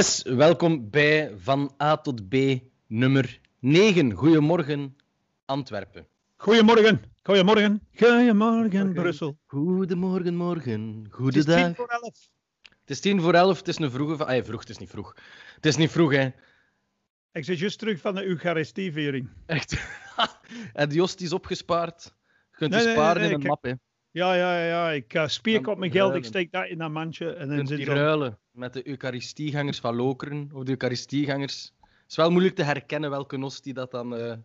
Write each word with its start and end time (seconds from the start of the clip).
Yes, 0.00 0.22
welkom 0.22 0.90
bij 0.90 1.32
Van 1.36 1.74
A 1.82 1.96
tot 1.96 2.28
B 2.28 2.34
nummer 2.86 3.40
9. 3.58 4.12
Goedemorgen, 4.12 4.96
Antwerpen. 5.44 6.06
Goedemorgen, 6.36 7.02
goedemorgen, 7.22 7.86
goedemorgen, 7.96 8.92
Brussel. 8.92 9.38
Goedemorgen, 9.46 10.34
morgen, 10.36 10.96
Het 11.02 11.06
is 11.06 11.14
goedendag. 11.14 11.64
tien 11.64 11.74
voor 11.74 11.86
elf. 11.86 12.30
Het 12.80 12.90
is 12.90 13.00
tien 13.00 13.20
voor 13.20 13.34
elf, 13.34 13.58
het 13.58 13.68
is 13.68 13.78
een 13.78 13.90
vroege... 13.90 14.24
Ah, 14.24 14.44
vroeg, 14.44 14.60
het 14.60 14.68
is 14.68 14.78
niet 14.78 14.90
vroeg. 14.90 15.16
Het 15.54 15.66
is 15.66 15.76
niet 15.76 15.90
vroeg, 15.90 16.12
hè. 16.12 16.28
Ik 17.32 17.44
zit 17.44 17.58
juist 17.58 17.78
terug 17.78 18.00
van 18.00 18.14
de 18.14 18.24
Eucharistieviering. 18.24 19.28
Echt. 19.46 19.86
en 20.72 20.88
die 20.88 20.98
Jost 20.98 21.20
is 21.20 21.32
opgespaard. 21.32 22.14
Je 22.50 22.56
kunt 22.56 22.70
Nee, 22.70 22.90
sparen 22.92 23.22
nee, 23.22 23.30
in 23.30 23.40
een 23.40 23.46
map, 23.46 23.64
hè. 23.64 23.72
Ja, 24.12 24.34
ja, 24.34 24.58
ja, 24.58 24.66
ja. 24.66 24.90
Ik 24.90 25.14
uh, 25.14 25.26
spierk 25.26 25.64
Dan 25.64 25.72
op 25.72 25.78
mijn 25.78 25.90
geld, 25.90 26.14
ik 26.14 26.24
steek 26.24 26.52
dat 26.52 26.66
in 26.66 26.78
dat 26.78 26.90
mandje 26.90 27.32
en 27.32 27.48
dan 27.48 27.66
zit 27.66 27.76
die 27.76 27.86
ruilen 27.86 28.38
met 28.50 28.72
de 28.72 28.88
Eucharistiegangers 28.88 29.78
van 29.78 29.96
Lokeren, 29.96 30.50
of 30.52 30.64
de 30.64 30.70
Eucharistiegangers. 30.70 31.72
Het 31.80 32.10
is 32.10 32.16
wel 32.16 32.30
moeilijk 32.30 32.54
te 32.54 32.62
herkennen 32.62 33.10
welke 33.10 33.36
Nost 33.36 33.74
dat 33.74 33.90
dan... 33.90 34.16
eh, 34.16 34.36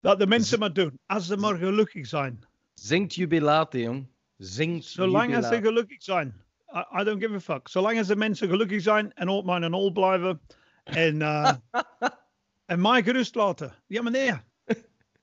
Dat 0.00 0.18
de 0.18 0.26
mensen 0.26 0.58
maar 0.58 0.72
doen, 0.72 0.98
als 1.06 1.26
ze 1.26 1.36
maar 1.36 1.56
gelukkig 1.56 2.06
zijn. 2.06 2.44
zingt 2.74 3.14
jubilate, 3.14 3.80
jong. 3.80 4.06
Zingt 4.36 4.84
Zolang 4.84 5.30
jubilate. 5.30 5.54
ze 5.56 5.62
gelukkig 5.62 6.02
zijn. 6.02 6.42
I, 6.74 7.00
I 7.00 7.04
don't 7.04 7.22
give 7.22 7.34
a 7.34 7.40
fuck. 7.40 7.68
Zolang 7.68 8.00
de 8.00 8.16
mensen 8.16 8.48
gelukkig 8.48 8.82
zijn 8.82 9.12
en 9.12 9.28
op 9.28 9.44
mijn 9.44 9.72
ol 9.74 9.92
blijven. 9.92 10.40
En, 10.84 11.22
eh, 11.22 11.52
en 12.72 12.80
mij 12.80 13.02
gerust 13.02 13.34
laten. 13.34 13.74
Ja, 13.86 14.02
nee. 14.02 14.32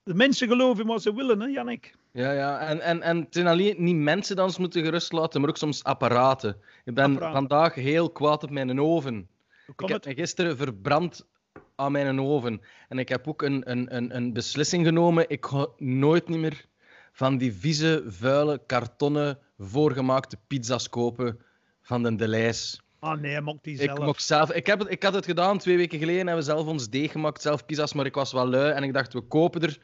De 0.06 0.14
mensen 0.14 0.48
geloven 0.48 0.86
wat 0.86 1.02
ze 1.02 1.14
willen, 1.14 1.40
hè, 1.40 1.46
Jannik? 1.46 1.94
Ja, 2.12 2.32
ja. 2.32 2.58
En, 2.58 2.80
en, 2.80 3.02
en 3.02 3.16
het 3.18 3.34
zijn 3.34 3.46
alleen 3.46 3.74
niet 3.78 3.96
mensen 3.96 4.36
dan 4.36 4.52
moeten 4.58 4.84
gerust 4.84 5.12
laten, 5.12 5.40
maar 5.40 5.50
ook 5.50 5.56
soms 5.56 5.84
apparaten. 5.84 6.56
Ik 6.84 6.94
ben 6.94 7.04
Apparaten. 7.04 7.32
vandaag 7.32 7.74
heel 7.74 8.10
kwaad 8.10 8.42
op 8.42 8.50
mijn 8.50 8.80
oven. 8.80 9.28
Ik 9.76 9.88
heb 9.88 10.04
me 10.04 10.14
gisteren 10.14 10.56
verbrand 10.56 11.26
aan 11.74 11.92
mijn 11.92 12.20
oven. 12.20 12.60
En 12.88 12.98
ik 12.98 13.08
heb 13.08 13.28
ook 13.28 13.42
een, 13.42 13.70
een, 13.70 13.96
een, 13.96 14.16
een 14.16 14.32
beslissing 14.32 14.86
genomen. 14.86 15.24
Ik 15.28 15.44
ga 15.46 15.66
nooit 15.76 16.28
niet 16.28 16.38
meer 16.38 16.64
van 17.12 17.38
die 17.38 17.52
vieze, 17.52 18.04
vuile, 18.06 18.62
kartonnen, 18.66 19.38
voorgemaakte 19.58 20.36
pizza's 20.46 20.88
kopen 20.88 21.40
van 21.82 22.02
de 22.02 22.14
Delijs. 22.14 22.82
Ah 23.06 23.20
nee, 23.20 23.40
mocht 23.40 23.64
die 23.64 23.72
Ik, 23.78 23.90
zelf. 24.16 24.52
ik, 24.52 24.66
heb 24.66 24.78
het, 24.78 24.90
ik 24.90 25.02
had 25.02 25.14
het 25.14 25.24
gedaan 25.24 25.58
twee 25.58 25.76
weken 25.76 25.98
geleden. 25.98 26.26
Hebben 26.26 26.44
we 26.44 26.50
zelf 26.50 26.66
ons 26.66 26.88
deeg 26.88 27.12
gemaakt, 27.12 27.42
zelf 27.42 27.66
pizza's. 27.66 27.92
Maar 27.92 28.06
ik 28.06 28.14
was 28.14 28.32
wel 28.32 28.48
lui 28.48 28.72
en 28.72 28.82
ik 28.82 28.92
dacht, 28.92 29.12
we 29.12 29.20
kopen 29.20 29.62
er. 29.62 29.78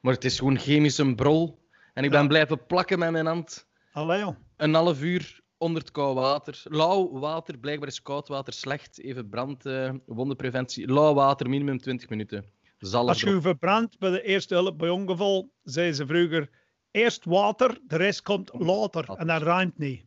Maar 0.00 0.12
het 0.14 0.24
is 0.24 0.38
gewoon 0.38 0.58
chemische 0.58 1.14
brol. 1.14 1.58
En 1.94 2.04
ik 2.04 2.10
ben 2.10 2.20
Ja. 2.22 2.26
blijven 2.26 2.66
plakken 2.66 2.98
met 2.98 3.10
mijn 3.10 3.26
hand. 3.26 3.66
Allee, 3.92 4.18
joh. 4.18 4.36
Een 4.56 4.74
half 4.74 5.02
uur 5.02 5.40
onder 5.58 5.82
het 5.82 5.90
koud 5.90 6.14
water. 6.14 6.60
Lauw 6.64 7.18
water, 7.18 7.58
blijkbaar 7.58 7.88
is 7.88 8.02
koud 8.02 8.28
water 8.28 8.52
slecht. 8.52 9.00
Even 9.00 9.28
brand, 9.28 9.66
eh, 9.66 9.90
wondenpreventie. 10.06 10.92
Lauw 10.92 11.14
water, 11.14 11.48
minimum 11.48 11.78
20 11.78 12.08
minuten. 12.08 12.44
Zalf 12.78 13.08
Als 13.08 13.20
je 13.20 13.30
je 13.30 13.40
verbrandt 13.40 13.98
bij 13.98 14.10
de 14.10 14.22
eerste 14.22 14.54
hulp 14.54 14.78
bij 14.78 14.88
ongeval, 14.88 15.50
zei 15.62 15.92
ze 15.92 16.06
vroeger, 16.06 16.50
eerst 16.90 17.24
water, 17.24 17.78
de 17.86 17.96
rest 17.96 18.22
komt 18.22 18.50
later. 18.52 19.08
En 19.16 19.26
dat 19.26 19.42
rijmt 19.42 19.78
niet. 19.78 20.04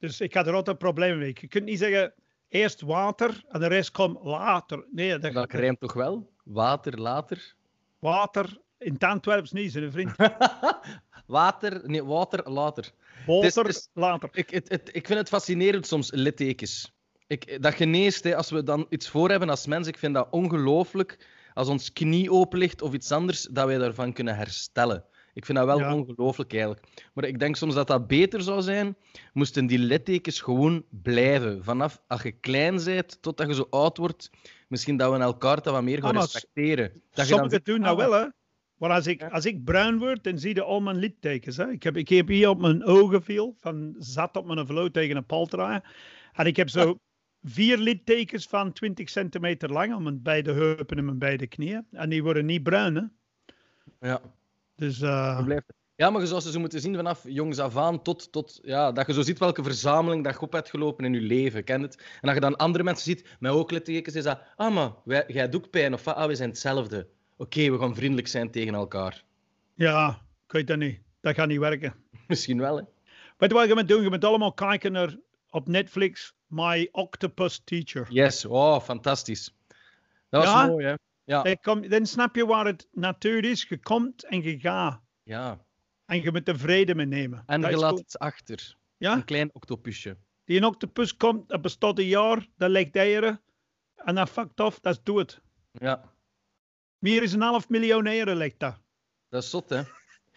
Dus 0.00 0.20
ik 0.20 0.34
had 0.34 0.46
er 0.46 0.54
altijd 0.54 0.78
problemen 0.78 1.18
mee. 1.18 1.36
Je 1.40 1.48
kunt 1.48 1.64
niet 1.64 1.78
zeggen, 1.78 2.12
eerst 2.48 2.80
water 2.80 3.44
en 3.48 3.60
de 3.60 3.66
rest 3.66 3.90
komt 3.90 4.18
later. 4.24 4.84
Nee, 4.92 5.18
dat, 5.18 5.32
Dat 5.32 5.52
rijmt 5.52 5.80
toch 5.80 5.92
wel? 5.92 6.30
Water, 6.44 7.00
later. 7.00 7.54
water, 7.98 8.58
in 8.78 8.92
het 8.92 9.04
Antwerps 9.04 9.52
niet, 9.52 9.72
zijn 9.72 9.92
vriend. 9.92 10.12
Water, 11.26 11.80
nee, 11.90 12.04
water, 12.04 12.50
later. 12.50 12.90
Water, 13.26 13.62
het 13.64 13.68
is- 13.76 13.88
later. 13.94 14.28
Ik, 14.32 14.50
het, 14.50 14.68
het, 14.68 14.88
ik 14.92 15.06
vind 15.06 15.18
het 15.18 15.28
fascinerend 15.28 15.86
soms, 15.86 16.10
littekens. 16.10 16.92
Ik, 17.26 17.62
dat 17.62 17.74
geneest, 17.74 18.24
hè, 18.24 18.36
als 18.36 18.50
we 18.50 18.62
dan 18.62 18.86
iets 18.88 19.08
voor 19.08 19.30
hebben 19.30 19.48
als 19.50 19.66
mens. 19.66 19.86
Ik 19.86 19.98
vind 19.98 20.14
dat 20.14 20.28
ongelooflijk. 20.30 21.26
Als 21.54 21.68
ons 21.68 21.92
knie 21.92 22.30
open 22.32 22.58
ligt 22.58 22.82
of 22.82 22.92
iets 22.92 23.12
anders, 23.12 23.42
dat 23.42 23.66
wij 23.66 23.78
daarvan 23.78 24.12
kunnen 24.12 24.36
herstellen. 24.36 25.04
Ik 25.40 25.46
vind 25.46 25.58
dat 25.58 25.66
wel 25.66 25.78
Ja. 25.78 25.94
ongelooflijk 25.94 26.52
eigenlijk. 26.52 26.82
Maar 27.14 27.24
ik 27.24 27.38
denk 27.38 27.56
soms 27.56 27.74
dat 27.74 27.86
dat 27.86 28.06
beter 28.06 28.42
zou 28.42 28.62
zijn, 28.62 28.96
moesten 29.32 29.66
die 29.66 29.78
littekens 29.78 30.40
gewoon 30.40 30.84
blijven. 31.02 31.64
Vanaf 31.64 32.02
als 32.06 32.22
je 32.22 32.32
klein 32.32 32.84
bent 32.84 33.22
totdat 33.22 33.46
je 33.46 33.54
zo 33.54 33.66
oud 33.70 33.96
wordt, 33.96 34.30
misschien 34.68 34.96
dat 34.96 35.12
we 35.12 35.18
elkaar 35.18 35.62
dat 35.62 35.72
wat 35.72 35.82
meer 35.82 36.00
gaan 36.00 36.16
Ah, 36.16 36.22
respecteren. 36.22 36.88
Dat 36.92 37.00
je 37.02 37.14
dan 37.14 37.26
Sommigen 37.26 37.50
zegt, 37.50 37.64
doen 37.64 37.84
ah, 37.84 37.96
wel, 37.96 38.12
hè. 38.12 38.26
Maar 38.76 38.90
als 38.90 39.06
ik, 39.06 39.22
als 39.22 39.44
ik 39.44 39.64
bruin 39.64 39.98
word, 39.98 40.24
dan 40.24 40.38
zie 40.38 40.54
je 40.54 40.62
al 40.62 40.80
mijn 40.80 40.96
littekens. 40.96 41.56
Hè. 41.56 41.70
Ik, 41.70 41.82
heb, 41.82 41.96
ik 41.96 42.08
heb 42.08 42.28
hier 42.28 42.48
op 42.48 42.60
mijn 42.60 42.84
ogen 42.84 43.22
veel, 43.22 43.54
van 43.58 43.94
zat 43.98 44.36
op 44.36 44.46
mijn 44.46 44.66
vloot 44.66 44.92
tegen 44.92 45.16
een 45.16 45.26
pal 45.26 45.46
draaien. 45.46 45.82
En 46.32 46.46
ik 46.46 46.56
heb 46.56 46.68
zo 46.68 46.98
vier 47.42 47.78
littekens 47.78 48.46
van 48.46 48.72
20 48.72 49.08
centimeter 49.08 49.72
lang 49.72 49.94
op 49.94 50.00
mijn 50.00 50.22
beide 50.22 50.52
heupen 50.52 50.96
en 50.98 51.04
mijn 51.04 51.18
beide 51.18 51.46
knieën. 51.46 51.86
En 51.90 52.08
die 52.08 52.22
worden 52.22 52.46
niet 52.46 52.62
bruin, 52.62 52.94
hè. 52.94 53.02
Ja. 54.08 54.20
Dus 54.80 55.00
eh, 55.00 55.56
Ja, 55.96 56.10
maar 56.10 56.26
zou 56.26 56.40
ze 56.40 56.50
zo 56.50 56.60
moeten 56.60 56.80
zien 56.80 56.94
vanaf 56.94 57.24
jongs 57.28 57.58
af 57.58 57.76
aan 57.76 58.02
tot, 58.02 58.32
tot 58.32 58.58
ja, 58.62 58.92
dat 58.92 59.06
je 59.06 59.12
zo 59.12 59.22
ziet 59.22 59.38
welke 59.38 59.62
verzameling 59.62 60.24
dat 60.24 60.34
je 60.34 60.40
op 60.40 60.52
hebt 60.52 60.70
gelopen 60.70 61.04
in 61.04 61.12
je 61.12 61.20
leven, 61.20 61.64
ken 61.64 61.82
het? 61.82 61.96
En 61.96 62.20
dat 62.20 62.34
je 62.34 62.40
dan 62.40 62.56
andere 62.56 62.84
mensen 62.84 63.04
ziet 63.04 63.36
met 63.38 63.52
ook 63.52 63.70
littekens, 63.70 64.14
is 64.14 64.24
dat, 64.24 64.40
ah 64.56 64.74
maar, 64.74 64.92
wij, 65.04 65.24
jij 65.26 65.48
doet 65.48 65.64
ook 65.64 65.70
pijn, 65.70 65.94
of 65.94 66.08
ah, 66.08 66.26
we 66.26 66.34
zijn 66.34 66.48
hetzelfde. 66.48 67.08
Oké, 67.36 67.70
we 67.70 67.78
gaan 67.78 67.94
vriendelijk 67.94 68.28
zijn 68.28 68.50
tegen 68.50 68.74
elkaar. 68.74 69.24
ja, 69.74 70.22
ik 70.46 70.52
weet 70.52 70.66
dat 70.66 70.78
niet. 70.78 71.00
Dat 71.20 71.34
gaat 71.34 71.48
niet 71.48 71.58
werken. 71.58 71.94
Misschien 72.28 72.60
wel, 72.60 72.76
hè? 72.76 72.82
Weet 73.36 73.50
je 73.50 73.56
wat 73.56 73.68
je 73.68 73.74
moet 73.74 73.88
doen? 73.88 74.02
Je 74.02 74.08
moet 74.08 74.24
allemaal 74.24 74.52
kijken 74.52 74.92
naar 74.92 75.16
op 75.50 75.68
Netflix 75.68 76.34
My 76.46 76.88
Octopus 76.92 77.60
Teacher. 77.64 78.06
Yes, 78.10 78.44
oh, 78.44 78.80
fantastisch. 78.80 79.54
Dat 80.28 80.44
was 80.44 80.52
Ja? 80.52 80.66
mooi, 80.66 80.86
hè? 80.86 80.94
Ja. 81.30 81.42
Dan 81.42 81.60
kom- 81.60 81.88
Dan 81.88 82.06
snap 82.06 82.34
je 82.36 82.46
waar 82.46 82.66
het 82.66 82.88
natuur 82.92 83.44
is. 83.44 83.66
Je 83.68 83.78
komt 83.78 84.24
en 84.24 84.42
je 84.42 84.58
gaat. 84.60 85.00
ja. 85.22 85.64
En 86.06 86.22
je 86.22 86.30
moet 86.30 86.48
er 86.48 86.58
vrede 86.58 86.94
mee 86.94 87.06
nemen. 87.06 87.42
En 87.46 87.60
Dat 87.60 87.70
je 87.70 87.76
laat 87.76 87.98
iets 87.98 88.18
achter. 88.18 88.76
Ja? 88.96 89.12
Een 89.14 89.24
klein 89.24 89.50
octopusje. 89.54 90.16
Die 90.44 90.56
een 90.56 90.64
octopus 90.64 91.16
komt, 91.16 91.48
dat 91.48 91.62
bestaat 91.62 91.98
een 91.98 92.06
jaar, 92.06 92.46
dat 92.56 92.70
legt 92.70 92.96
eieren. 92.96 93.40
En 93.96 94.14
dat 94.14 94.30
fucked 94.30 94.60
off, 94.60 94.80
dat 94.80 94.94
is 94.94 95.00
dood. 95.02 95.40
Ja, 95.72 96.02
Meer 96.98 97.22
is 97.22 97.32
een 97.32 97.40
half 97.40 97.68
miljoen 97.68 98.06
eieren 98.06 98.36
legt 98.36 98.58
dat. 98.58 98.80
dat 99.28 99.42
is 99.42 99.50
zot, 99.50 99.68
hè? 99.68 99.76
en 99.76 99.86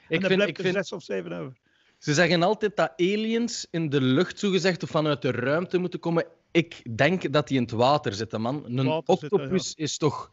Ik 0.08 0.20
dan 0.22 0.30
vind, 0.30 0.42
ik 0.42 0.58
er 0.58 0.64
vind, 0.64 0.76
zes 0.76 0.92
of 0.92 1.04
zeven 1.04 1.34
over. 1.34 1.58
Ze 1.98 2.14
zeggen 2.14 2.44
altijd 2.44 2.76
dat 2.76 2.94
aliens 2.98 3.68
in 3.72 3.90
de 3.90 4.02
lucht, 4.02 4.40
zogezegd, 4.40 4.84
of 4.84 4.90
vanuit 4.90 5.22
de 5.22 5.32
ruimte 5.32 5.78
moeten 5.78 6.00
komen. 6.00 6.26
Ik 6.52 6.98
denk 6.98 7.34
dat 7.34 7.48
die 7.48 7.58
in 7.58 7.64
het 7.64 7.72
water 7.72 8.14
zitten, 8.14 8.42
man. 8.42 8.66
Een 8.66 8.86
Water 8.86 9.18
zitten, 9.18 9.40
octopus 9.40 9.74
is 9.74 9.98
toch... 9.98 10.30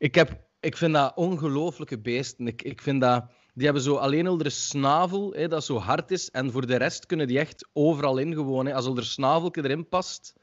Ik, 0.00 0.14
heb, 0.14 0.40
ik 0.60 0.76
vind 0.76 0.94
dat 0.94 1.12
ongelooflijke 1.14 1.98
beesten. 1.98 2.46
Ik, 2.46 2.62
ik 2.62 2.80
vind 2.82 3.00
dat... 3.00 3.24
Die 3.54 3.64
hebben 3.64 3.82
zo 3.82 3.96
alleen 3.96 4.26
al 4.26 4.36
de 4.36 4.50
snavel, 4.50 5.32
hè, 5.32 5.48
dat 5.48 5.64
zo 5.64 5.78
hard 5.78 6.10
is. 6.10 6.30
En 6.30 6.52
voor 6.52 6.66
de 6.66 6.76
rest 6.76 7.06
kunnen 7.06 7.26
die 7.26 7.38
echt 7.38 7.68
overal 7.72 8.18
in 8.18 8.34
gewoon. 8.34 8.66
Hè. 8.66 8.74
Als 8.74 8.86
er 8.86 9.04
snaveltje 9.04 9.64
erin 9.64 9.88
past, 9.88 10.34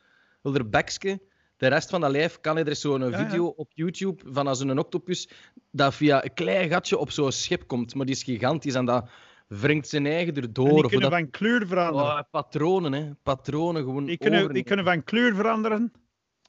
wil 0.42 0.56
er 0.56 0.70
bekske, 0.70 1.22
de 1.58 1.68
rest 1.68 1.90
van 1.90 2.02
dat 2.02 2.12
lijf 2.12 2.40
kan. 2.42 2.56
hè. 2.56 2.62
Er 2.62 2.68
is 2.68 2.82
zo'n 2.82 3.00
Ja, 3.02 3.08
ja. 3.08 3.26
video 3.30 3.46
op 3.46 3.72
YouTube 3.74 4.24
van 4.32 4.48
als 4.48 4.60
een 4.60 4.80
octopus 4.80 5.30
dat 5.72 5.96
via 5.96 6.24
een 6.24 6.34
klein 6.34 6.70
gatje 6.70 6.98
op 6.98 7.12
zo'n 7.12 7.32
schip 7.32 7.68
komt. 7.68 7.96
Maar 7.96 8.06
die 8.06 8.16
is 8.16 8.24
gigantisch 8.24 8.74
en 8.76 8.86
dat 8.86 9.10
wringt 9.48 9.88
zijn 9.88 10.06
eigen 10.06 10.36
erdoor. 10.36 10.68
En 10.68 10.74
die 10.76 10.82
kunnen 10.84 11.10
dat- 11.10 11.20
van 11.20 11.30
kleur 11.30 11.68
veranderen. 11.68 12.12
Oh, 12.12 12.20
patronen, 12.32 12.94
hè. 12.94 13.10
Patronen 13.24 13.84
gewoon. 13.84 14.06
die, 14.06 14.18
kunnen, 14.18 14.32
die 14.40 14.48
overnemen. 14.50 14.68
kunnen 14.68 14.86
van 14.86 15.04
kleur 15.04 15.36
veranderen 15.36 15.92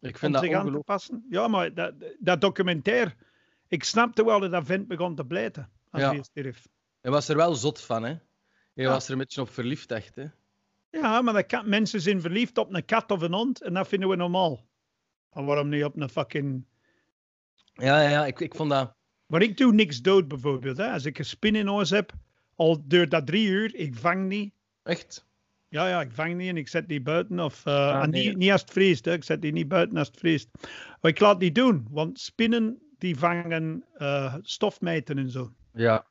Ik 0.00 0.12
om 0.12 0.19
vind 0.19 0.32
dat 0.32 0.42
zich 0.42 0.53
aan 0.53 0.72
te 0.72 0.78
passen. 0.78 1.25
Ja, 1.31 1.48
maar 1.48 1.75
dat, 1.75 1.94
dat 2.18 2.41
documentair. 2.41 3.15
Ik 3.68 3.84
snapte 3.84 4.24
wel 4.24 4.41
dat 4.41 4.50
dat 4.50 4.66
vent 4.66 4.89
begon 4.89 5.15
te 5.15 5.24
blijten 5.24 5.71
als 5.91 6.03
Ja. 6.03 6.10
hij 6.10 6.22
stierf. 6.22 6.66
Hij 7.00 7.10
was 7.10 7.28
er 7.28 7.36
wel 7.36 7.54
zot 7.54 7.80
van, 7.80 8.03
hè. 8.03 8.09
Hij 8.09 8.21
Ja. 8.74 8.91
was 8.91 9.06
er 9.06 9.12
een 9.12 9.18
beetje 9.18 9.41
op 9.41 9.50
verliefd, 9.50 9.91
echt, 9.91 10.15
hè. 10.15 10.24
Ja, 10.91 11.21
maar 11.22 11.34
dat 11.34 11.47
kan, 11.47 11.68
mensen 11.68 12.00
zijn 12.00 12.21
verliefd 12.21 12.59
op 12.59 12.74
een 12.74 12.84
kat 12.84 13.10
of 13.10 13.21
een 13.22 13.33
hond 13.33 13.62
en 13.62 13.74
dat 13.74 13.89
vinden 13.89 14.09
we 14.09 14.16
normaal. 14.16 14.66
En 15.33 15.45
waarom 15.45 15.68
niet 15.68 15.84
op 15.84 15.97
een 16.00 16.09
fucking 16.09 16.65
Ja, 17.72 18.03
ja, 18.03 18.09
ja. 18.09 18.27
Ik, 18.27 18.41
ik 18.41 18.54
vond 18.54 18.71
dat... 18.71 18.97
Maar 19.27 19.42
ik 19.42 19.56
doe 19.56 19.72
niks 19.72 20.00
dood 20.00 20.28
bijvoorbeeld. 20.28 20.77
Hè. 20.77 20.91
Als 20.92 21.04
ik 21.04 21.18
een 21.18 21.24
spin 21.24 21.54
in 21.54 21.66
huis 21.66 21.91
heb, 21.91 22.12
al 22.54 22.83
duurt 22.89 23.10
dat 23.10 23.27
drie 23.27 23.47
uur, 23.48 23.74
ik 23.74 23.97
vang 23.97 24.28
niet. 24.28 24.53
Echt. 24.83 25.27
Ja, 25.68 25.88
ja, 25.88 26.00
ik 26.00 26.10
vang 26.12 26.36
niet 26.36 26.48
en 26.48 26.56
ik 26.56 26.68
zet 26.68 26.88
die 26.88 27.00
buiten. 27.00 27.41
Of, 27.41 27.66
Ah, 27.66 28.03
en 28.03 28.10
nee. 28.10 28.26
niet, 28.26 28.36
niet 28.36 28.50
als 28.50 28.60
het 28.60 28.70
vriest, 28.70 29.04
hè. 29.04 29.12
ik 29.12 29.24
zet 29.24 29.42
die 29.42 29.53
niet 29.53 29.68
buiten 29.68 29.97
als 29.97 30.06
het 30.09 30.18
vriest. 30.18 30.48
Maar 31.00 31.10
ik 31.10 31.20
laat 31.20 31.41
die 31.41 31.53
doen, 31.53 31.86
want 31.91 32.20
spinnen 32.20 32.78
die 32.98 33.16
vangen 33.18 33.84
eh, 33.94 34.34
stofmijten 34.42 35.18
en 35.18 35.30
zo. 35.30 35.53
Ja. 35.72 36.06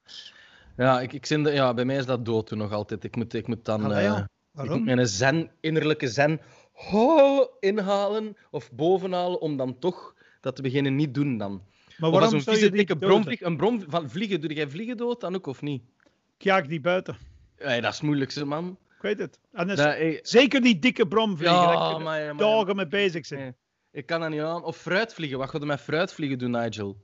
Ja, 0.78 1.02
ik, 1.02 1.14
ik 1.14 1.26
zin 1.26 1.44
de, 1.44 1.52
ja, 1.52 1.74
bij 1.74 1.86
mij 1.86 1.96
is 1.98 2.06
dat 2.06 2.26
dood 2.26 2.48
toen 2.48 2.58
nog 2.58 2.72
altijd. 2.72 3.04
Ik 3.04 3.16
moet, 3.16 3.34
ik 3.34 3.48
moet 3.48 3.66
dan... 3.66 3.84
Allee, 3.84 3.98
eh, 3.98 4.04
ja. 4.04 4.18
ik 4.18 4.28
Waarom? 4.52 4.78
moet 4.78 4.86
mijn 4.86 5.08
zen, 5.08 5.52
innerlijke 5.60 6.08
zen 6.08 6.42
ho, 6.74 7.48
inhalen 7.60 8.38
of 8.52 8.72
bovenhalen 8.72 9.42
om 9.42 9.58
dan 9.58 9.80
toch 9.80 10.16
dat 10.42 10.56
te 10.56 10.62
beginnen 10.62 10.96
niet 10.96 11.14
doen 11.14 11.38
dan. 11.38 11.62
Maar 11.98 12.12
waarom 12.12 12.34
een 12.34 12.42
zou 12.42 12.56
je 12.56 12.62
die 12.62 12.72
dikke 12.72 12.98
bromvlieg, 12.98 13.42
een 13.42 13.58
brom 13.58 13.84
van 13.88 14.10
vliegen, 14.10 14.42
doe 14.42 14.54
jij 14.54 14.70
vliegen 14.70 14.98
dood 14.98 15.22
dan 15.22 15.36
ook 15.36 15.48
of 15.48 15.62
niet? 15.62 15.82
Ik 16.38 16.44
jaag 16.44 16.68
die 16.68 16.82
buiten. 16.82 17.18
Ja, 17.58 17.76
dat 17.82 17.92
is 17.92 17.98
het 17.98 18.02
moeilijkste, 18.02 18.46
man. 18.46 18.78
Weet 19.08 19.20
het. 19.20 19.40
En 19.52 20.20
zeker 20.22 20.62
die 20.62 20.80
dikke 20.80 21.08
bromvliegen. 21.08 21.58
Ja, 21.58 21.98
maar- 21.98 22.02
maar- 22.02 22.38
dagen 22.38 22.76
mee 22.76 22.88
bezig 22.88 23.26
zijn. 23.26 23.42
Nee. 23.42 23.54
Ik 23.92 24.06
kan 24.06 24.20
dat 24.22 24.30
niet 24.30 24.42
aan. 24.42 24.64
Of 24.64 24.78
fruitvliegen. 24.78 25.38
Wat 25.38 25.50
ga 25.50 25.58
je 25.60 25.66
met 25.66 25.82
fruitvliegen 25.82 26.38
doen, 26.38 26.52
Nigel? 26.52 26.98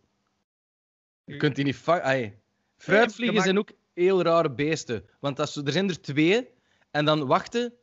Je 1.23 1.37
kunt 1.37 1.55
die 1.55 1.65
niet 1.65 1.75
vangen. 1.75 2.33
Fruitvliegen 2.77 3.41
zijn 3.41 3.57
ook 3.57 3.69
heel 3.93 4.21
rare 4.21 4.51
beesten. 4.51 5.05
Want 5.19 5.39
als, 5.39 5.55
er 5.55 5.71
zijn 5.71 5.89
er 5.89 6.01
twee 6.01 6.49
en 6.91 7.05
dan 7.05 7.25
wachten 7.25 7.73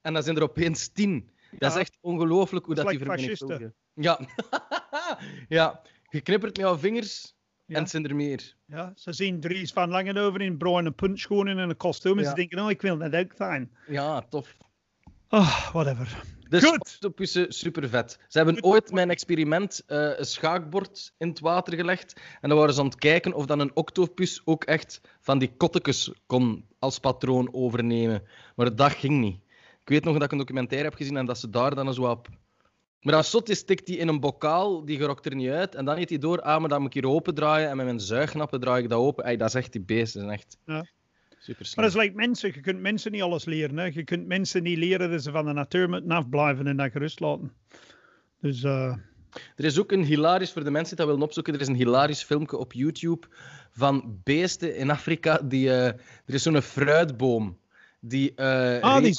en 0.00 0.12
dan 0.12 0.22
zijn 0.22 0.36
er 0.36 0.42
opeens 0.42 0.88
tien. 0.88 1.30
Dat 1.58 1.70
is 1.72 1.78
echt 1.80 1.98
ongelooflijk 2.00 2.66
hoe 2.66 2.74
Dat 2.74 2.88
die 2.88 2.98
like 2.98 3.04
vermenigvuldigen. 3.04 3.74
Ja. 3.94 4.20
ja. 5.58 5.82
Je 6.08 6.20
knippert 6.20 6.56
met 6.56 6.66
jouw 6.66 6.78
vingers 6.78 7.35
Ja. 7.66 7.74
en 7.76 7.80
het 7.82 7.90
zijn 7.90 8.04
er 8.06 8.16
meer. 8.16 8.54
Ja, 8.66 8.92
ze 8.96 9.12
zien 9.12 9.40
Dries 9.40 9.72
van 9.72 9.88
Langenhoven 9.88 10.40
in 10.40 10.56
bruine 10.56 10.90
puntschoenen 10.90 11.58
en 11.58 11.68
een 11.68 11.76
kostuum 11.76 12.16
en 12.18 12.22
Ja. 12.24 12.28
ze 12.28 12.34
denken, 12.34 12.58
oh, 12.58 12.70
ik 12.70 12.80
wil 12.82 12.98
dat 12.98 13.14
ook 13.14 13.32
zijn. 13.36 13.70
Ja, 13.86 14.20
tof. 14.22 14.56
Oh, 15.28 15.70
whatever. 15.72 16.22
Dus 16.48 16.64
Goed. 16.64 16.78
octopussen, 16.78 17.52
super 17.52 17.88
vet. 17.88 18.18
Ze 18.28 18.38
hebben 18.38 18.64
ooit 18.64 18.92
mijn 18.92 19.10
experiment 19.10 19.82
eh, 19.86 20.18
een 20.18 20.24
schaakbord 20.26 21.14
in 21.18 21.28
het 21.28 21.40
water 21.40 21.74
gelegd. 21.76 22.20
En 22.40 22.48
dan 22.48 22.58
waren 22.58 22.74
ze 22.74 22.80
aan 22.80 22.86
het 22.86 22.98
kijken 22.98 23.32
of 23.34 23.46
dan 23.46 23.60
een 23.60 23.76
octopus 23.76 24.42
ook 24.44 24.64
echt 24.64 25.00
van 25.20 25.38
die 25.38 25.52
kottekes 25.56 26.12
kon 26.26 26.66
als 26.78 26.98
patroon 26.98 27.48
overnemen. 27.54 28.22
Maar 28.56 28.74
dat 28.76 28.92
ging 28.92 29.20
niet. 29.20 29.36
Ik 29.82 29.88
weet 29.92 30.04
nog 30.04 30.12
dat 30.14 30.22
ik 30.22 30.32
een 30.32 30.38
documentaire 30.38 30.88
heb 30.88 30.96
gezien 30.96 31.16
en 31.16 31.26
dat 31.26 31.38
ze 31.38 31.50
daar 31.50 31.74
dan 31.74 31.94
zo 31.94 32.02
op. 32.10 32.28
Maar 33.06 33.14
als 33.14 33.30
zot 33.30 33.48
is, 33.48 33.58
stikt 33.58 33.88
hij 33.88 33.96
in 33.96 34.08
een 34.08 34.20
bokaal, 34.20 34.84
die 34.84 34.96
gerokt 34.96 35.26
er 35.26 35.34
niet 35.34 35.50
uit. 35.50 35.74
En 35.74 35.84
dan 35.84 35.96
heeft 35.96 36.08
hij 36.08 36.18
door, 36.18 36.40
ah, 36.40 36.60
maar 36.60 36.68
dan 36.68 36.78
moet 36.82 36.94
ik 36.94 37.02
hier 37.02 37.12
open 37.12 37.34
draaien. 37.34 37.68
En 37.70 37.76
met 37.76 37.86
mijn 37.86 38.00
zuignappen 38.00 38.60
draai 38.60 38.82
ik 38.82 38.88
dat 38.88 38.98
open. 38.98 39.24
Ey, 39.24 39.36
dat 39.36 39.48
is 39.48 39.54
echt 39.54 39.72
die 39.72 39.80
beesten. 39.80 40.20
Dat 40.20 40.30
is 40.30 40.36
echt 40.36 40.56
Ja. 40.64 40.86
super 41.38 41.64
slim. 41.66 41.74
Maar 41.84 41.92
dat 41.92 41.94
is 41.94 42.08
like 42.08 42.16
mensen. 42.16 42.50
Je 42.54 42.60
kunt 42.60 42.80
mensen 42.80 43.12
niet 43.12 43.22
alles 43.22 43.44
leren. 43.44 43.76
Hè. 43.76 43.84
Je 43.84 44.04
kunt 44.04 44.26
mensen 44.26 44.62
niet 44.62 44.78
leren 44.78 45.10
dat 45.10 45.22
ze 45.22 45.30
van 45.30 45.44
de 45.46 45.52
natuur 45.52 45.88
moeten 45.88 46.10
afblijven 46.10 46.66
en 46.66 46.76
dat 46.76 46.90
gerust 46.90 47.20
laten. 47.20 47.52
Dus 48.40 48.62
eh, 48.62 48.96
Er 49.56 49.64
is 49.64 49.78
ook 49.78 49.92
een 49.92 50.04
hilarisch, 50.04 50.52
voor 50.52 50.64
de 50.64 50.70
mensen 50.70 50.88
die 50.96 51.04
dat 51.04 51.06
willen 51.06 51.26
opzoeken, 51.28 51.54
er 51.54 51.60
is 51.60 51.66
een 51.68 51.74
hilarisch 51.74 52.22
filmpje 52.22 52.56
op 52.56 52.72
YouTube 52.72 53.26
van 53.70 54.20
beesten 54.24 54.76
in 54.76 54.90
Afrika. 54.90 55.38
Die, 55.44 55.70
eh, 55.70 55.86
er 55.86 56.34
is 56.34 56.42
zo'n 56.42 56.62
fruitboom. 56.62 57.58
Die, 58.08 58.34
eh, 58.34 58.80
ah, 58.82 59.02
die 59.02 59.14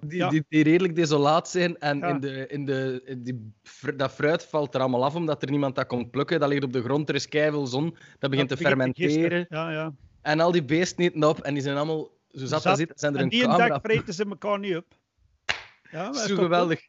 die, 0.00 0.16
ja. 0.18 0.28
die, 0.28 0.44
die 0.48 0.62
redelijk 0.62 0.94
desolaat 0.94 1.48
zijn. 1.48 1.78
En 1.78 1.98
Ja. 1.98 2.08
in 2.08 2.20
de, 2.20 2.46
in 2.46 2.64
de, 2.64 3.02
in 3.04 3.22
die, 3.22 3.52
dat 3.96 4.12
fruit 4.12 4.44
valt 4.44 4.74
er 4.74 4.80
allemaal 4.80 5.04
af 5.04 5.14
omdat 5.14 5.42
er 5.42 5.50
niemand 5.50 5.74
dat 5.74 5.86
komt 5.86 6.10
plukken. 6.10 6.40
Dat 6.40 6.48
ligt 6.48 6.64
op 6.64 6.72
de 6.72 6.82
grond, 6.82 7.08
er 7.08 7.14
is 7.14 7.28
keiveel 7.28 7.66
zon. 7.66 7.96
Dat 8.18 8.30
begint 8.30 8.48
te 8.48 8.54
Dat 8.54 8.62
begint 8.64 8.96
fermenteren. 8.96 9.46
Ja, 9.48 9.70
ja. 9.70 9.94
En 10.22 10.40
al 10.40 10.52
die 10.52 10.64
beesten 10.64 11.04
eten 11.04 11.24
op 11.24 11.40
en 11.40 11.54
die 11.54 11.62
zijn 11.62 11.76
allemaal 11.76 12.10
zo 12.30 12.46
zat, 12.46 12.62
Zat. 12.62 12.76
zitten. 12.76 12.98
Zijn 12.98 13.12
er 13.12 13.18
En 13.18 13.24
een 13.24 13.30
die 13.30 13.42
een 13.42 13.48
camera 13.48 13.68
dag 13.68 13.80
vreten 13.82 14.14
ze 14.14 14.24
elkaar 14.24 14.58
niet 14.58 14.76
op. 14.76 14.86
Ja, 15.90 16.12
Zo 16.26 16.34
geweldig. 16.36 16.80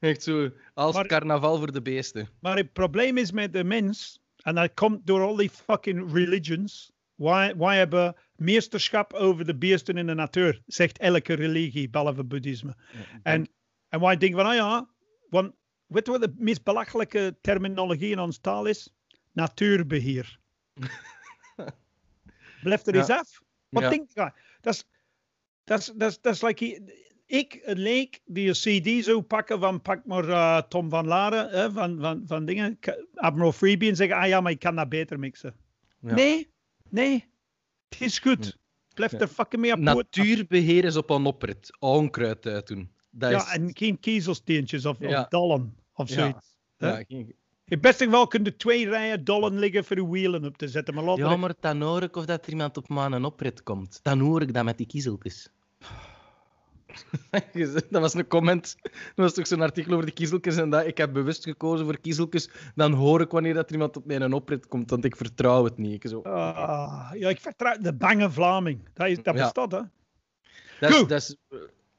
Echt 0.00 0.22
zo, 0.22 0.50
als 0.74 0.94
Maar- 0.94 1.06
carnaval 1.06 1.56
voor 1.58 1.72
de 1.72 1.82
beesten. 1.82 2.28
Maar 2.40 2.56
het 2.56 2.72
probleem 2.72 3.16
is 3.16 3.32
met 3.32 3.52
de 3.52 3.64
mens, 3.64 4.20
en 4.42 4.54
dat 4.54 4.74
komt 4.74 5.06
door 5.06 5.20
al 5.20 5.36
die 5.36 5.50
fucking 5.50 6.12
religions. 6.12 6.92
Wij, 7.16 7.56
wij 7.56 7.76
hebben 7.78 8.16
meesterschap 8.34 9.12
over 9.12 9.44
de 9.46 9.56
beesten 9.56 9.96
in 9.96 10.06
de 10.06 10.14
natuur, 10.14 10.62
zegt 10.66 10.98
elke 10.98 11.32
religie, 11.34 11.90
behalve 11.90 12.24
boeddhisme. 12.24 12.74
En, 13.22 13.48
en 13.88 14.00
wij 14.00 14.16
denken 14.16 14.38
van, 14.38 14.48
ah 14.48 14.54
ja, 14.54 14.88
want 15.28 15.52
weet 15.86 16.06
je 16.06 16.12
wat 16.12 16.20
de 16.22 16.34
meest 16.36 16.64
belachelijke 16.64 17.38
terminologie 17.40 18.10
in 18.10 18.18
ons 18.18 18.38
taal 18.38 18.66
is? 18.66 18.94
Natuurbeheer. 19.32 20.38
Blijf 22.62 22.86
er 22.86 22.94
Ja. 22.94 23.00
eens 23.00 23.10
af. 23.10 23.42
Wat 23.68 23.82
Ja. 23.82 23.88
denk 23.88 24.10
je? 24.14 24.30
Dat 24.60 24.74
is, 24.74 24.88
dat 25.64 25.78
is, 25.78 25.86
dat 25.96 26.10
is, 26.10 26.20
dat 26.20 26.34
is 26.34 26.42
like, 26.42 26.82
ik, 27.26 27.60
een 27.62 27.78
leek, 27.78 28.20
die 28.24 28.48
een 28.48 28.54
CD 28.98 29.04
zou 29.04 29.22
pakken 29.22 29.60
van, 29.60 29.82
pak 29.82 30.04
maar 30.04 30.28
eh, 30.28 30.62
Tom 30.68 30.90
van 30.90 31.06
Laren, 31.06 31.72
van, 31.72 32.00
van, 32.00 32.22
van 32.26 32.44
dingen, 32.44 32.78
Admiral 33.14 33.52
Freebie, 33.52 33.88
en 33.88 33.96
zeggen, 33.96 34.16
ah 34.16 34.28
ja, 34.28 34.40
maar 34.40 34.52
ik 34.52 34.58
kan 34.58 34.76
dat 34.76 34.88
beter 34.88 35.18
mixen. 35.18 35.54
Nee, 36.00 36.50
nee, 37.02 37.24
het 37.88 38.00
is 38.00 38.18
goed. 38.18 38.44
Ja. 38.44 38.52
Blijf 38.94 39.12
Ja. 39.12 39.18
er 39.18 39.28
fucking 39.28 39.62
mee 39.62 39.72
op. 39.72 39.78
Natuurbeheer 39.78 40.84
is 40.84 40.96
op 40.96 41.10
een 41.10 41.26
oprit. 41.26 41.76
Onkruid 41.78 42.46
uit 42.46 42.66
doen. 42.66 42.90
Dat 43.10 43.30
is... 43.30 43.36
Ja, 43.36 43.52
en 43.52 43.70
geen 43.76 44.00
kiezelsteentjes 44.00 44.86
of, 44.86 44.96
Ja. 45.00 45.20
of 45.20 45.28
dollen 45.28 45.76
of 45.94 46.08
Ja. 46.08 46.14
zoiets. 46.14 46.54
hè? 46.76 46.88
Ja, 46.88 47.04
geen- 47.08 47.34
In 47.68 47.80
beste 47.80 48.04
geval 48.04 48.26
kun 48.26 48.44
je 48.44 48.56
twee 48.56 48.88
rijen 48.88 49.24
dollen 49.24 49.58
liggen 49.58 49.84
voor 49.84 49.96
de 49.96 50.06
wielen 50.08 50.44
op 50.44 50.56
te 50.56 50.68
zetten. 50.68 50.94
Maar 50.94 51.04
laat 51.04 51.16
ja, 51.16 51.36
maar 51.36 51.54
dan 51.60 51.80
hoor 51.82 52.02
ik 52.02 52.16
of 52.16 52.24
dat 52.24 52.44
er 52.46 52.50
iemand 52.50 52.76
op 52.76 52.88
mijn 52.88 53.24
oprit 53.24 53.62
komt. 53.62 53.98
Dan 54.02 54.18
hoor 54.18 54.42
ik 54.42 54.54
dat 54.54 54.64
met 54.64 54.76
die 54.78 54.86
kiezeltjes. 54.86 55.48
dat 57.90 58.00
was 58.02 58.14
een 58.14 58.26
comment. 58.26 58.76
Dat 58.82 58.92
was 59.14 59.34
toch 59.34 59.46
zo'n 59.46 59.60
artikel 59.60 59.92
over 59.92 60.06
de 60.06 60.12
kiezeltjes 60.12 60.56
en 60.56 60.70
dat. 60.70 60.86
Ik 60.86 60.96
heb 60.98 61.12
bewust 61.12 61.44
gekozen 61.44 61.84
voor 61.86 61.98
kiezeltjes. 62.00 62.50
Dan 62.74 62.92
hoor 62.92 63.20
ik 63.20 63.30
wanneer 63.30 63.54
dat 63.54 63.66
er 63.66 63.72
iemand 63.72 63.96
op 63.96 64.06
mijn 64.06 64.32
oprit 64.32 64.66
komt, 64.66 64.90
want 64.90 65.04
ik 65.04 65.16
vertrouw 65.16 65.64
het 65.64 65.78
niet. 65.78 66.04
Ik 66.04 66.10
zo, 66.10 66.20
Ah, 66.22 67.10
ja, 67.14 67.28
ik 67.28 67.40
vertrouw 67.40 67.76
de 67.80 67.94
bange 67.94 68.30
Vlaming. 68.30 68.80
Dat, 68.94 69.06
is, 69.08 69.22
dat 69.22 69.34
Ja. 69.36 69.42
bestaat, 69.42 69.72
hè? 69.72 69.80
Dat 70.80 70.90
is, 70.90 70.96
Goed. 70.96 71.08
dat 71.08 71.18
is 71.20 71.36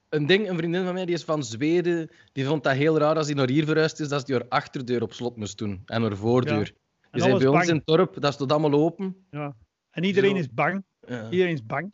een 0.10 0.26
ding, 0.26 0.50
een 0.50 0.58
vriendin 0.58 0.84
van 0.86 0.94
mij 0.94 1.06
die 1.06 1.16
is 1.16 1.24
van 1.24 1.44
Zweden, 1.44 2.10
die 2.32 2.46
vond 2.46 2.64
dat 2.64 2.74
heel 2.74 2.98
raar 2.98 3.16
als 3.16 3.26
hij 3.26 3.36
naar 3.36 3.50
hier 3.50 3.66
verhuisd 3.66 4.00
is, 4.00 4.08
dat 4.10 4.20
ze 4.20 4.26
die 4.26 4.36
haar 4.36 4.46
achterdeur 4.50 5.02
op 5.02 5.14
slot 5.14 5.36
moest 5.38 5.58
doen 5.58 5.82
en 5.86 6.02
haar 6.02 6.16
voordeur. 6.16 6.64
Die 6.64 6.76
En 7.12 7.20
zei 7.20 7.32
alles 7.32 7.44
bij 7.44 7.54
ons 7.54 7.68
in 7.68 7.76
het 7.76 7.86
dorp, 7.86 8.22
dat 8.22 8.34
stond 8.34 8.52
allemaal 8.52 8.74
open. 8.74 9.16
Ja. 9.32 9.56
En 9.92 10.04
iedereen 10.04 10.30
Zo. 10.32 10.36
is 10.38 10.54
bang. 10.54 10.84
Ja. 11.08 11.30
Iedereen 11.30 11.54
is 11.54 11.66
bang. 11.66 11.90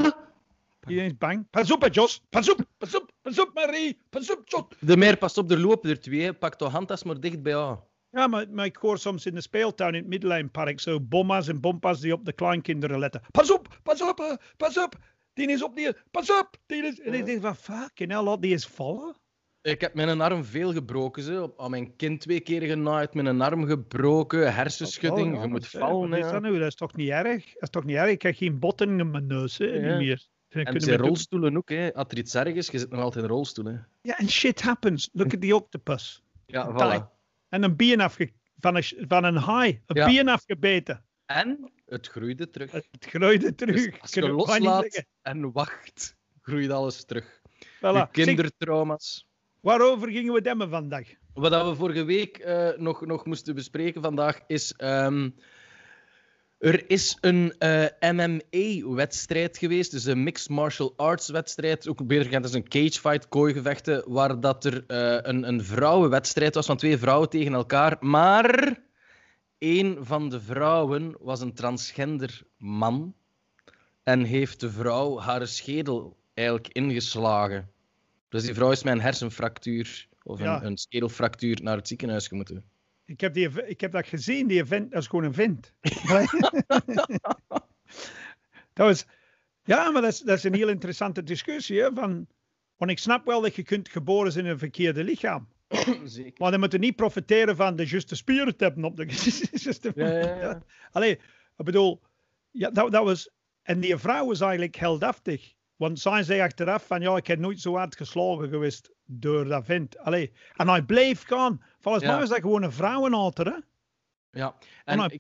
Iedereen 0.88 1.10
is 1.12 1.18
bang. 1.18 1.50
Pas 1.50 1.72
op, 1.72 1.82
hè, 1.82 1.88
Jos. 1.92 2.24
Pas 2.30 2.52
op, 2.52 2.60
pas 2.78 2.96
op, 2.96 3.12
pas 3.22 3.40
op, 3.40 3.52
Marie. 3.54 4.00
Pas 4.10 4.32
op, 4.32 4.42
Jos. 4.46 4.64
De 4.80 4.98
meer 4.98 5.18
past 5.18 5.38
op, 5.38 5.52
er 5.52 5.60
lopen 5.60 5.90
er 5.90 6.00
twee. 6.00 6.34
Pak 6.34 6.60
de 6.60 6.66
handtas 6.66 7.04
maar 7.04 7.20
dicht 7.20 7.42
bij 7.42 7.52
jou. 7.52 7.78
Ja, 8.10 8.28
maar, 8.28 8.46
maar 8.50 8.66
ik 8.66 8.76
hoor 8.76 8.98
soms 8.98 9.26
in 9.26 9.36
de 9.36 9.42
speeltuin 9.42 9.94
in 9.94 10.00
het 10.00 10.10
Middellijnpark 10.10 10.80
zo 10.80 11.00
bomma's 11.00 11.48
en 11.48 11.62
bompas 11.62 12.00
die 12.00 12.14
op 12.14 12.26
de 12.26 12.34
kleinkinderen 12.34 13.00
letten. 13.00 13.22
Pas 13.32 13.52
op, 13.52 13.80
pas 13.84 14.02
op, 14.02 14.18
hè, 14.18 14.36
pas 14.58 14.78
op. 14.78 14.96
Die 15.34 15.48
is 15.48 15.64
op 15.64 15.76
die, 15.76 15.92
pas 16.12 16.32
op. 16.40 16.50
Die 16.66 16.84
is... 16.84 17.00
En 17.00 17.14
ik 17.14 17.26
denk 17.26 17.42
van, 17.42 17.56
fucking 17.56 18.12
hell, 18.12 18.22
laat 18.24 18.42
die 18.42 18.52
eens 18.52 18.68
vallen. 18.68 19.16
Ik 19.62 19.82
heb 19.82 19.94
mijn 19.94 20.22
arm 20.22 20.44
veel 20.44 20.74
gebroken. 20.74 21.24
Ze. 21.24 21.54
Aan 21.58 21.70
mijn 21.70 21.96
kind 21.96 22.22
twee 22.22 22.40
keer 22.40 22.62
genaaid, 22.62 23.14
mijn 23.14 23.42
arm 23.42 23.66
gebroken, 23.66 24.54
hersenschudding. 24.54 25.36
Oh, 25.36 25.42
je 25.42 25.48
moet 25.48 25.72
hè, 25.72 25.80
vallen. 25.80 26.10
wat 26.10 26.20
is 26.20 26.26
hè. 26.26 26.32
dat 26.32 26.42
nu? 26.42 26.60
Dat 26.60 26.68
is 26.68 26.76
toch 26.76 26.96
niet 26.96 27.10
erg? 27.10 27.46
Dat 27.54 27.62
is 27.62 27.70
toch 27.70 27.84
niet 27.84 27.96
erg? 27.96 28.10
Ik 28.10 28.22
heb 28.22 28.36
geen 28.36 28.60
botten 28.60 29.00
in 29.00 29.12
mijn 29.12 29.28
neus, 29.28 29.58
hè, 29.58 29.66
Ja. 29.66 29.98
niet 29.98 30.08
meer. 30.08 30.28
En 30.54 30.82
zijn 30.82 30.98
doen- 30.98 31.08
rolstoelen 31.08 31.58
ook. 31.58 31.70
Hè. 31.70 31.94
Als 31.94 32.08
er 32.10 32.18
iets 32.18 32.36
erg 32.36 32.54
is, 32.54 32.68
je 32.70 32.80
zit 32.80 32.90
nog 32.90 33.00
altijd 33.02 33.24
in 33.24 33.30
een 33.30 33.36
rolstoel. 33.36 33.66
Hè. 33.66 33.78
Ja, 34.02 34.18
en 34.18 34.30
shit 34.30 34.62
happens. 34.62 35.10
Look 35.14 35.34
at 35.34 35.42
the 35.42 35.56
octopus. 35.56 36.24
Ja, 36.46 36.72
voilà. 36.72 37.12
En 37.50 37.64
een 37.64 37.76
bien 37.76 38.00
afge... 38.00 38.32
van, 38.60 38.76
een, 38.76 38.84
van 39.08 39.24
een 39.24 39.36
haai. 39.38 39.82
Een 39.86 39.96
Ja. 39.96 40.06
bien 40.06 40.28
afgebeten. 40.28 41.04
En 41.26 41.72
het 41.86 42.08
groeide 42.08 42.50
terug. 42.50 42.72
Het 42.72 42.88
groeide 43.00 43.56
terug. 43.56 43.76
Dus 43.76 44.02
als 44.02 44.14
je 44.14 44.30
loslaat 44.30 45.04
en 45.22 45.52
wacht, 45.52 46.16
groeit 46.42 46.70
alles 46.70 47.06
terug. 47.06 47.42
Voilà. 47.78 48.12
Kindertrauma's. 48.12 49.28
waarover 49.62 50.10
gingen 50.12 50.34
we 50.34 50.42
demmen 50.42 50.70
vandaag? 50.70 51.14
Wat 51.34 51.66
we 51.68 51.76
vorige 51.76 52.04
week 52.04 52.38
eh, 52.38 52.70
nog, 52.78 53.06
nog 53.06 53.26
moesten 53.26 53.56
bespreken 53.56 54.02
vandaag 54.02 54.40
is. 54.48 54.74
ehm, 54.74 55.30
er 56.64 56.90
is 56.90 57.18
een 57.22 57.54
eh, 57.58 57.86
MMA-wedstrijd 58.12 59.58
geweest, 59.58 59.92
dus 59.92 60.06
een 60.06 60.24
Mixed 60.24 60.50
Martial 60.50 60.94
Arts 60.96 61.30
wedstrijd, 61.30 61.88
ook 61.88 62.08
beter 62.08 62.24
gekend 62.24 62.44
als 62.44 62.54
een 62.54 62.68
cagefight, 62.68 63.28
kooigevechten, 63.28 64.04
waar 64.08 64.40
dat 64.40 64.66
er 64.66 64.84
eh, 64.88 65.18
een, 65.22 65.48
een 65.48 65.64
vrouwenwedstrijd 65.64 66.56
was 66.56 66.66
van 66.66 66.78
twee 66.78 66.98
vrouwen 66.98 67.30
tegen 67.30 67.54
elkaar. 67.54 67.98
Maar 68.00 68.82
een 69.58 69.98
van 70.02 70.30
de 70.30 70.42
vrouwen 70.42 71.16
was 71.20 71.42
een 71.42 71.54
transgender 71.54 72.42
man 72.58 73.16
en 74.04 74.24
heeft 74.24 74.60
de 74.60 74.72
vrouw 74.72 75.20
haar 75.20 75.48
schedel 75.48 76.18
eigenlijk 76.34 76.68
ingeslagen. 76.68 77.70
Dus 78.30 78.44
die 78.44 78.54
vrouw 78.54 78.72
is 78.72 78.84
met 78.84 78.94
een 78.94 79.02
hersenfractuur 79.02 80.08
of 80.24 80.40
een, 80.40 80.46
Ja. 80.46 80.64
een 80.64 80.78
schedelfractuur 80.78 81.60
naar 81.64 81.78
het 81.78 81.88
ziekenhuis 81.88 82.28
gemoeten. 82.28 82.64
Ik 83.06 83.22
heb, 83.22 83.34
die, 83.34 83.66
ik 83.66 83.82
heb 83.82 83.92
dat 83.92 84.08
gezien, 84.08 84.48
die 84.48 84.62
event, 84.62 84.92
dat 84.92 85.02
is 85.02 85.08
gewoon 85.08 85.26
een 85.26 85.34
vent. 85.34 85.74
dat 88.74 88.88
was, 88.88 89.06
ja, 89.64 89.92
maar 89.92 90.02
dat 90.02 90.12
is, 90.12 90.20
dat 90.20 90.38
is 90.38 90.44
een 90.44 90.54
heel 90.54 90.68
interessante 90.68 91.24
discussie. 91.24 91.82
Hè, 91.82 91.90
van, 91.94 92.28
want 92.78 92.92
ik 92.92 93.00
snap 93.00 93.26
wel 93.26 93.42
dat 93.42 93.56
je 93.56 93.64
kunt 93.64 93.90
geboren 93.90 94.32
zijn 94.32 94.46
in 94.46 94.52
een 94.52 94.60
verkeerde 94.60 95.04
lichaam. 95.04 95.48
Zeker. 96.04 96.34
Maar 96.38 96.52
dan 96.52 96.60
moeten 96.60 96.80
niet 96.80 96.96
profiteren 96.96 97.56
van 97.56 97.76
de 97.76 97.86
juiste 97.86 98.16
spieren 98.16 98.58
te 98.58 98.64
hebben 98.64 98.84
op 98.84 98.96
de 98.96 99.06
juiste 99.52 99.92
Ja, 99.96 100.08
ja, 100.08 100.36
ja. 100.42 100.64
Allee, 100.92 101.12
ik 101.58 101.66
bedoel, 101.66 102.02
ja, 102.52 102.70
dat, 102.70 102.92
dat 102.92 103.04
was. 103.04 103.30
En 103.62 103.80
die 103.80 103.98
vrouw 103.98 104.26
was 104.26 104.42
eigenlijk 104.42 104.76
heldhaftig. 104.76 105.54
Want 105.76 106.00
zij 106.00 106.24
zei 106.24 106.42
achteraf 106.42 106.88
van 106.88 107.02
ja, 107.02 107.18
ik 107.18 107.28
heb 107.28 107.40
nooit 107.40 107.62
zo 107.62 107.76
hard 107.76 107.96
geslagen 107.96 108.50
geweest 108.50 108.93
door 109.06 109.46
dat 109.46 109.66
vent. 109.66 109.98
Allee, 109.98 110.32
en 110.56 110.68
hij 110.68 110.84
bleef 110.84 111.24
gaan. 111.24 111.64
Volgens 111.80 112.04
Ja. 112.04 112.10
mij 112.12 112.20
was 112.20 112.30
dat 112.30 112.40
gewoon 112.40 112.64
een 112.64 112.72
vrouwenalter, 112.72 113.46
hè? 113.46 113.58
Ja, 114.40 114.56
en 114.86 115.00
ik, 115.00 115.20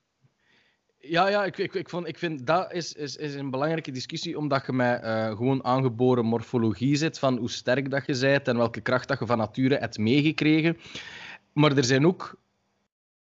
ja, 0.97 1.27
ja 1.27 1.45
ik, 1.45 1.57
ik, 1.57 1.73
ik, 1.73 1.89
vond, 1.89 2.07
ik 2.07 2.17
vind 2.17 2.47
dat 2.47 2.73
is, 2.73 2.93
is, 2.93 3.15
is 3.15 3.33
een 3.35 3.49
belangrijke 3.49 3.91
discussie, 3.91 4.37
omdat 4.37 4.65
je 4.65 4.73
met 4.73 5.01
eh, 5.01 5.27
gewoon 5.27 5.63
aangeboren 5.63 6.25
morfologie 6.25 6.95
zit 6.95 7.19
van 7.19 7.37
hoe 7.37 7.49
sterk 7.49 7.89
dat 7.89 8.05
je 8.05 8.19
bent 8.19 8.47
en 8.47 8.57
welke 8.57 8.81
kracht 8.81 9.07
dat 9.07 9.19
je 9.19 9.25
van 9.25 9.37
nature 9.37 9.77
hebt 9.77 9.97
meegekregen. 9.97 10.77
Maar 11.53 11.77
er 11.77 11.83
zijn 11.83 12.07
ook 12.07 12.41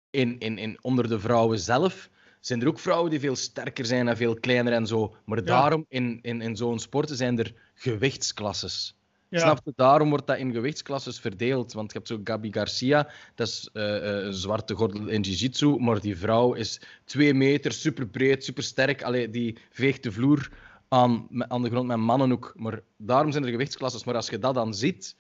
in, 0.10 0.40
in, 0.40 0.58
in, 0.58 0.78
onder 0.82 1.08
de 1.08 1.20
vrouwen 1.20 1.60
zelf 1.60 2.10
zijn 2.40 2.62
er 2.62 2.68
ook 2.68 2.80
vrouwen 2.80 3.10
die 3.10 3.20
veel 3.20 3.36
sterker 3.36 3.86
zijn 3.86 4.08
en 4.08 4.18
veel 4.18 4.40
kleiner 4.40 4.74
en 4.74 4.88
zo. 4.88 5.16
Maar 5.26 5.44
daarom, 5.44 5.86
in, 5.90 6.20
in, 6.22 6.42
in 6.42 6.56
zo'n 6.56 6.80
sporten 6.80 7.16
zijn 7.16 7.40
er 7.40 7.54
gewichtsklasses. 7.74 8.98
Ja. 9.34 9.40
Snap 9.40 9.60
je? 9.64 9.74
Daarom 9.76 10.10
wordt 10.10 10.28
dat 10.28 10.38
in 10.38 10.52
gewichtsklasses 10.52 11.20
verdeeld. 11.20 11.74
Want 11.74 11.92
je 11.92 11.98
hebt 11.98 12.10
zo 12.10 12.20
Gabi 12.24 12.52
Garcia, 12.52 13.10
dat 13.36 13.48
is 13.48 13.70
eh, 13.74 13.98
eh, 13.98 14.26
een 14.26 14.34
zwarte 14.34 14.76
gordel 14.76 15.08
in 15.08 15.22
jiu-jitsu, 15.22 15.78
maar 15.80 16.00
die 16.00 16.18
vrouw 16.18 16.54
is 16.54 16.82
twee 17.04 17.34
meter, 17.34 17.72
super 17.72 18.08
breed, 18.08 18.44
super 18.44 18.64
sterk. 18.64 19.04
Allee, 19.04 19.30
die 19.30 19.58
veegt 19.70 20.04
de 20.04 20.12
vloer 20.12 20.50
aan, 20.88 21.28
aan 21.48 21.62
de 21.64 21.70
grond 21.70 21.88
met 21.88 21.98
mannen 21.98 22.32
ook. 22.32 22.54
Maar 22.56 22.80
daarom 22.98 23.32
zijn 23.32 23.44
er 23.44 23.50
gewichtsklasses. 23.50 24.04
Maar 24.04 24.16
als 24.16 24.30
je 24.30 24.40
dat 24.40 24.54
dan 24.54 24.74
ziet, 24.74 25.16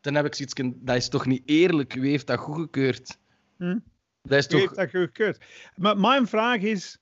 dan 0.00 0.14
heb 0.14 0.26
ik 0.26 0.34
zoiets 0.34 0.74
dat 0.74 0.96
is 0.96 1.08
toch 1.08 1.26
niet 1.26 1.42
eerlijk? 1.44 1.92
Wie 1.92 2.10
heeft 2.10 2.26
dat 2.26 2.38
goedgekeurd? 2.38 3.18
Hm? 3.58 3.78
Dat 4.22 4.38
is 4.38 4.46
Wie 4.46 4.56
heeft 4.56 4.68
toch... 4.68 4.76
dat 4.76 4.90
goedgekeurd? 4.90 5.44
Maar 5.76 5.98
mijn 5.98 6.26
vraag 6.26 6.60
is, 6.60 6.98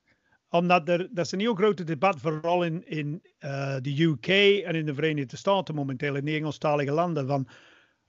omdat 0.51 0.89
er, 0.89 1.09
dat 1.13 1.25
is 1.25 1.31
een 1.31 1.39
heel 1.39 1.55
groot 1.55 1.87
debat, 1.87 2.19
vooral 2.19 2.63
in, 2.63 2.87
in 2.87 3.21
eh, 3.37 3.77
de 3.81 4.01
UK 4.01 4.27
en 4.65 4.75
in 4.75 4.85
de 4.85 4.93
Verenigde 4.93 5.37
Staten 5.37 5.75
momenteel, 5.75 6.15
in 6.15 6.25
de 6.25 6.31
Engelstalige 6.31 6.91
landen, 6.91 7.27
van 7.27 7.47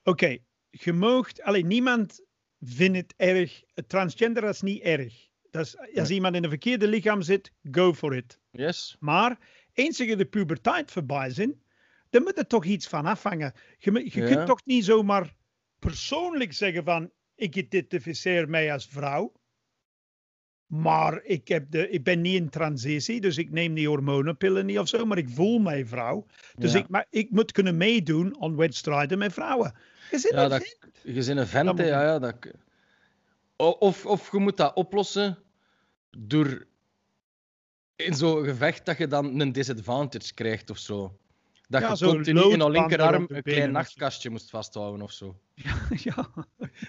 oké, 0.03 0.37
je 0.69 0.93
moogt, 0.93 1.41
alleen 1.41 1.67
niemand 1.67 2.25
vindt 2.59 2.97
het 2.97 3.13
erg, 3.17 3.61
transgender 3.87 4.43
is 4.43 4.61
niet 4.61 4.81
erg. 4.81 5.27
Dat 5.51 5.65
is, 5.65 5.77
als 5.99 6.09
iemand 6.09 6.35
in 6.35 6.43
een 6.43 6.49
verkeerde 6.49 6.87
lichaam 6.87 7.21
zit, 7.21 7.51
go 7.71 7.93
for 7.93 8.15
it. 8.15 8.39
Yes. 8.51 8.95
Maar 8.99 9.37
eens 9.73 9.97
je 9.97 10.15
de 10.15 10.25
puberteit 10.25 10.91
voorbij 10.91 11.29
zijn, 11.29 11.61
dan 12.09 12.23
moet 12.23 12.37
er 12.37 12.47
toch 12.47 12.65
iets 12.65 12.87
van 12.87 13.05
afhangen. 13.05 13.53
Je, 13.77 13.91
je 13.91 14.21
Ja. 14.21 14.27
kunt 14.27 14.45
toch 14.45 14.65
niet 14.65 14.85
zomaar 14.85 15.35
persoonlijk 15.79 16.53
zeggen 16.53 16.83
van 16.83 17.11
ik 17.35 17.55
identificeer 17.55 18.49
mij 18.49 18.73
als 18.73 18.87
vrouw. 18.87 19.33
Maar 20.81 21.21
ik, 21.23 21.47
heb 21.47 21.71
de, 21.71 21.89
ik 21.89 22.03
ben 22.03 22.21
niet 22.21 22.35
in 22.35 22.49
transitie, 22.49 23.21
dus 23.21 23.37
ik 23.37 23.51
neem 23.51 23.73
die 23.73 23.87
hormonenpillen 23.87 24.65
niet 24.65 24.79
of 24.79 24.87
zo, 24.87 25.05
maar 25.05 25.17
ik 25.17 25.29
voel 25.29 25.59
mij 25.59 25.85
vrouw. 25.85 26.25
Dus 26.57 26.71
Ja. 26.71 26.79
ik, 26.79 26.87
maar 26.87 27.05
ik 27.09 27.29
moet 27.29 27.51
kunnen 27.51 27.77
meedoen 27.77 28.35
aan 28.41 28.55
wedstrijden 28.55 29.17
met 29.17 29.33
vrouwen. 29.33 29.75
Je 30.11 30.17
zit 30.19 30.31
Ja, 30.31 30.43
een 30.43 30.49
dat- 30.49 30.61
vent. 30.79 30.93
Je 31.03 31.13
bent 31.25 31.27
een 31.39 31.47
vent, 31.47 31.77
ja, 31.79 31.85
ja, 32.03 32.19
dat... 32.19 32.35
Of, 33.55 34.05
of 34.05 34.31
je 34.31 34.37
moet 34.37 34.57
dat 34.57 34.75
oplossen 34.75 35.37
door 36.17 36.65
in 37.95 38.13
zo'n 38.13 38.43
gevecht 38.45 38.85
dat 38.85 38.97
je 38.97 39.07
dan 39.07 39.39
een 39.39 39.51
disadvantage 39.51 40.33
krijgt 40.33 40.69
of 40.69 40.77
zo. 40.77 41.17
Dat 41.67 41.81
Ja, 41.81 41.89
je 41.97 42.05
continu 42.05 42.41
in 42.41 42.49
je 42.49 42.57
loodband 42.57 42.73
linkerarm 42.73 43.25
een 43.27 43.41
klein 43.43 43.71
nachtkastje 43.71 44.29
moest 44.29 44.49
vasthouden 44.49 45.01
of 45.01 45.11
zo. 45.11 45.39
ja. 46.07 46.29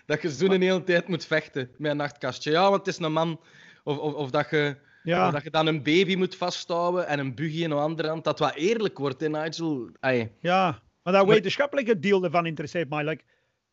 Dat 0.06 0.22
je 0.22 0.32
zo 0.32 0.46
een 0.46 0.62
hele 0.62 0.84
tijd 0.84 1.08
moet 1.08 1.24
vechten 1.24 1.70
met 1.78 1.90
een 1.90 1.96
nachtkastje. 1.96 2.50
Ja, 2.50 2.62
want 2.70 2.86
het 2.86 2.86
is 2.86 2.98
een 3.04 3.12
man. 3.12 3.40
Of, 3.84 3.98
of, 3.98 4.14
of, 4.14 4.30
dat, 4.30 4.50
je, 4.50 4.76
Ja. 5.02 5.30
dat 5.30 5.42
je 5.42 5.50
dan 5.50 5.66
een 5.66 5.82
baby 5.82 6.16
moet 6.16 6.36
vasthouden 6.36 7.06
en 7.06 7.18
een 7.18 7.34
buggy 7.34 7.62
in 7.62 7.68
de 7.68 7.74
andere 7.74 8.08
hand. 8.08 8.24
Dat 8.24 8.38
wat 8.38 8.54
eerlijk 8.54 8.98
wordt, 8.98 9.20
hè, 9.20 9.28
Nigel? 9.28 9.90
Ai. 10.00 10.30
Ja, 10.40 10.82
maar 11.02 11.12
dat 11.12 11.26
wetenschappelijke 11.26 11.98
deel 11.98 12.20
daarvan 12.20 12.46
interesseert 12.46 12.88
mij. 12.88 13.04
Like, 13.04 13.24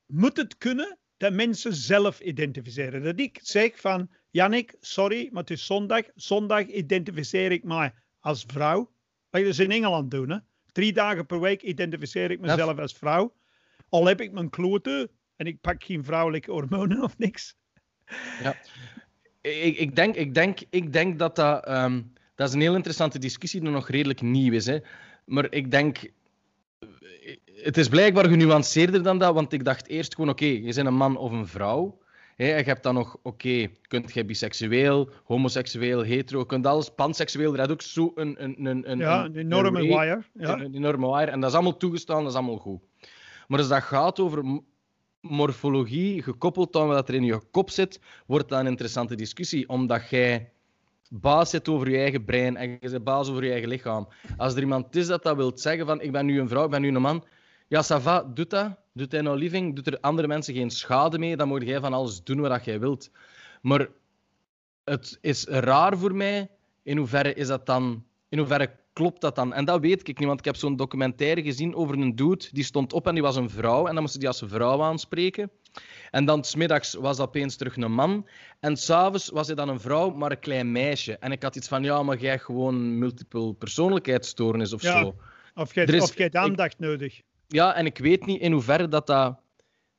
moet 0.05 0.37
het 0.37 0.57
kunnen 0.57 0.97
dat 1.17 1.33
mensen 1.33 1.73
zelf 1.73 2.19
identificeren? 2.19 3.03
Dat 3.03 3.19
ik 3.19 3.39
zeg 3.41 3.79
van, 3.79 4.09
Jannik, 4.29 4.75
sorry, 4.79 5.29
maar 5.31 5.41
het 5.41 5.51
is 5.51 5.65
zondag. 5.65 6.01
Zondag 6.15 6.65
identificeer 6.65 7.51
ik 7.51 7.63
mij 7.63 7.93
als 8.19 8.43
vrouw. 8.47 8.91
Wat 9.29 9.41
je 9.41 9.47
dus 9.47 9.59
in 9.59 9.71
Engeland 9.71 10.11
doen, 10.11 10.29
hè. 10.29 10.37
Drie 10.71 10.93
dagen 10.93 11.25
per 11.25 11.39
week 11.39 11.61
identificeer 11.61 12.31
ik 12.31 12.39
mezelf 12.39 12.79
als 12.79 12.93
vrouw. 12.93 13.33
Al 13.89 14.05
heb 14.05 14.21
ik 14.21 14.31
mijn 14.31 14.49
kloten 14.49 15.09
en 15.35 15.45
ik 15.45 15.61
pak 15.61 15.83
geen 15.83 16.03
vrouwelijke 16.03 16.51
hormonen 16.51 17.03
of 17.03 17.17
niks. 17.17 17.55
Ik, 19.41 19.77
ik, 19.77 19.95
denk, 19.95 20.15
ik, 20.15 20.33
denk, 20.33 20.59
ik 20.69 20.93
denk 20.93 21.19
dat 21.19 21.35
dat... 21.35 21.65
ehm, 21.65 22.01
dat 22.35 22.47
is 22.47 22.53
een 22.55 22.61
heel 22.61 22.75
interessante 22.75 23.19
discussie 23.19 23.61
die 23.61 23.69
nog 23.69 23.89
redelijk 23.89 24.21
nieuw 24.21 24.53
is. 24.53 24.65
Hè. 24.65 24.77
Maar 25.25 25.47
ik 25.51 25.71
denk... 25.71 25.97
Het 27.55 27.77
is 27.77 27.87
blijkbaar 27.89 28.25
genuanceerder 28.25 29.03
dan 29.03 29.17
dat, 29.17 29.33
want 29.33 29.53
ik 29.53 29.63
dacht 29.65 29.87
eerst 29.87 30.15
gewoon, 30.15 30.29
oké, 30.29 30.45
je 30.45 30.61
bent 30.73 30.87
een 30.87 30.95
man 30.95 31.17
of 31.17 31.31
een 31.31 31.47
vrouw. 31.47 31.99
Hè, 32.35 32.51
en 32.51 32.57
je 32.57 32.63
hebt 32.63 32.83
dan 32.83 32.93
nog, 32.93 33.17
oké, 33.21 33.67
kunt 33.87 34.13
je 34.13 34.25
biseksueel, 34.25 35.09
homoseksueel, 35.23 36.01
hetero, 36.01 36.43
kunt 36.45 36.65
alles, 36.67 36.89
panseksueel, 36.95 37.53
er 37.57 37.59
is 37.65 37.69
ook 37.71 37.81
zo 37.81 38.11
een... 38.15 38.43
een, 38.43 38.65
een, 38.65 38.91
een 38.91 38.97
Ja, 38.97 39.25
een- 39.25 39.35
enorme 39.35 39.79
een 39.79 39.87
wire. 39.87 40.23
Ja. 40.33 40.59
een 40.59 40.75
enorme 40.75 41.07
wire. 41.17 41.31
En 41.31 41.39
dat 41.39 41.49
is 41.49 41.55
allemaal 41.55 41.77
toegestaan, 41.77 42.21
dat 42.23 42.31
is 42.31 42.37
allemaal 42.37 42.57
goed. 42.57 42.81
Maar 43.47 43.59
als 43.59 43.67
dat 43.67 43.83
gaat 43.83 44.19
over 44.19 44.61
morfologie, 45.21 46.23
gekoppeld 46.23 46.75
aan 46.75 46.87
wat 46.87 47.09
er 47.09 47.15
in 47.15 47.23
je 47.23 47.41
kop 47.51 47.69
zit, 47.69 47.99
wordt 48.25 48.49
dat 48.49 48.59
een 48.59 48.67
interessante 48.67 49.15
discussie. 49.15 49.69
Omdat 49.69 50.09
jij 50.09 50.51
baas 51.09 51.49
zit 51.49 51.69
over 51.69 51.89
je 51.89 51.97
eigen 51.97 52.25
brein 52.25 52.57
en 52.57 52.69
je 52.69 52.89
bent 52.89 53.03
baas 53.03 53.29
over 53.29 53.43
je 53.43 53.51
eigen 53.51 53.69
lichaam. 53.69 54.07
Als 54.37 54.53
er 54.53 54.59
iemand 54.59 54.95
is 54.95 55.07
dat 55.07 55.23
dat 55.23 55.35
wil 55.35 55.51
zeggen 55.55 55.85
van 55.85 56.01
ik 56.01 56.11
ben 56.11 56.25
nu 56.25 56.39
een 56.39 56.47
vrouw, 56.47 56.63
ik 56.63 56.69
ben 56.69 56.81
nu 56.81 56.95
een 56.95 57.01
man. 57.01 57.23
Ja, 57.67 57.83
ça 57.83 58.01
va, 58.01 58.23
doet 58.23 58.49
dat. 58.49 58.79
Doet 58.93 59.11
hij 59.11 59.21
nou 59.21 59.37
living, 59.37 59.75
doet 59.75 59.87
er 59.87 59.99
andere 59.99 60.27
mensen 60.27 60.53
geen 60.53 60.69
schade 60.69 61.19
mee, 61.19 61.35
dan 61.35 61.47
moet 61.47 61.63
jij 61.63 61.79
van 61.79 61.93
alles 61.93 62.23
doen 62.23 62.39
wat 62.39 62.65
jij 62.65 62.79
wilt. 62.79 63.11
Maar 63.61 63.87
het 64.83 65.17
is 65.21 65.45
raar 65.45 65.97
voor 65.97 66.15
mij, 66.15 66.49
in 66.83 66.97
hoeverre 66.97 67.33
is 67.33 67.47
dat 67.47 67.65
dan... 67.65 68.03
In 68.29 68.37
hoeverre 68.37 68.71
klopt 68.93 69.21
dat 69.21 69.35
dan? 69.35 69.53
En 69.53 69.65
dat 69.65 69.81
weet 69.81 70.07
ik 70.07 70.19
niet, 70.19 70.27
want 70.27 70.39
ik 70.39 70.45
heb 70.45 70.55
zo'n 70.55 70.75
documentaire 70.75 71.41
gezien 71.43 71.75
over 71.75 71.97
een 71.97 72.15
dude, 72.15 72.45
die 72.51 72.63
stond 72.63 72.93
op 72.93 73.07
en 73.07 73.13
die 73.13 73.23
was 73.23 73.35
een 73.35 73.49
vrouw, 73.49 73.87
en 73.87 73.93
dan 73.93 74.01
moest 74.01 74.11
hij 74.11 74.19
die 74.19 74.29
als 74.29 74.41
een 74.41 74.49
vrouw 74.49 74.81
aanspreken. 74.81 75.51
En 76.11 76.25
dan 76.25 76.43
smiddags 76.43 76.93
was 76.93 77.17
dat 77.17 77.27
opeens 77.27 77.55
terug 77.55 77.75
een 77.77 77.91
man. 77.93 78.27
En 78.59 78.77
s'avonds 78.77 79.29
was 79.29 79.47
hij 79.47 79.55
dan 79.55 79.69
een 79.69 79.79
vrouw, 79.79 80.09
maar 80.09 80.31
een 80.31 80.39
klein 80.39 80.71
meisje. 80.71 81.17
En 81.17 81.31
ik 81.31 81.43
had 81.43 81.55
iets 81.55 81.67
van, 81.67 81.83
ja, 81.83 82.03
maar 82.03 82.17
jij 82.17 82.29
hebt 82.29 82.43
gewoon 82.43 82.97
multiple 82.97 83.53
persoonlijkheidsstoornis 83.53 84.73
of 84.73 84.81
Ja. 84.81 84.99
zo. 84.99 85.15
Of 85.55 85.75
Er 85.75 85.93
is- 85.93 86.01
of 86.01 86.15
ik- 86.15 86.35
aandacht 86.35 86.79
nodig. 86.79 87.21
Ja, 87.47 87.75
en 87.75 87.85
ik 87.85 87.97
weet 87.97 88.25
niet 88.25 88.41
in 88.41 88.51
hoeverre 88.51 88.87
dat 88.87 89.07
dat, 89.07 89.39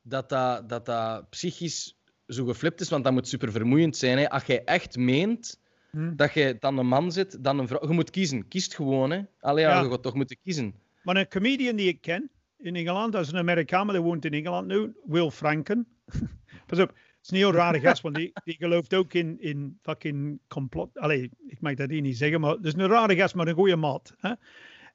dat, 0.01 0.29
dat, 0.29 0.69
dat, 0.69 0.85
dat 0.85 1.29
psychisch 1.29 1.95
zo 2.27 2.45
geflipt 2.45 2.81
is, 2.81 2.89
want 2.89 3.03
dat 3.03 3.13
moet 3.13 3.27
super 3.27 3.51
vermoeiend 3.51 3.97
zijn. 3.97 4.17
Hè. 4.17 4.29
Als 4.29 4.43
jij 4.43 4.63
echt 4.63 4.97
meent 4.97 5.59
Hm. 5.93 6.15
dat 6.15 6.33
je 6.33 6.55
dan 6.59 6.77
een 6.77 6.87
man 6.87 7.11
zit, 7.11 7.43
dan 7.43 7.59
een 7.59 7.67
vrouw... 7.67 7.87
Je 7.87 7.93
moet 7.93 8.09
kiezen. 8.09 8.47
Kiest 8.47 8.75
gewoon, 8.75 9.11
hè. 9.11 9.21
Allee, 9.39 9.63
ja, 9.63 9.81
je 9.81 9.89
gaat 9.89 10.03
toch 10.03 10.13
moeten 10.13 10.37
kiezen. 10.43 10.73
Maar 11.03 11.17
een 11.17 11.27
comedian 11.27 11.75
die 11.75 11.87
ik 11.87 12.01
ken 12.01 12.29
in 12.57 12.75
Engeland, 12.75 13.11
dat 13.11 13.25
is 13.25 13.31
een 13.31 13.37
Amerikaan, 13.37 13.85
maar 13.85 13.95
die 13.95 14.03
woont 14.03 14.25
in 14.25 14.33
Engeland 14.33 14.67
nu, 14.67 14.95
Will 15.05 15.29
Franken. 15.29 15.87
Pas 16.67 16.79
op, 16.79 16.87
het 16.87 16.97
is 17.21 17.29
een 17.29 17.37
heel 17.37 17.53
rare 17.53 17.79
gast, 17.79 18.01
want 18.01 18.15
die, 18.15 18.31
die 18.43 18.55
gelooft 18.55 18.93
ook 18.93 19.13
in, 19.13 19.41
in 19.41 19.77
fucking 19.81 20.39
complot. 20.47 20.97
Allee, 20.97 21.31
ik 21.47 21.61
mag 21.61 21.73
dat 21.73 21.89
hier 21.89 22.01
niet 22.01 22.17
zeggen, 22.17 22.41
maar 22.41 22.51
het 22.51 22.65
is 22.65 22.73
een 22.73 22.87
rare 22.87 23.15
gast, 23.15 23.35
maar 23.35 23.47
een 23.47 23.53
goede 23.53 23.75
maat. 23.75 24.15
Hè? 24.17 24.33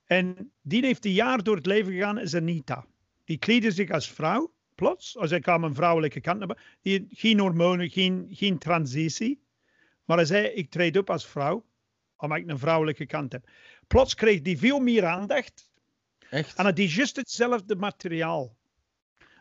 En 0.05 0.53
die 0.63 0.85
heeft 0.85 1.05
een 1.05 1.13
jaar 1.13 1.43
door 1.43 1.57
het 1.57 1.67
leven 1.67 1.93
gegaan 1.93 2.19
als 2.19 2.35
Anita. 2.35 2.87
Die 3.25 3.39
kleedde 3.39 3.71
zich 3.71 3.91
als 3.91 4.11
vrouw, 4.11 4.53
plots, 4.75 5.17
als 5.17 5.31
hij 5.31 5.41
kwam 5.41 5.65
een 5.65 5.75
vrouwelijke 5.75 6.21
kant 6.21 6.39
naar. 6.39 6.77
Die, 6.83 7.07
geen 7.11 7.39
hormonen, 7.39 7.91
geen, 7.91 8.27
geen 8.31 8.59
transitie. 8.59 9.41
Maar 10.09 10.17
hij 10.17 10.27
zei, 10.27 10.47
ik 10.47 10.71
treed 10.71 10.97
op 10.97 11.11
als 11.11 11.27
vrouw, 11.27 11.65
omdat 12.17 12.39
ik 12.39 12.49
een 12.49 12.59
vrouwelijke 12.59 13.07
kant 13.07 13.33
heb. 13.33 13.49
Plots 13.87 14.15
kreeg 14.15 14.41
die 14.41 14.59
veel 14.59 14.79
meer 14.79 15.07
aandacht. 15.07 15.71
Echt. 16.31 16.59
En 16.59 16.67
het 16.67 16.79
is 16.79 16.95
juist 16.95 17.17
hetzelfde 17.17 17.77
materiaal. 17.77 18.57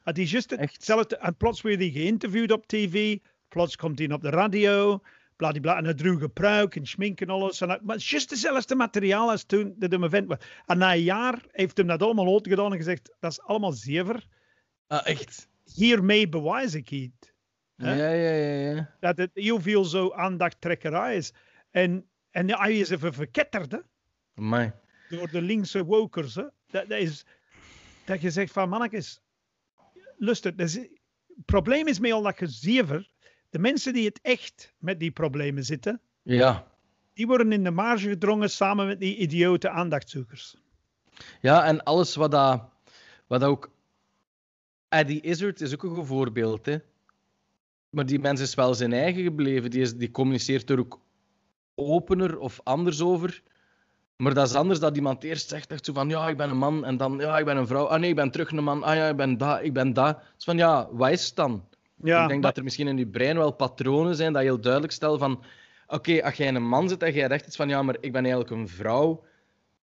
Het 0.04 0.18
is 0.18 0.32
juist 0.32 0.50
hetzelfde. 0.50 1.18
En 1.18 1.38
plots 1.38 1.62
werd 1.62 1.80
hij 1.80 1.90
geïnterviewd 1.90 2.52
op 2.52 2.68
tv. 2.68 3.18
Plots 3.48 3.76
komt 3.76 4.00
hij 4.00 4.12
op 4.12 4.22
de 4.22 4.30
radio. 4.30 5.02
Bladibla. 5.36 5.78
En 5.78 5.84
hij 5.84 5.94
droeg 5.94 6.22
een 6.22 6.34
pruik 6.34 6.76
en 6.76 6.86
schmink 6.86 7.22
en 7.22 7.30
alles. 7.30 7.62
En 7.62 7.68
maar 7.68 7.96
het 7.96 8.04
is 8.04 8.10
juist 8.10 8.30
hetzelfde 8.30 8.76
materiaal 8.76 9.30
als 9.30 9.44
toen 9.44 9.76
dat 9.78 9.92
hem 9.92 10.04
event 10.04 10.28
was. 10.28 10.38
En 10.66 10.78
na 10.78 10.94
een 10.94 11.02
jaar 11.02 11.46
heeft 11.52 11.78
hem 11.78 11.88
dat 11.88 12.02
allemaal 12.02 12.34
uitgedaan 12.34 12.72
en 12.72 12.78
gezegd: 12.78 13.16
dat 13.20 13.32
is 13.32 13.42
allemaal 13.42 13.72
zever. 13.72 14.28
Ah, 14.88 15.08
echt? 15.08 15.48
Hiermee 15.74 16.30
bewijs 16.30 16.74
ik 16.74 16.90
het. 16.90 17.36
Hè? 17.78 17.94
Ja, 17.96 18.10
ja, 18.12 18.32
ja, 18.32 18.76
ja. 18.76 18.96
Dat 19.00 19.18
het 19.18 19.32
heel 19.34 19.62
veel 19.62 19.86
zo 19.86 20.12
aandachttrekkerij 20.14 21.16
is. 21.16 21.34
En, 21.72 22.06
en 22.32 22.58
hij 22.58 22.74
is 22.78 22.90
even 22.90 23.14
verketterd 23.14 23.72
hè, 23.72 23.78
Amai. 24.36 24.72
door 25.10 25.30
de 25.32 25.42
linkse 25.42 25.86
wokers. 25.86 26.36
Hè. 26.36 26.44
Dat, 26.68 26.90
dat 26.90 27.00
is 27.00 27.26
dat 28.06 28.22
je 28.22 28.32
zegt 28.32 28.52
van 28.52 28.70
mannetjes, 28.70 29.22
luister, 30.18 30.56
dat 30.56 30.68
is- 30.68 30.76
het 30.76 31.46
probleem 31.46 31.88
is 31.88 32.00
met 32.00 32.12
al 32.12 32.22
dat 32.22 32.38
gezever. 32.38 33.10
De 33.50 33.60
mensen 33.60 33.94
die 33.94 34.06
het 34.06 34.20
echt 34.22 34.74
met 34.78 35.00
die 35.00 35.12
problemen 35.12 35.64
zitten, 35.64 36.02
Ja. 36.22 36.68
die 37.14 37.28
worden 37.28 37.52
in 37.52 37.64
de 37.64 37.72
marge 37.72 38.10
gedrongen 38.10 38.50
samen 38.50 38.88
met 38.88 39.00
die 39.00 39.16
idiote 39.18 39.70
aandachtzoekers. 39.70 40.58
Ja, 41.42 41.66
en 41.66 41.84
alles 41.84 42.16
wat 42.16 42.32
dat, 42.32 42.70
wat 43.28 43.40
dat 43.40 43.50
ook... 43.50 43.72
Eddie 44.90 45.22
Izzard 45.22 45.62
is 45.62 45.74
ook 45.74 45.84
een 45.84 45.96
goed 45.96 46.08
voorbeeld, 46.08 46.66
hè. 46.66 46.78
Maar 47.90 48.06
die 48.06 48.20
mens 48.20 48.42
is 48.42 48.56
wel 48.56 48.74
zijn 48.74 48.94
eigen 48.94 49.24
gebleven. 49.24 49.70
Die, 49.70 49.82
is, 49.82 49.96
die 49.96 50.12
communiceert 50.12 50.70
er 50.70 50.80
ook 50.80 51.00
opener 51.76 52.40
of 52.40 52.60
anders 52.64 53.02
over. 53.02 53.42
Maar 54.18 54.34
dat 54.34 54.48
is 54.50 54.56
anders 54.56 54.80
dat 54.80 54.96
iemand 54.96 55.24
eerst 55.24 55.50
zegt 55.50 55.72
echt 55.72 55.86
zo 55.86 55.94
van 55.94 56.10
ja, 56.10 56.28
ik 56.30 56.38
ben 56.38 56.50
een 56.50 56.58
man 56.58 56.86
en 56.86 56.98
dan 56.98 57.18
ja, 57.20 57.38
ik 57.38 57.46
ben 57.46 57.58
een 57.58 57.68
vrouw. 57.68 57.86
Ah 57.86 58.00
nee, 58.00 58.10
ik 58.10 58.16
ben 58.16 58.32
terug 58.32 58.52
een 58.52 58.64
man. 58.64 58.84
Ah 58.84 58.96
ja, 58.96 59.10
ik 59.10 59.16
ben 59.16 59.38
dat, 59.38 59.64
ik 59.64 59.74
ben 59.74 59.94
dat. 59.94 60.20
Is 60.38 60.44
van 60.44 60.58
ja, 60.58 60.88
wat 60.92 61.10
is 61.10 61.26
het 61.26 61.36
dan? 61.36 61.66
Ja, 62.04 62.22
ik 62.22 62.28
denk 62.28 62.42
maar- 62.42 62.50
dat 62.50 62.58
er 62.58 62.64
misschien 62.64 62.88
in 62.88 62.98
je 62.98 63.08
brein 63.08 63.38
wel 63.38 63.52
patronen 63.52 64.16
zijn 64.16 64.34
dat 64.34 64.42
je 64.42 64.48
heel 64.48 64.62
duidelijk 64.62 64.94
stelt 64.94 65.20
van... 65.20 65.44
Oké, 65.88 66.24
als 66.24 66.34
jij 66.36 66.48
een 66.48 66.68
man 66.68 66.90
zit 66.90 67.04
en 67.04 67.14
jij 67.14 67.28
zegt 67.28 67.48
iets 67.48 67.56
van 67.56 67.70
ja, 67.70 67.82
maar 67.82 67.98
ik 68.00 68.12
ben 68.12 68.22
eigenlijk 68.26 68.52
een 68.52 68.68
vrouw, 68.68 69.24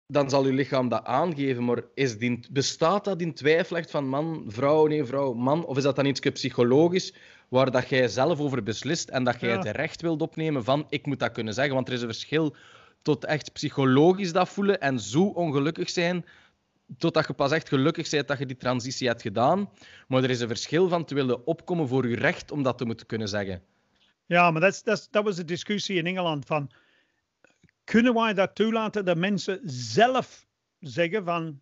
dan 0.07 0.31
zal 0.31 0.47
je 0.47 0.53
lichaam 0.53 0.89
dat 0.89 1.05
aangeven. 1.05 1.65
Maar 1.65 1.83
is 1.95 2.19
die, 2.19 2.41
bestaat 2.51 3.05
dat 3.05 3.21
in 3.21 3.35
twijfel 3.35 3.77
echt 3.77 3.91
van 3.91 4.09
man, 4.09 4.45
vrouw, 4.47 4.87
nee, 4.87 5.05
vrouw, 5.05 5.33
man? 5.33 5.65
Of 5.65 5.77
is 5.77 5.83
dat 5.83 5.97
dan 5.97 6.07
iets 6.07 6.21
psychologisch 6.21 7.15
waar 7.53 7.71
dat 7.71 7.89
jij 7.89 8.09
zelf 8.09 8.41
over 8.41 8.63
beslist 8.63 9.09
en 9.09 9.25
dat 9.25 9.41
jij 9.41 9.51
Ja. 9.51 9.57
het 9.59 9.77
recht 9.77 10.03
wilt 10.03 10.23
opnemen 10.23 10.65
van 10.65 10.87
ik 10.89 11.07
moet 11.07 11.19
dat 11.19 11.33
kunnen 11.33 11.55
zeggen? 11.55 11.75
Want 11.75 11.89
er 11.89 11.95
is 11.95 12.01
een 12.01 12.07
verschil 12.07 12.55
tot 13.03 13.25
echt 13.25 13.53
psychologisch 13.53 14.33
dat 14.33 14.49
voelen 14.49 14.81
en 14.81 15.01
zo 15.01 15.25
ongelukkig 15.25 15.91
zijn 15.91 16.25
totdat 16.99 17.27
je 17.27 17.33
pas 17.33 17.53
echt 17.53 17.69
gelukkig 17.69 18.11
bent 18.11 18.29
dat 18.29 18.39
je 18.39 18.47
die 18.47 18.57
transitie 18.57 19.09
hebt 19.09 19.23
gedaan. 19.23 19.71
Maar 20.09 20.23
er 20.23 20.31
is 20.31 20.41
een 20.41 20.49
verschil 20.49 20.89
van 20.89 21.05
te 21.05 21.15
willen 21.15 21.47
opkomen 21.47 21.89
voor 21.89 22.09
je 22.09 22.17
recht 22.17 22.51
om 22.51 22.63
dat 22.63 22.79
te 22.79 22.85
moeten 22.85 23.07
kunnen 23.07 23.29
zeggen. 23.29 23.63
Ja, 24.27 24.51
maar 24.51 24.61
dat, 24.61 24.81
dat, 24.85 25.09
dat 25.11 25.25
was 25.25 25.37
de 25.37 25.45
discussie 25.45 25.97
in 25.97 26.07
Engeland 26.07 26.47
van 26.47 26.71
kunnen 27.85 28.15
wij 28.15 28.35
dat 28.35 28.55
toelaten 28.55 29.05
dat 29.05 29.17
mensen 29.17 29.61
zelf 29.65 30.47
zeggen 30.81 31.25
van 31.25 31.61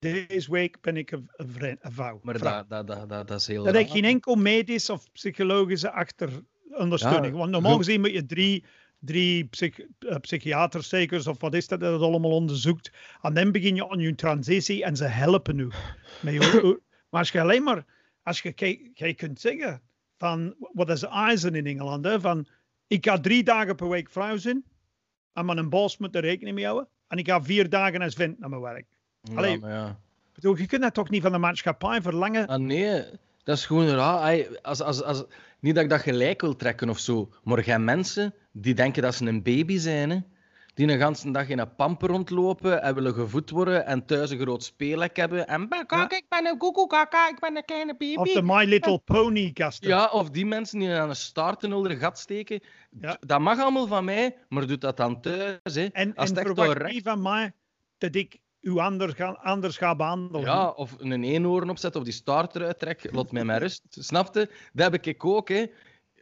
deze 0.00 0.50
week 0.50 0.80
ben 0.80 0.96
ik 0.96 1.10
een, 1.10 1.30
een, 1.36 1.48
vri- 1.48 1.76
een 1.80 1.92
vrouw. 1.92 2.20
Maar 2.22 2.38
dat, 2.38 2.68
dat, 2.68 2.86
dat, 2.86 3.08
dat, 3.28 3.30
is 3.40 3.46
heel 3.46 3.64
Dat 3.64 3.74
raar. 3.74 3.88
geen 3.88 4.04
enkel 4.04 4.34
medisch 4.34 4.90
of 4.90 5.12
psychologische 5.12 5.90
achterondersteuning. 5.92 7.32
Ja, 7.32 7.38
Want 7.38 7.50
normaal 7.50 7.76
gezien 7.76 8.00
moet 8.00 8.12
je 8.12 8.26
drie, 8.26 8.64
drie 8.98 9.44
psych, 9.44 9.78
eh, 9.98 10.16
psychiaters 10.16 11.26
of 11.26 11.40
wat 11.40 11.54
is 11.54 11.68
dat, 11.68 11.80
dat 11.80 11.92
het 11.92 12.02
allemaal 12.02 12.30
onderzoekt. 12.30 12.90
En 13.22 13.34
dan 13.34 13.52
begin 13.52 13.74
je 13.74 13.88
aan 13.90 13.98
je 13.98 14.14
transitie 14.14 14.84
en 14.84 14.96
ze 14.96 15.04
helpen 15.04 15.56
nu. 15.56 15.70
Je- 16.22 16.80
maar 17.10 17.20
als 17.20 17.30
je 17.30 17.40
alleen 17.40 17.62
maar, 17.62 17.84
als 18.22 18.42
je, 18.42 18.52
kijk- 18.52 18.90
je 18.94 19.14
kunt 19.14 19.40
zeggen 19.40 19.82
van, 20.18 20.54
wat 20.72 20.90
is 20.90 21.02
eisen 21.02 21.54
in 21.54 21.66
Engeland, 21.66 22.04
hè, 22.04 22.20
van 22.20 22.46
ik 22.86 23.06
ga 23.06 23.20
drie 23.20 23.42
dagen 23.42 23.76
per 23.76 23.88
week 23.88 24.10
vrouw 24.10 24.36
zijn, 24.36 24.64
en 25.32 25.44
mijn 25.46 25.68
baas 25.68 25.98
moet 25.98 26.14
er 26.14 26.20
rekening 26.20 26.54
mee 26.56 26.64
houden, 26.64 26.88
en 27.08 27.18
ik 27.18 27.26
ga 27.28 27.42
vier 27.42 27.68
dagen 27.68 28.02
als 28.02 28.14
vent 28.14 28.38
naar 28.38 28.48
mijn 28.48 28.62
werk. 28.62 28.86
Allee. 29.34 29.58
maar 29.58 29.70
ja. 29.70 29.98
Bedoel, 30.34 30.56
je 30.56 30.66
kunt 30.66 30.82
dat 30.82 30.94
toch 30.94 31.10
niet 31.10 31.22
van 31.22 31.32
de 31.32 31.38
maatschappij 31.38 32.02
verlangen? 32.02 32.46
Ah, 32.46 32.58
nee, 32.60 33.04
dat 33.44 33.56
is 33.56 33.66
gewoon 33.66 33.88
raar. 33.88 34.46
Als, 34.62 34.80
als, 34.82 35.02
als, 35.02 35.24
niet 35.58 35.74
dat 35.74 35.84
ik 35.84 35.90
dat 35.90 36.00
gelijk 36.00 36.40
wil 36.40 36.56
trekken 36.56 36.88
of 36.88 36.98
zo, 36.98 37.28
maar 37.44 37.58
er 37.58 37.64
zijn 37.64 37.84
mensen 37.84 38.34
die 38.52 38.74
denken 38.74 39.02
dat 39.02 39.14
ze 39.14 39.26
een 39.26 39.42
baby 39.42 39.78
zijn, 39.78 40.10
hè? 40.10 40.18
die 40.74 40.88
een 40.88 40.98
ganse 40.98 41.30
dag 41.30 41.48
in 41.48 41.58
een 41.58 41.74
pamper 41.74 42.08
rondlopen 42.08 42.82
en 42.82 42.94
willen 42.94 43.14
gevoed 43.14 43.50
worden 43.50 43.86
en 43.86 44.06
thuis 44.06 44.30
een 44.30 44.38
groot 44.40 44.64
speellek 44.64 45.16
hebben. 45.16 45.46
En 45.46 45.68
"Bah, 45.68 45.86
kijk, 45.86 46.12
ik 46.12 46.24
ben 46.28 46.46
een 46.46 46.58
koekoekaka, 46.58 47.28
ik 47.28 47.38
ben 47.40 47.56
een 47.56 47.64
kleine 47.64 47.92
baby. 47.92 48.16
Of 48.16 48.32
de 48.32 48.42
My 48.42 48.64
Little 48.64 48.98
Pony 48.98 49.50
gasten. 49.54 49.88
Ja, 49.88 50.06
of 50.06 50.30
die 50.30 50.46
mensen 50.46 50.78
die 50.78 50.94
aan 50.94 51.08
een 51.08 51.16
staart 51.16 51.62
een 51.62 51.72
onder 51.72 51.96
gat 51.96 52.18
steken. 52.18 52.60
Ja. 53.00 53.16
Dat 53.20 53.40
mag 53.40 53.60
allemaal 53.60 53.86
van 53.86 54.04
mij, 54.04 54.36
maar 54.48 54.66
doe 54.66 54.78
dat 54.78 54.96
dan 54.96 55.20
thuis. 55.20 55.74
Hè. 55.74 55.84
En, 55.84 56.14
Als 56.14 56.30
en 56.32 56.44
verwacht 56.44 56.92
niet 56.92 57.02
van 57.02 57.22
mij 57.22 57.52
dat 57.98 58.14
ik 58.14 58.38
u 58.60 58.78
anders 58.78 59.12
ga, 59.14 59.26
anders 59.42 59.76
ga 59.76 59.96
behandelen. 59.96 60.40
Ja, 60.40 60.68
of 60.70 60.94
een 60.98 61.24
eenhoorn 61.24 61.70
opzet 61.70 61.96
of 61.96 62.02
die 62.04 62.12
staart 62.12 62.54
eruit 62.56 62.78
trek, 62.78 63.08
laat 63.12 63.32
mij 63.32 63.44
maar 63.44 63.58
rust. 63.60 63.82
Snapte? 63.90 64.50
Dat 64.72 64.92
heb 64.92 65.06
ik 65.06 65.24
ook, 65.24 65.48
hè. 65.48 65.64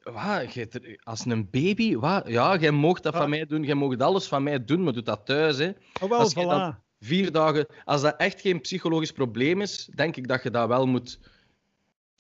Wat, 0.03 0.79
als 1.03 1.25
een 1.25 1.51
baby, 1.51 1.97
wat? 1.97 2.29
Ja, 2.29 2.57
jij 2.57 2.71
mag 2.71 3.01
dat 3.01 3.13
Ah. 3.15 3.21
van 3.21 3.31
mij 3.31 3.47
doen, 3.47 3.63
jij 3.63 3.75
mag 3.75 3.99
alles 3.99 4.29
van 4.29 4.43
mij 4.43 4.65
doen, 4.65 4.83
maar 4.83 4.93
doe 4.93 5.03
dat 5.03 5.27
thuis, 5.27 5.59
hè. 5.59 5.71
Oh, 6.03 6.09
wel, 6.09 6.19
als 6.19 6.33
voilà. 6.35 6.37
dan- 6.49 6.79
Vier 7.01 7.33
dagen, 7.33 7.67
als 7.85 8.03
dat 8.03 8.17
echt 8.17 8.41
geen 8.41 8.61
psychologisch 8.61 9.13
probleem 9.13 9.61
is, 9.61 9.91
denk 9.95 10.17
ik 10.17 10.29
dat 10.29 10.43
je 10.43 10.51
dat 10.51 10.69
wel 10.69 10.87
moet... 10.87 11.19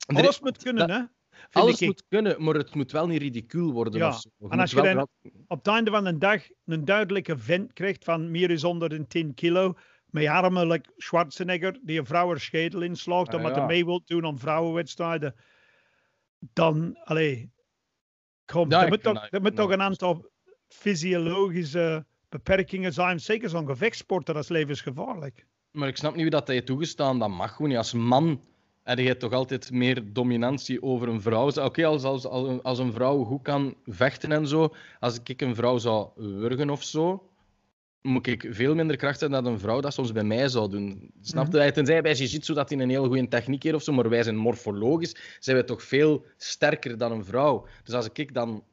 Er- 0.06 0.16
Alles 0.16 0.40
moet 0.40 0.62
kunnen, 0.62 0.88
dat- 0.88 0.96
hè? 0.96 1.02
Vind 1.50 1.64
Alles 1.64 1.80
ik. 1.80 1.86
moet 1.86 2.04
kunnen, 2.08 2.44
maar 2.44 2.54
het 2.54 2.74
moet 2.74 2.92
wel 2.92 3.06
niet 3.06 3.20
ridicuul 3.20 3.72
worden 3.72 4.00
Ja, 4.00 4.08
of 4.08 4.20
zo. 4.20 4.48
En 4.48 4.60
als 4.60 4.70
je 4.70 4.82
wel 4.82 5.08
Op 5.46 5.58
het 5.58 5.66
einde 5.66 5.90
van 5.90 6.04
de 6.04 6.18
dag 6.18 6.42
een 6.64 6.84
duidelijke 6.84 7.38
vent 7.38 7.72
krijgt 7.72 8.04
van 8.04 8.30
meer 8.30 8.50
is 8.50 8.62
110 8.62 9.34
kilo, 9.34 9.74
met 10.10 10.26
armen 10.26 10.66
like 10.66 10.90
Schwarzenegger, 10.96 11.78
die 11.82 11.98
een 11.98 12.06
vrouwenschedel 12.06 12.80
inslaagt, 12.82 13.28
Ah, 13.28 13.34
omdat 13.34 13.54
hij 13.54 13.66
mee 13.66 13.84
wil 13.84 14.02
doen 14.04 14.26
aan 14.26 14.38
vrouwenwedstrijden, 14.38 15.34
dan, 16.38 16.98
allee, 17.04 17.50
kom, 18.44 18.68
er 18.82 18.88
moet, 18.88 19.02
toch, 19.02 19.26
er 19.30 19.40
moet 19.40 19.58
een 19.70 19.82
aantal 19.82 20.30
fysiologische 20.68 22.06
beperkingen 22.28 22.92
zijn. 22.92 23.20
Zeker 23.20 23.48
zo'n 23.48 23.66
gevechtsporter, 23.66 24.34
dat 24.34 24.42
is 24.42 24.48
levensgevaarlijk. 24.48 25.46
Maar 25.70 25.88
ik 25.88 25.96
snap 25.96 26.12
niet 26.12 26.22
wie 26.22 26.30
dat 26.30 26.48
je 26.48 26.62
toegestaan. 26.64 27.18
Dat 27.18 27.28
mag 27.28 27.52
gewoon 27.54 27.68
niet. 27.68 27.76
Als 27.78 27.92
man 27.92 28.42
heb 28.82 28.98
je 28.98 29.16
toch 29.16 29.32
altijd 29.32 29.70
meer 29.70 30.12
dominantie 30.12 30.82
over 30.82 31.08
een 31.08 31.20
vrouw. 31.20 31.50
Oké, 31.64 31.86
als, 31.86 32.02
als, 32.04 32.26
als, 32.26 32.48
een- 32.48 32.62
als 32.62 32.78
een 32.78 32.92
vrouw 32.92 33.24
goed 33.24 33.42
kan 33.42 33.74
vechten 33.84 34.32
en 34.32 34.46
zo. 34.48 34.74
Als 35.00 35.20
ik 35.24 35.40
een 35.40 35.54
vrouw 35.54 35.78
zou 35.78 36.10
wurgen 36.16 36.70
of 36.70 36.82
zo, 36.82 37.30
moet 38.02 38.26
ik 38.26 38.46
veel 38.50 38.74
minder 38.74 38.96
kracht 38.96 39.20
hebben 39.20 39.42
dan 39.44 39.52
een 39.52 39.58
vrouw 39.58 39.80
dat 39.80 39.92
soms 39.92 40.12
bij 40.12 40.24
mij 40.24 40.48
zou 40.48 40.70
doen. 40.70 41.10
Snap 41.20 41.52
je? 41.52 41.72
Tenzij 41.72 42.02
bij 42.02 42.14
jiu-jitsu 42.14 42.54
dat 42.54 42.70
hij 42.70 42.78
een 42.78 42.90
heel 42.90 43.06
goede 43.06 43.28
techniek 43.28 43.62
heeft 43.62 43.74
of 43.74 43.82
zo, 43.82 43.92
maar 43.92 44.08
wij 44.08 44.22
zijn 44.22 44.36
morfologisch, 44.36 45.16
zijn 45.38 45.56
wij 45.56 45.64
toch 45.64 45.82
veel 45.82 46.24
sterker 46.36 46.98
dan 46.98 47.12
een 47.12 47.24
vrouw. 47.24 47.66
Dus 47.84 47.94
als 47.94 48.08
ik 48.12 48.34
dan 48.34 48.64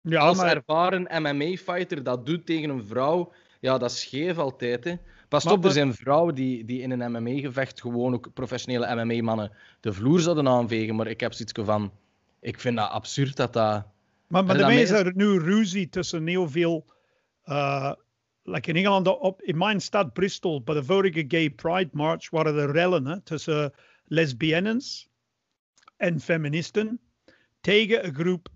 Ja, 0.00 0.20
als 0.20 0.36
maar 0.36 0.56
ervaren 0.56 1.22
MMA-fighter 1.22 2.02
dat 2.02 2.26
doet 2.26 2.46
tegen 2.46 2.70
een 2.70 2.84
vrouw, 2.86 3.32
ja, 3.60 3.78
dat 3.78 3.90
is 3.90 4.00
scheef 4.00 4.38
altijd. 4.38 4.84
Hè. 4.84 4.94
Pas 5.28 5.44
Maar- 5.44 5.52
op, 5.52 5.64
er 5.64 5.70
zijn 5.70 5.94
vrouwen 5.94 6.34
die, 6.34 6.64
die 6.64 6.80
in 6.80 6.90
een 6.90 7.10
MMA-gevecht 7.12 7.80
gewoon 7.80 8.14
ook 8.14 8.32
professionele 8.34 9.04
MMA-mannen 9.04 9.52
de 9.80 9.92
vloer 9.92 10.20
zouden 10.20 10.48
aanvegen. 10.48 10.96
Maar 10.96 11.06
ik 11.06 11.20
heb 11.20 11.32
zoiets 11.32 11.52
van, 11.64 11.92
ik 12.40 12.60
vind 12.60 12.76
dat 12.76 12.90
absurd 12.90 13.36
dat 13.36 13.52
dat... 13.52 13.86
Maar, 14.26 14.44
maar 14.44 14.58
daarmee 14.58 14.82
is 14.82 14.90
er 14.90 15.12
nu 15.14 15.38
ruzie 15.38 15.88
tussen 15.88 16.26
heel 16.26 16.48
veel. 16.48 16.84
eh 17.44 17.92
like 18.50 18.68
in 18.68 18.76
Engeland, 18.76 19.06
op, 19.06 19.42
in 19.42 19.58
mijn 19.58 19.80
stad 19.80 20.12
Bristol, 20.12 20.62
bij 20.62 20.74
de 20.74 20.84
vorige 20.84 21.24
Gay 21.28 21.50
Pride 21.50 21.90
March, 21.92 22.30
waren 22.30 22.56
er 22.56 22.70
rellen 22.70 23.06
hè, 23.06 23.20
tussen 23.20 23.72
lesbiennes 24.04 25.08
en 25.96 26.20
feministen 26.20 27.00
tegen 27.60 28.06
een 28.06 28.14
groep 28.14 28.48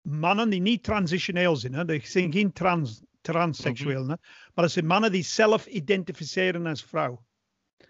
mannen 0.00 0.50
die 0.50 0.60
niet 0.60 0.82
transitioneel 0.82 1.56
zijn. 1.56 1.74
Hè. 1.74 1.84
Die 1.84 2.06
zijn 2.06 2.32
geen 2.32 2.52
trans, 2.52 3.02
transseksueel, 3.20 4.02
hè. 4.02 4.16
maar 4.54 4.64
dat 4.64 4.70
zijn 4.70 4.86
mannen 4.86 5.12
die 5.12 5.24
zelf 5.24 5.66
identificeren 5.66 6.66
als 6.66 6.84
vrouw. 6.84 7.24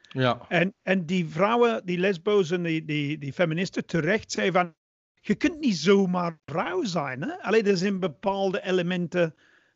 Ja, 0.08 0.44
En, 0.48 0.74
en 0.82 1.06
die 1.06 1.28
vrouwen, 1.28 1.86
die 1.86 1.98
lesbo's 1.98 2.50
en 2.50 2.62
die, 2.62 2.84
die, 2.84 3.18
die 3.18 3.32
feministen 3.32 3.86
terecht 3.86 4.32
zei 4.32 4.50
van, 4.52 4.74
je 5.20 5.34
kunt 5.34 5.60
niet 5.60 5.76
zomaar 5.76 6.38
vrouw 6.44 6.84
zijn. 6.84 7.22
Hè? 7.22 7.42
Alleen 7.42 7.66
er 7.66 7.76
zijn 7.76 8.00
bepaalde 8.00 8.62
elementen 8.62 9.34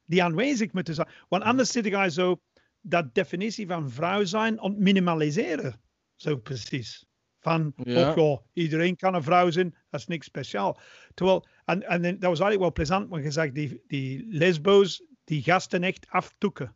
die 0.09 0.23
aanwezig 0.23 0.73
moeten 0.73 0.95
zijn. 0.95 1.09
Want 1.29 1.43
anders 1.43 1.73
zit 1.73 1.85
je 1.85 2.11
zo 2.11 2.41
dat 2.81 3.15
definitie 3.15 3.67
van 3.67 3.91
vrouw 3.91 4.25
zijn 4.25 4.61
om 4.61 4.75
minimaliseren. 4.79 5.81
Zo 6.15 6.37
precies. 6.37 7.07
Van, 7.41 7.73
Ja. 7.77 8.15
oh 8.15 8.39
iedereen 8.53 8.97
kan 8.97 9.15
een 9.15 9.23
vrouw 9.23 9.51
zijn, 9.51 9.75
dat 9.91 10.01
is 10.01 10.07
niks 10.07 10.27
speciaal. 10.27 10.81
Terwijl, 11.15 11.47
en, 11.65 11.83
en 11.83 12.03
dat 12.03 12.11
was 12.11 12.41
eigenlijk 12.41 12.61
wel 12.61 12.73
plezant, 12.73 13.09
want 13.09 13.23
je 13.23 13.31
zag 13.31 13.53
die, 13.53 13.83
die 13.87 14.27
lesbo's, 14.29 15.03
die 15.25 15.43
gasten 15.43 15.83
echt 15.83 16.07
aftoeken. 16.09 16.75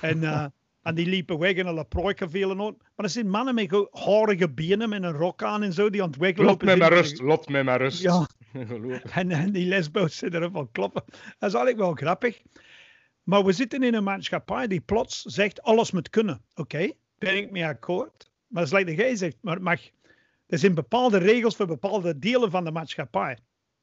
En, 0.00 0.24
eh, 0.24 0.46
en 0.82 0.94
die 0.94 1.06
liepen 1.06 1.38
weg 1.38 1.54
en 1.54 1.66
alle 1.66 1.84
prooiken 1.84 2.30
vielen 2.30 2.60
op. 2.60 2.82
Maar 2.82 3.06
er 3.06 3.12
zijn 3.12 3.30
mannen 3.30 3.54
met 3.54 3.88
harige 3.90 4.50
benen 4.50 4.88
met 4.88 5.02
een 5.02 5.12
rok 5.12 5.42
aan 5.42 5.62
en 5.62 5.72
zo, 5.72 5.90
die 5.90 6.02
aan 6.02 6.08
het 6.10 6.18
weglopen 6.18 6.66
zijn. 6.66 6.78
lot 6.78 7.48
mij 7.48 7.64
maar 7.64 7.80
rust. 7.80 8.02
Ja. 8.02 8.28
en, 9.20 9.30
en 9.30 9.52
die 9.52 9.66
lesbo's 9.66 10.16
zitten 10.16 10.40
erop 10.40 10.54
van 10.54 10.70
kloppen. 10.70 11.02
Dat 11.06 11.48
is 11.48 11.54
eigenlijk 11.54 11.76
wel 11.76 11.92
grappig. 11.92 12.42
Maar 13.22 13.44
we 13.44 13.52
zitten 13.52 13.82
in 13.82 13.94
een 13.94 14.04
maatschappij 14.04 14.66
die 14.66 14.80
plots 14.80 15.22
zegt, 15.22 15.62
alles 15.62 15.90
moet 15.90 16.10
kunnen. 16.10 16.44
Oké, 16.54 16.92
ben 17.18 17.36
ik 17.36 17.50
mee 17.50 17.66
akkoord. 17.66 18.30
Maar 18.46 18.62
dat 18.62 18.72
is 18.72 18.78
like 18.78 18.90
dat 18.90 19.04
jij 19.04 19.16
zegt, 19.16 19.36
maar 19.40 19.54
het 19.54 19.62
mag, 19.62 19.80
er 20.46 20.58
zijn 20.58 20.74
bepaalde 20.74 21.18
regels 21.18 21.56
voor 21.56 21.66
bepaalde 21.66 22.18
delen 22.18 22.50
van 22.50 22.64
de 22.64 22.70
maatschappij. 22.70 23.38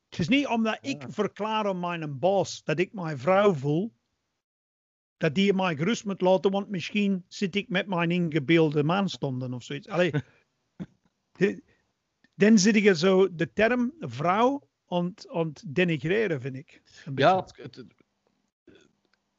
Het 0.09 0.19
is 0.19 0.27
niet 0.27 0.47
omdat 0.47 0.77
ik 0.81 1.03
verklaar 1.07 1.65
aan 1.65 1.79
mijn 1.79 2.19
baas 2.19 2.63
dat 2.63 2.79
ik 2.79 2.93
mijn 2.93 3.17
vrouw 3.17 3.53
voel, 3.53 3.93
dat 5.17 5.35
die 5.35 5.53
mij 5.53 5.75
gerust 5.75 6.05
moet 6.05 6.21
laten, 6.21 6.51
want 6.51 6.69
misschien 6.69 7.25
zit 7.27 7.55
ik 7.55 7.69
met 7.69 7.87
mijn 7.87 8.11
ingebeelde 8.11 8.83
maanstonden 8.83 9.53
of 9.53 9.63
zoiets. 9.63 9.87
Allee, 9.87 10.11
dan 12.35 12.57
zit 12.57 12.75
je 12.75 12.95
zo 12.95 13.35
de 13.35 13.53
term 13.53 13.93
vrouw 13.99 14.67
ont, 14.85 15.29
ont 15.29 15.63
denigreren, 15.75 16.41
vind 16.41 16.55
ik. 16.55 16.81
Ja, 17.15 17.45
het, 17.55 17.83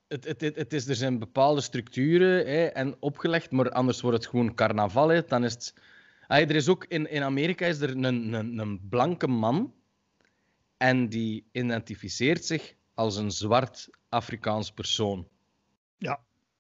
het, 0.09 0.41
het, 0.41 0.57
het, 0.57 0.73
is, 0.73 0.89
er 0.89 0.95
zijn 0.95 1.19
bepaalde 1.19 1.61
structuren 1.61 2.47
hè, 2.47 2.65
en 2.65 2.97
opgelegd, 3.01 3.51
maar 3.51 3.71
anders 3.71 4.01
wordt 4.01 4.17
het 4.17 4.27
gewoon 4.27 4.55
carnaval. 4.55 5.09
Hè. 5.09 5.25
Dan 5.25 5.45
is 5.45 5.53
het... 5.53 5.75
Ah, 6.27 6.41
er 6.41 6.55
is 6.55 6.69
ook 6.69 6.85
in, 6.85 7.11
in 7.11 7.23
Amerika 7.23 7.67
is 7.67 7.81
er 7.81 7.91
een, 7.91 8.05
een, 8.05 8.59
een 8.59 8.89
blanke 8.89 9.27
man 9.27 9.75
en 10.77 11.09
die 11.09 11.49
identificeert 11.53 12.45
zich 12.45 12.75
als 12.95 13.17
een 13.17 13.31
zwart 13.31 13.91
Afrikaans 14.09 14.73
persoon. 14.73 15.29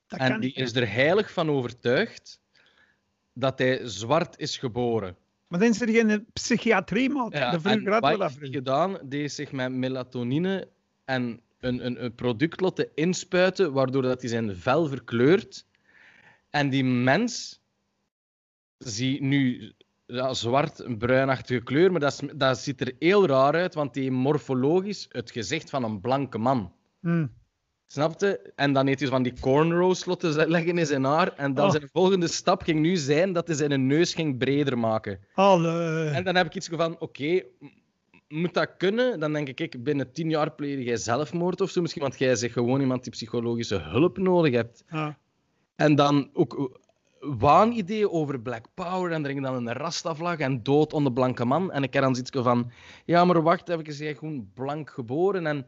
dat 0.06 0.18
En 0.20 0.30
kan 0.30 0.40
die 0.40 0.52
niet. 0.56 0.58
is 0.58 0.74
er 0.74 0.92
heilig 0.92 1.32
van 1.32 1.50
overtuigd 1.50 2.40
dat 3.32 3.58
hij 3.58 3.80
zwart 3.88 4.38
is 4.38 4.58
geboren. 4.58 5.16
Maar 5.54 5.62
dan 5.62 5.88
je 5.88 5.98
in 5.98 6.08
de 6.08 6.24
psychiatrie, 6.32 7.10
man. 7.10 7.30
Ja, 7.32 7.50
de 7.50 7.60
vroeger 7.60 7.92
had 7.92 8.02
dat 8.02 8.32
vroeger. 8.32 8.54
gedaan? 8.54 8.98
Die 9.02 9.28
zich 9.28 9.52
met 9.52 9.72
melatonine 9.72 10.68
en 11.04 11.40
een, 11.60 11.86
een, 11.86 12.04
een 12.04 12.14
product 12.14 12.60
laten 12.60 12.88
inspuiten, 12.94 13.72
waardoor 13.72 14.02
dat 14.02 14.20
hij 14.20 14.30
zijn 14.30 14.56
vel 14.56 14.86
verkleurt. 14.88 15.66
En 16.50 16.70
die 16.70 16.84
mens 16.84 17.60
ziet 18.78 19.20
nu 19.20 19.72
ja, 20.06 20.32
zwart, 20.34 20.98
bruinachtige 20.98 21.62
kleur, 21.62 21.90
maar 21.90 22.00
dat, 22.00 22.12
is- 22.22 22.28
dat 22.36 22.58
ziet 22.58 22.80
er 22.80 22.92
heel 22.98 23.26
raar 23.26 23.54
uit, 23.54 23.74
want 23.74 23.94
die 23.94 24.10
morfologisch 24.10 25.06
het 25.08 25.30
gezicht 25.30 25.70
van 25.70 25.84
een 25.84 26.00
blanke 26.00 26.38
man. 26.38 26.72
Hm. 27.00 27.26
Snapte? 27.86 28.52
En 28.56 28.72
dan 28.72 28.86
heeft 28.86 29.00
hij 29.00 29.08
van 29.08 29.22
die 29.22 29.32
cornrows 29.40 30.04
laten 30.04 30.32
ze- 30.32 30.48
leggen 30.48 30.78
in 30.78 30.86
zijn 30.86 31.04
haar. 31.04 31.32
En 31.36 31.54
dan 31.54 31.64
Oh. 31.64 31.70
zijn 31.70 31.88
volgende 31.92 32.26
stap 32.28 32.62
ging 32.62 32.80
nu 32.80 32.96
zijn 32.96 33.32
dat 33.32 33.46
hij 33.46 33.56
zijn 33.56 33.86
neus 33.86 34.14
ging 34.14 34.38
breder 34.38 34.78
maken. 34.78 35.18
Alle... 35.34 36.04
En 36.14 36.24
dan 36.24 36.34
heb 36.36 36.46
ik 36.46 36.54
iets 36.54 36.68
van, 36.68 36.96
oké, 37.00 37.42
moet 38.28 38.54
dat 38.54 38.70
kunnen? 38.78 39.20
Dan 39.20 39.32
denk 39.32 39.48
ik, 39.48 39.60
ik, 39.60 39.82
binnen 39.84 40.12
tien 40.12 40.30
jaar 40.30 40.52
pleeg 40.52 40.84
jij 40.84 40.96
zelfmoord 40.96 41.60
of 41.60 41.70
zo 41.70 41.80
misschien, 41.80 42.02
want 42.02 42.18
jij 42.18 42.36
zegt 42.36 42.52
gewoon 42.52 42.80
iemand 42.80 43.02
die 43.02 43.12
psychologische 43.12 43.78
hulp 43.78 44.18
nodig 44.18 44.54
hebt. 44.54 44.84
Ja. 44.90 45.18
En 45.76 45.94
dan 45.94 46.30
ook 46.32 46.78
waanideeën 47.20 48.10
over 48.10 48.40
Black 48.40 48.66
Power 48.74 49.12
en 49.12 49.26
ging 49.26 49.42
dan 49.42 49.54
een 49.66 49.72
rastaflag 49.72 50.38
en 50.38 50.62
dood 50.62 50.92
onder 50.92 51.12
blanke 51.12 51.44
man. 51.44 51.72
En 51.72 51.82
ik 51.82 51.92
heb 51.92 52.02
dan 52.02 52.14
zoiets 52.14 52.30
van, 52.38 52.70
ja, 53.04 53.24
maar 53.24 53.42
wacht 53.42 53.68
even, 53.68 53.94
jij 53.94 54.14
gewoon 54.14 54.50
blank 54.54 54.90
geboren 54.90 55.46
en... 55.46 55.66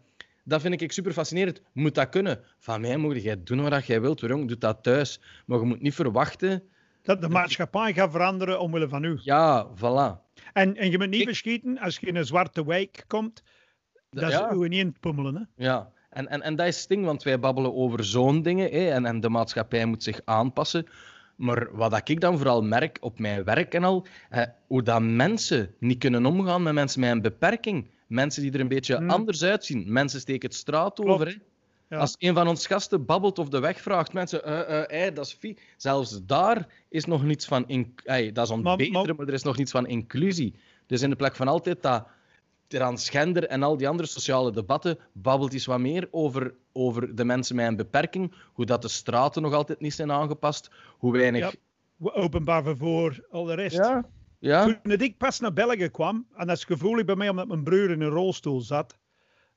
Dat 0.49 0.61
vind 0.61 0.81
ik 0.81 0.93
super 0.93 1.13
fascinerend. 1.13 1.63
Moet 1.73 1.95
dat 1.95 2.09
kunnen? 2.09 2.41
Van 2.59 2.81
mij 2.81 2.97
moet 2.97 3.23
jij 3.23 3.43
doen 3.43 3.69
wat 3.71 3.87
jij 3.87 4.01
wilt, 4.01 4.21
jong. 4.21 4.49
Doe 4.49 4.59
dat 4.59 4.83
thuis. 4.83 5.21
Maar 5.47 5.59
je 5.59 5.65
moet 5.65 5.81
niet 5.81 5.95
verwachten. 5.95 6.63
Dat 7.03 7.21
de 7.21 7.29
maatschappij 7.29 7.93
gaat 7.93 8.11
veranderen 8.11 8.61
omwille 8.61 8.89
van 8.89 9.05
u. 9.05 9.19
Ja, 9.23 9.67
voilà. 9.77 10.25
En, 10.53 10.77
en 10.77 10.91
je 10.91 10.99
moet 10.99 11.09
niet 11.11 11.21
Ik- 11.21 11.27
verschieten, 11.27 11.79
als 11.79 11.97
je 11.99 12.07
in 12.07 12.17
een 12.17 12.25
zwarte 12.25 12.65
wijk 12.67 13.05
komt, 13.07 13.43
dat 14.11 14.31
ja. 14.31 14.51
is 14.51 14.57
u 14.57 14.69
niet 14.69 14.81
in 14.81 14.87
het 14.87 15.01
pummelen. 15.01 15.35
Hè? 15.35 15.65
Ja, 15.65 15.91
en, 16.11 16.29
en, 16.29 16.43
en 16.43 16.57
dat 16.57 16.67
is 16.67 16.79
het 16.81 16.89
ding, 16.89 17.05
want 17.05 17.23
wij 17.23 17.39
babbelen 17.39 17.75
over 17.75 18.05
zo'n 18.05 18.43
dingen 18.43 18.71
hè, 18.71 18.91
en, 18.91 19.07
en 19.07 19.21
de 19.21 19.29
maatschappij 19.29 19.85
moet 19.87 20.03
zich 20.03 20.21
aanpassen. 20.25 20.87
Maar 21.37 21.69
wat 21.77 22.09
ik 22.09 22.21
dan 22.21 22.37
vooral 22.37 22.63
merk 22.63 22.97
op 23.01 23.19
mijn 23.19 23.45
werk 23.45 23.75
en 23.75 23.85
al, 23.85 24.07
eh, 24.31 24.43
hoe 24.67 24.83
dat 24.83 25.03
mensen 25.03 25.75
niet 25.79 25.99
kunnen 25.99 26.27
omgaan 26.27 26.63
met 26.63 26.73
mensen 26.75 27.01
met 27.01 27.11
een 27.11 27.23
beperking. 27.23 27.91
Mensen 28.07 28.43
die 28.43 28.53
er 28.53 28.61
een 28.61 28.69
beetje 28.69 28.97
Hmm. 28.97 29.11
anders 29.11 29.43
uitzien. 29.43 29.93
Mensen 29.93 30.21
steken 30.21 30.49
het 30.49 30.59
straat 30.59 30.95
Klopt. 30.95 31.11
over. 31.11 31.27
Hè. 31.27 31.35
Ja. 31.89 31.99
Als 31.99 32.15
een 32.19 32.35
van 32.35 32.49
ons 32.49 32.67
gasten 32.67 33.05
babbelt 33.05 33.39
of 33.39 33.49
de 33.49 33.61
weg 33.61 33.81
vraagt, 33.81 34.13
mensen, 34.13 34.45
eh, 34.89 35.15
dat 35.15 35.27
is 35.27 35.37
vie. 35.41 35.59
Zelfs 35.77 36.21
daar 36.27 36.67
is 36.89 37.05
nog 37.05 37.23
niets 37.25 37.47
van, 37.47 37.65
in, 37.69 37.95
ey, 38.05 38.33
dat 38.33 38.45
is 38.45 38.51
ontbeteren, 38.53 38.93
maar- 38.93 39.15
maar 39.17 39.27
er 39.27 39.33
is 39.33 39.43
nog 39.43 39.57
niets 39.57 39.71
van 39.71 39.87
inclusie. 39.87 40.55
Dus 40.87 41.03
in 41.03 41.11
de 41.11 41.17
plek 41.17 41.37
van 41.37 41.49
altijd 41.49 41.83
dat 41.83 42.07
transgender 42.67 43.47
en 43.47 43.63
al 43.63 43.77
die 43.77 43.89
andere 43.89 44.09
sociale 44.09 44.53
debatten, 44.53 44.99
babbelt 45.13 45.53
eens 45.53 45.67
wat 45.67 45.79
meer 45.79 46.09
over, 46.11 46.55
over 46.73 47.15
de 47.15 47.25
mensen 47.25 47.57
met 47.57 47.67
een 47.67 47.77
beperking, 47.77 48.33
hoe 48.53 48.65
dat 48.67 48.83
de 48.83 48.89
straten 48.89 49.43
nog 49.43 49.53
altijd 49.53 49.81
niet 49.81 49.95
zijn 49.95 50.13
aangepast, 50.13 50.71
hoe 50.99 51.13
weinig... 51.13 51.41
Ja. 51.99 52.11
Openbaar 52.13 52.63
vervoer, 52.63 53.25
al 53.31 53.45
de 53.45 53.55
rest. 53.55 53.77
Ja. 53.77 54.07
Ja. 54.39 54.81
Toen 54.83 54.93
ik 54.93 55.17
pas 55.17 55.41
naar 55.41 55.53
België 55.53 55.89
kwam, 55.89 56.27
en 56.37 56.47
dat 56.47 56.57
is 56.57 56.65
gevoelig 56.65 57.05
bij 57.05 57.17
mij 57.17 57.29
omdat 57.29 57.49
mijn 57.49 57.65
broer 57.65 57.91
in 57.91 58.01
een 58.01 58.09
rolstoel 58.09 58.61
zat, 58.61 58.99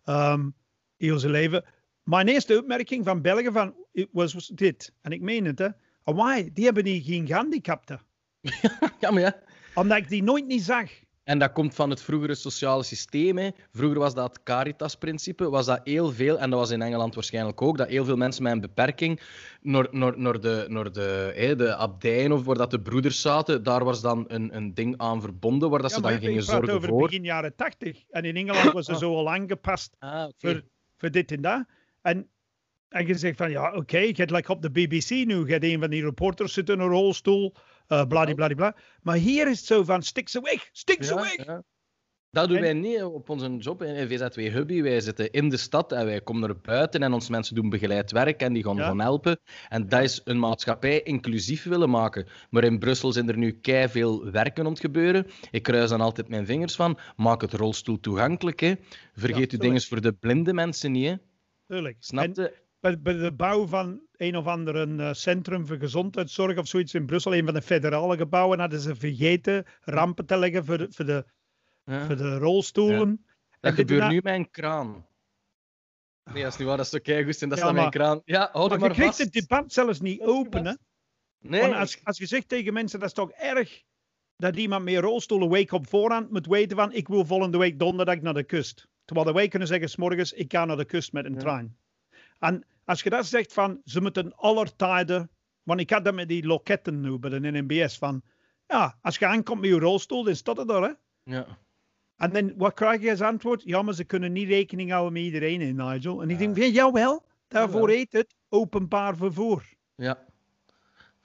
ehm 0.03 0.49
heel 0.97 1.19
zijn 1.19 1.31
leven. 1.31 1.65
Mijn 2.03 2.27
eerste 2.27 2.57
opmerking 2.57 3.05
van 3.05 3.21
België 3.21 3.51
van, 3.51 3.75
was, 4.11 4.33
was 4.33 4.47
dit. 4.47 4.93
En 5.01 5.11
ik 5.11 5.21
meen 5.21 5.45
het, 5.45 5.59
hè. 5.59 5.67
Why? 6.03 6.49
Die 6.53 6.65
hebben 6.65 6.83
die 6.83 7.03
geen 7.03 7.27
gehandicapten. 7.27 8.01
ja, 8.99 9.11
maar 9.11 9.21
ja. 9.21 9.39
Omdat 9.73 9.97
ik 9.97 10.09
die 10.09 10.23
nooit 10.23 10.45
niet 10.45 10.63
zag. 10.63 10.89
En 11.29 11.39
dat 11.39 11.51
komt 11.51 11.75
van 11.75 11.89
het 11.89 12.01
vroegere 12.01 12.35
sociale 12.35 12.83
systeem. 12.83 13.37
Hè. 13.37 13.49
Vroeger 13.71 13.99
was 13.99 14.13
dat 14.13 14.43
Caritas-principe, 14.43 15.49
was 15.49 15.65
dat 15.65 15.81
heel 15.83 16.11
veel, 16.11 16.39
en 16.39 16.49
dat 16.49 16.59
was 16.59 16.71
in 16.71 16.81
Engeland 16.81 17.15
waarschijnlijk 17.15 17.61
ook, 17.61 17.77
dat 17.77 17.87
heel 17.87 18.05
veel 18.05 18.15
mensen 18.15 18.43
met 18.43 18.51
een 18.51 18.61
beperking 18.61 19.21
naar, 19.61 19.87
naar, 19.91 20.19
naar, 20.19 20.39
de, 20.39 20.65
naar 20.67 20.91
de, 20.91 21.31
hè, 21.35 21.55
de 21.55 21.75
abdijen 21.75 22.31
of 22.31 22.43
waar 22.45 22.55
dat 22.55 22.71
de 22.71 22.81
broeders 22.81 23.21
zaten, 23.21 23.63
daar 23.63 23.83
was 23.83 24.01
dan 24.01 24.25
een, 24.27 24.55
een 24.55 24.73
ding 24.73 24.97
aan 24.97 25.21
verbonden 25.21 25.69
waar 25.69 25.81
dat 25.81 25.91
ze 25.91 26.01
dan 26.01 26.11
ik 26.11 26.19
gingen 26.19 26.45
praat 26.45 26.55
zorgen 26.55 26.73
over 26.73 26.89
voor. 26.89 27.01
begin 27.01 27.23
jaren 27.23 27.55
tachtig. 27.55 28.03
En 28.09 28.23
in 28.23 28.35
Engeland 28.35 28.71
was 28.71 28.85
ze 28.85 28.97
zo 28.97 29.15
al 29.15 29.29
aangepast 29.29 29.95
Ah, 29.99 30.29
voor, 30.37 30.63
voor 30.97 31.11
dit 31.11 31.31
en 31.31 31.41
dat. 31.41 31.65
En, 32.01 32.29
en 32.89 33.07
je 33.07 33.17
zegt 33.17 33.37
van, 33.37 33.51
ja, 33.51 33.73
oké, 33.73 33.97
je 33.97 34.13
hebt 34.15 34.31
like 34.31 34.51
op 34.51 34.61
de 34.61 34.71
BBC 34.71 35.09
nu, 35.09 35.45
je 35.45 35.51
hebt 35.51 35.63
een 35.63 35.79
van 35.79 35.89
die 35.89 36.03
reporters 36.03 36.53
zitten 36.53 36.75
in 36.75 36.81
een 36.81 36.89
rolstoel, 36.89 37.53
uh, 37.89 38.05
bladibladibla. 38.05 38.75
Maar 39.01 39.15
hier 39.15 39.49
is 39.49 39.57
het 39.57 39.65
zo 39.67 39.83
van, 39.83 40.01
stik 40.03 40.29
ze 40.29 40.41
weg, 40.41 40.69
stik 40.71 41.03
ze 41.03 41.15
weg. 41.15 41.45
ja. 41.45 41.63
Dat 42.31 42.47
doen 42.47 42.57
En- 42.57 42.63
wij 42.63 42.73
niet 42.73 43.03
op 43.03 43.29
onze 43.29 43.57
job 43.57 43.83
in 43.83 44.07
VZW 44.07 44.39
Hubby. 44.39 44.81
Wij 44.81 45.01
zitten 45.01 45.31
in 45.31 45.49
de 45.49 45.57
stad 45.57 45.91
en 45.91 46.05
wij 46.05 46.21
komen 46.21 46.41
naar 46.49 46.59
buiten 46.61 47.03
en 47.03 47.13
onze 47.13 47.31
mensen 47.31 47.55
doen 47.55 47.69
begeleid 47.69 48.11
werk 48.11 48.41
en 48.41 48.53
die 48.53 48.63
gaan 48.63 48.75
Ja. 48.75 48.83
gewoon 48.83 48.99
helpen. 48.99 49.39
En 49.69 49.87
dat 49.89 50.01
is 50.03 50.21
een 50.23 50.39
maatschappij 50.39 51.01
inclusief 51.03 51.63
willen 51.63 51.89
maken. 51.89 52.27
Maar 52.49 52.63
in 52.63 52.79
Brussel 52.79 53.11
zijn 53.11 53.29
er 53.29 53.37
nu 53.37 53.59
veel 53.89 54.31
werken 54.31 54.65
het 54.65 54.79
gebeuren. 54.79 55.27
Ik 55.51 55.63
kruis 55.63 55.89
dan 55.89 56.01
altijd 56.01 56.27
mijn 56.29 56.45
vingers 56.45 56.75
van. 56.75 56.99
Maak 57.15 57.41
het 57.41 57.53
rolstoel 57.53 57.99
toegankelijk. 57.99 58.59
Hè. 58.59 58.73
Vergeet 59.13 59.29
Ja, 59.35 59.39
uw 59.39 59.45
tuurlijk. 59.45 59.61
dingen 59.61 59.81
voor 59.81 60.01
de 60.01 60.13
blinde 60.13 60.53
mensen 60.53 60.91
niet. 60.91 61.07
Hè. 61.07 61.15
Tuurlijk. 61.67 61.97
Snap 61.99 62.35
je? 62.35 62.53
Bij, 62.79 62.99
bij 63.01 63.13
de 63.13 63.31
bouw 63.33 63.67
van 63.67 64.01
een 64.15 64.35
of 64.37 64.47
ander 64.47 64.99
eh, 64.99 65.13
centrum 65.13 65.67
voor 65.67 65.77
gezondheidszorg 65.77 66.57
of 66.57 66.67
zoiets 66.67 66.93
in 66.93 67.05
Brussel, 67.05 67.35
een 67.35 67.45
van 67.45 67.53
de 67.53 67.61
federale 67.61 68.17
gebouwen, 68.17 68.59
hadden 68.59 68.79
ze 68.79 68.95
vergeten 68.95 69.65
rampen 69.81 70.25
te 70.25 70.37
leggen 70.37 70.65
voor 70.65 70.77
de, 70.77 70.87
voor 70.89 71.05
de, 71.05 71.25
Ja. 71.83 72.05
voor 72.05 72.15
de 72.17 72.37
rolstoelen. 72.37 72.99
En 73.09 73.25
Dat 73.59 73.73
gebeurt 73.73 74.07
nu 74.09 74.19
met 74.23 74.33
een 74.33 74.49
kraan. 74.51 75.07
Nee, 76.33 76.43
dat 76.43 76.51
is 76.51 76.57
niet 76.57 76.67
waar. 76.67 76.77
Dat 76.77 76.85
is 76.85 76.91
zo 76.91 76.99
keigoed. 77.01 77.41
En 77.41 77.49
dat 77.49 77.57
Ja, 77.57 77.63
is 77.63 77.69
dan 77.69 77.79
mijn 77.79 77.89
kraan. 77.91 78.21
Ja, 78.25 78.49
hou 78.51 78.69
Maar 78.69 78.79
maar 78.79 78.89
je 78.89 78.95
krijgt 78.95 79.15
vast. 79.17 79.33
het 79.33 79.47
debat 79.47 79.73
zelfs 79.73 79.99
niet 79.99 80.21
open. 80.21 80.65
Hè? 80.65 80.73
Nee. 81.39 81.61
Want 81.61 81.73
als, 81.73 81.99
als 82.03 82.17
je 82.17 82.25
zegt 82.25 82.49
tegen 82.49 82.73
mensen, 82.73 82.99
dat 82.99 83.07
is 83.07 83.13
toch 83.13 83.31
erg 83.31 83.83
dat 84.35 84.55
iemand 84.55 84.83
met 84.83 84.93
een 84.93 85.01
rolstoel 85.01 85.41
een 85.41 85.49
week 85.49 85.71
op 85.71 85.87
voorhand 85.87 86.31
moet 86.31 86.45
weten 86.47 86.77
van 86.77 86.93
ik 86.93 87.07
wil 87.07 87.25
volgende 87.25 87.57
week 87.57 87.79
donderdag 87.79 88.21
naar 88.21 88.33
de 88.33 88.43
kust. 88.43 88.87
Terwijl 89.05 89.33
wij 89.33 89.47
kunnen 89.47 89.67
zeggen, 89.67 89.89
's 89.89 89.95
morgens 89.95 90.33
ik 90.33 90.51
ga 90.53 90.65
naar 90.65 90.77
de 90.77 90.85
kust 90.85 91.13
met 91.13 91.25
een 91.25 91.33
Ja. 91.33 91.39
trein. 91.39 91.77
En 92.39 92.65
als 92.85 93.01
je 93.03 93.09
dat 93.09 93.25
zegt 93.25 93.53
van, 93.53 93.81
ze 93.85 94.01
moeten 94.01 94.35
aller 94.35 94.75
tijden, 94.75 95.29
want 95.63 95.79
ik 95.79 95.89
had 95.89 96.05
dat 96.05 96.13
met 96.13 96.27
die 96.27 96.45
loketten 96.45 97.01
nu 97.01 97.17
bij 97.17 97.29
de 97.29 97.39
NMBS 97.39 97.97
van, 97.97 98.21
ja, 98.67 98.97
als 99.01 99.17
je 99.17 99.25
aankomt 99.25 99.61
met 99.61 99.69
je 99.69 99.79
rolstoel, 99.79 100.23
dan 100.23 100.35
staat 100.35 100.57
het 100.57 100.69
er, 100.69 100.81
hè. 100.83 100.91
Ja. 101.23 101.57
En 102.15 102.33
dan, 102.33 102.53
wat 102.57 102.73
krijg 102.73 103.01
je 103.01 103.09
als 103.09 103.21
antwoord? 103.21 103.63
Ja, 103.63 103.81
maar 103.81 103.93
ze 103.93 104.03
kunnen 104.03 104.31
niet 104.31 104.47
rekening 104.47 104.91
houden 104.91 105.13
met 105.13 105.21
iedereen, 105.21 105.61
hè, 105.61 105.71
Nigel. 105.71 106.21
En 106.21 106.29
ik 106.29 106.37
denk, 106.37 106.57
ja, 106.57 106.65
jawel, 106.65 107.25
daarvoor 107.47 107.89
heet 107.89 108.13
het 108.13 108.35
openbaar 108.49 109.15
vervoer. 109.15 109.63
Ja. 109.95 110.25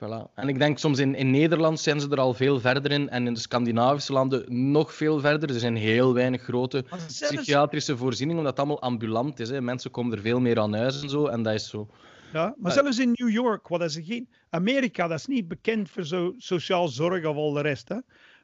Voilà. 0.04 0.34
En 0.34 0.48
ik 0.48 0.58
denk 0.58 0.78
soms 0.78 0.98
in, 0.98 1.14
in 1.14 1.30
Nederland 1.30 1.80
zijn 1.80 2.00
ze 2.00 2.08
er 2.10 2.20
al 2.20 2.34
veel 2.34 2.60
verder 2.60 2.90
in. 2.90 3.08
En 3.08 3.26
in 3.26 3.34
de 3.34 3.40
Scandinavische 3.40 4.12
landen 4.12 4.70
nog 4.70 4.94
veel 4.94 5.20
verder. 5.20 5.48
Er 5.50 5.58
zijn 5.60 5.76
heel 5.76 6.14
weinig 6.14 6.42
grote 6.42 6.84
zelfs- 6.88 7.18
psychiatrische 7.18 7.96
voorzieningen, 7.96 8.38
omdat 8.42 8.56
het 8.56 8.66
allemaal 8.66 8.82
ambulant 8.90 9.40
is. 9.40 9.48
Hè. 9.50 9.60
Mensen 9.60 9.90
komen 9.90 10.16
er 10.16 10.22
veel 10.22 10.40
meer 10.40 10.58
aan 10.60 10.74
huis 10.74 11.02
en 11.02 11.08
zo. 11.08 11.26
En 11.26 11.42
dat 11.42 11.54
is 11.54 11.68
zo. 11.68 11.88
Ja, 12.32 12.54
maar 12.58 12.74
Ja. 12.74 12.82
zelfs 12.82 12.98
in 12.98 13.10
New 13.14 13.30
York, 13.30 13.68
wat 13.68 13.82
is 13.82 13.96
er 13.96 14.02
geen... 14.04 14.28
Amerika, 14.50 15.08
dat 15.08 15.18
is 15.18 15.26
niet 15.26 15.48
bekend 15.48 15.90
voor 15.90 16.04
zo 16.04 16.34
sociaal 16.36 16.88
zorg 16.88 17.24
of 17.24 17.36
al 17.36 17.52
de 17.52 17.60
rest. 17.60 17.88
Hè? 17.88 17.96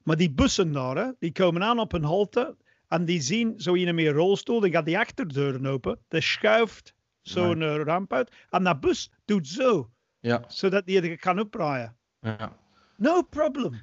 Maar 0.03 0.17
die 0.17 0.31
bussen 0.31 0.73
daar, 0.73 0.97
hè, 0.97 1.11
die 1.19 1.33
komen 1.33 1.63
aan 1.63 1.79
op 1.79 1.93
een 1.93 2.05
halte 2.05 2.57
en 2.89 3.05
die 3.05 3.21
zien 3.21 3.55
zo 3.57 3.75
iemand 3.75 3.97
met 3.97 4.07
een 4.07 4.13
rolstoel, 4.13 4.61
dan 4.61 4.71
gaat 4.71 4.85
die 4.85 4.99
achterdeuren 4.99 5.67
open, 5.67 5.99
die 6.09 6.21
schuift 6.21 6.95
zo'n 7.23 7.63
eh, 7.63 7.83
ramp 7.85 8.13
uit 8.13 8.31
en 8.51 8.65
dat 8.65 8.81
bus 8.81 9.11
doet 9.25 9.47
zo, 9.49 9.91
Ja. 10.21 10.45
zodat 10.49 10.87
die 10.87 11.01
er 11.01 11.19
kan 11.19 11.39
opdraaien. 11.41 11.97
ja. 12.21 12.57
No 12.97 13.23
problem. 13.23 13.81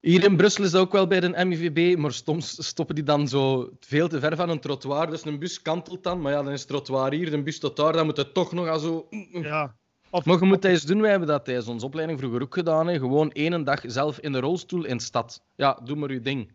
Hier 0.00 0.24
in 0.24 0.36
Brussel 0.36 0.64
is 0.64 0.70
dat 0.70 0.80
ook 0.80 0.92
wel 0.92 1.06
bij 1.06 1.20
de 1.20 1.44
MIVB, 1.44 1.98
maar 1.98 2.12
soms 2.12 2.66
stoppen 2.66 2.94
die 2.94 3.04
dan 3.04 3.28
zo 3.28 3.70
veel 3.80 4.08
te 4.08 4.20
ver 4.20 4.36
van 4.36 4.48
een 4.48 4.60
trottoir. 4.60 5.10
Dus 5.10 5.24
een 5.24 5.38
bus 5.38 5.62
kantelt 5.62 6.02
dan, 6.02 6.20
maar 6.20 6.32
ja, 6.32 6.42
dan 6.42 6.52
is 6.52 6.58
het 6.60 6.68
trottoir 6.68 7.12
hier, 7.12 7.30
de 7.30 7.42
bus 7.42 7.58
tot 7.58 7.76
daar, 7.76 7.92
dan 7.92 8.06
moet 8.06 8.16
het 8.16 8.34
toch 8.34 8.52
nog 8.52 8.68
al 8.68 8.78
zo... 8.78 9.08
Ja. 9.32 9.74
Of, 10.10 10.24
Maar 10.24 10.38
je 10.38 10.44
moet 10.44 10.62
dat 10.62 10.70
eens 10.70 10.82
doen, 10.82 11.00
wij 11.00 11.10
hebben 11.10 11.28
dat 11.28 11.44
tijdens 11.44 11.66
onze 11.66 11.86
opleiding 11.86 12.18
vroeger 12.18 12.42
ook 12.42 12.54
gedaan. 12.54 12.86
Hè. 12.86 12.98
Gewoon 12.98 13.30
één 13.32 13.64
dag 13.64 13.80
zelf 13.86 14.18
in 14.18 14.32
de 14.32 14.40
rolstoel 14.40 14.84
in 14.84 14.96
de 14.96 15.02
stad. 15.02 15.42
Ja, 15.56 15.80
doe 15.84 15.96
maar 15.96 16.12
je 16.12 16.20
ding. 16.20 16.52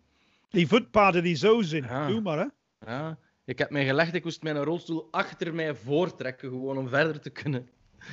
die 0.50 0.68
voetpaden 0.68 1.24
die 1.24 1.36
zo 1.36 1.62
zijn, 1.62 1.84
Ja. 1.84 2.08
doe 2.08 2.22
maar. 2.22 2.38
Hè. 2.38 2.46
Ja, 2.92 3.18
ik 3.46 3.58
heb 3.58 3.70
mij 3.70 3.86
gelegd, 3.86 4.14
ik 4.14 4.24
moest 4.24 4.44
mijn 4.44 4.58
rolstoel 4.64 5.08
achter 5.12 5.54
mij 5.54 5.76
voortrekken, 5.76 6.50
gewoon 6.50 6.78
om 6.78 6.88
verder 6.88 7.20
te 7.22 7.30
kunnen. 7.30 7.70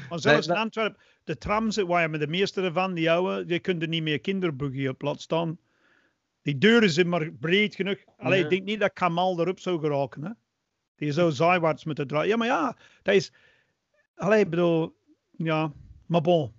Maar 0.09 0.19
zelfs 0.21 0.47
in 0.47 0.55
Antwerpen, 0.55 1.01
de 1.25 1.39
trams, 1.39 1.77
waar 1.77 2.03
je 2.03 2.09
met 2.09 2.21
de 2.21 2.27
meeste 2.27 2.63
ervan, 2.63 2.95
die 2.95 3.11
oude, 3.11 3.45
die 3.47 3.59
kunnen 3.59 3.89
niet 3.91 4.03
meer 4.03 4.21
kinderbuggy 4.21 4.87
op 4.87 5.03
laten 5.03 5.21
staan. 5.21 5.59
Die 6.43 6.59
deuren 6.59 6.91
zijn 6.91 7.09
maar 7.09 7.33
breed 7.33 7.75
genoeg. 7.75 7.99
Alleen 8.17 8.39
Ja. 8.39 8.45
ik 8.45 8.51
denk 8.51 8.65
niet 8.65 8.81
dat 8.81 8.93
Kamal 8.93 9.41
erop 9.41 9.61
zou 9.61 9.81
geraken. 9.81 10.25
Hè? 10.25 10.31
Die 10.97 11.13
zou 11.13 11.33
zijwaarts 11.33 11.85
moeten 11.85 12.07
draaien. 12.07 12.29
Ja, 12.29 12.37
maar 12.37 12.47
ja, 12.47 12.77
dat 13.03 13.15
is... 13.15 13.33
Allee, 14.15 14.41
ik 14.41 14.51
bedoel... 14.51 14.97
Ja, 15.37 15.73
maar 16.07 16.21
bon. 16.21 16.53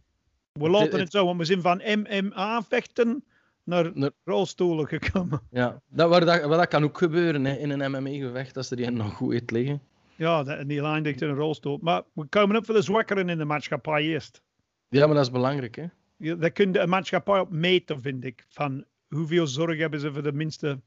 We 0.52 0.69
laten 0.69 0.89
het- 0.91 1.00
het 1.00 1.12
zo, 1.12 1.26
want 1.26 1.38
we 1.38 1.45
zijn 1.45 1.62
van 1.62 1.82
MMA 1.86 2.62
vechten 2.62 3.24
naar 3.63 3.91
Naar- 3.93 4.12
rolstoelen 4.24 4.88
gekomen. 4.88 5.41
Ja, 5.50 5.82
dat, 5.89 6.10
waar 6.10 6.26
dat, 6.26 6.67
kan 6.67 6.84
ook 6.84 6.98
gebeuren 6.98 7.45
hè, 7.45 7.56
in 7.56 7.69
een 7.69 7.91
MMA-gevecht, 7.91 8.58
als 8.58 8.71
er 8.71 8.78
die 8.78 8.89
nog 8.89 9.13
goed 9.13 9.32
heeft 9.32 9.52
liggen. 9.52 9.82
Ja, 10.15 10.45
en 10.45 10.67
die 10.67 10.82
eindigt 10.82 11.21
in 11.21 11.30
een 11.30 11.36
rolstoel. 11.36 11.80
Maar 11.82 12.01
we 12.13 12.25
komen 12.25 12.56
op 12.56 12.65
voor 12.65 12.75
de 12.75 12.82
zwakkeren 12.82 13.30
in 13.30 13.38
de 13.38 13.45
maatschappij 13.45 14.04
eerst. 14.04 14.41
Ja, 14.89 15.06
maar 15.06 15.15
dat 15.15 15.25
is 15.25 15.32
belangrijk, 15.32 15.75
hè. 15.75 15.86
Ja, 16.17 16.36
Daar 16.36 16.51
kun 16.51 16.73
je 16.73 16.80
een 16.80 16.89
maatschappij 16.89 17.39
op 17.39 17.51
meten, 17.51 18.01
vind 18.01 18.23
ik. 18.23 18.45
Van 18.47 18.86
hoeveel 19.08 19.47
zorg 19.47 19.78
hebben 19.78 19.99
ze 19.99 20.13
voor 20.13 20.23
de 20.23 20.32
minste. 20.32 20.80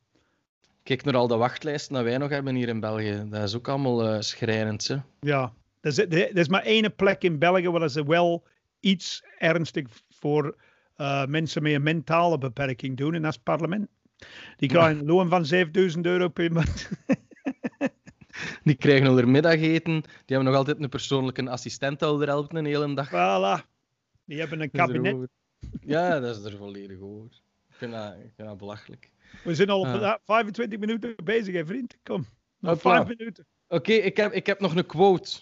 Kijk 0.82 1.04
naar 1.04 1.16
al 1.16 1.26
de 1.26 1.36
wachtlijsten 1.36 1.94
dat 1.94 2.04
wij 2.04 2.18
nog 2.18 2.30
hebben 2.30 2.54
hier 2.54 2.68
in 2.68 2.80
België. 2.80 3.26
Dat 3.30 3.42
is 3.42 3.56
ook 3.56 3.68
allemaal 3.68 4.04
eh, 4.04 4.20
schrijnend, 4.20 4.88
hè. 4.88 4.96
Ja, 5.20 5.52
er 5.80 5.90
is, 5.90 5.98
er 5.98 6.36
is 6.36 6.48
maar 6.48 6.62
één 6.62 6.94
plek 6.94 7.22
in 7.22 7.38
België 7.38 7.68
waar 7.68 7.90
ze 7.90 8.04
wel 8.04 8.46
iets 8.80 9.24
ernstig 9.38 9.86
voor 10.10 10.56
eh, 10.96 11.26
mensen 11.26 11.62
met 11.62 11.72
een 11.72 11.82
mentale 11.82 12.38
beperking 12.38 12.96
doen. 12.96 13.14
En 13.14 13.22
dat 13.22 13.30
is 13.30 13.36
het 13.36 13.44
parlement. 13.44 13.88
Die 14.56 14.68
krijgen 14.68 14.98
een 14.98 15.06
loon 15.06 15.28
van 15.28 15.46
7000 15.46 16.06
euro 16.06 16.28
per 16.28 16.52
maand. 16.52 16.90
Die 18.62 18.74
krijgen 18.74 19.06
al 19.06 19.18
er 19.18 19.28
middageten. 19.28 20.00
Die 20.02 20.02
hebben 20.26 20.44
nog 20.44 20.54
altijd 20.56 20.82
een 20.82 20.88
persoonlijke 20.88 21.50
assistent 21.50 21.98
dat 21.98 22.20
er 22.20 22.26
helpt 22.26 22.54
een 22.54 22.64
hele 22.64 22.94
dag. 22.94 23.08
Voilà. 23.08 23.66
Die 24.24 24.38
hebben 24.38 24.60
een 24.60 24.70
kabinet. 24.70 25.28
Ja, 25.80 26.20
dat 26.20 26.36
is 26.38 26.44
er 26.44 26.56
volledig 26.56 27.00
over. 27.00 27.30
Ik 27.68 27.74
vind 27.76 27.92
dat, 27.92 28.14
ik 28.14 28.32
vind 28.36 28.48
dat 28.48 28.58
belachelijk. 28.58 29.10
We 29.44 29.54
zijn 29.54 29.70
al 29.70 29.80
op 29.80 29.86
Ah. 29.86 30.14
25 30.24 30.78
minuten 30.78 31.14
bezig, 31.24 31.54
hè, 31.54 31.66
vriend. 31.66 31.96
Kom, 32.02 32.26
nog 32.58 32.72
Hopla. 32.72 33.04
5 33.04 33.16
minuten. 33.18 33.46
Oké, 33.68 33.92
ik, 33.92 34.16
heb, 34.16 34.32
ik 34.32 34.46
heb 34.46 34.60
nog 34.60 34.74
een 34.76 34.86
quote. 34.86 35.40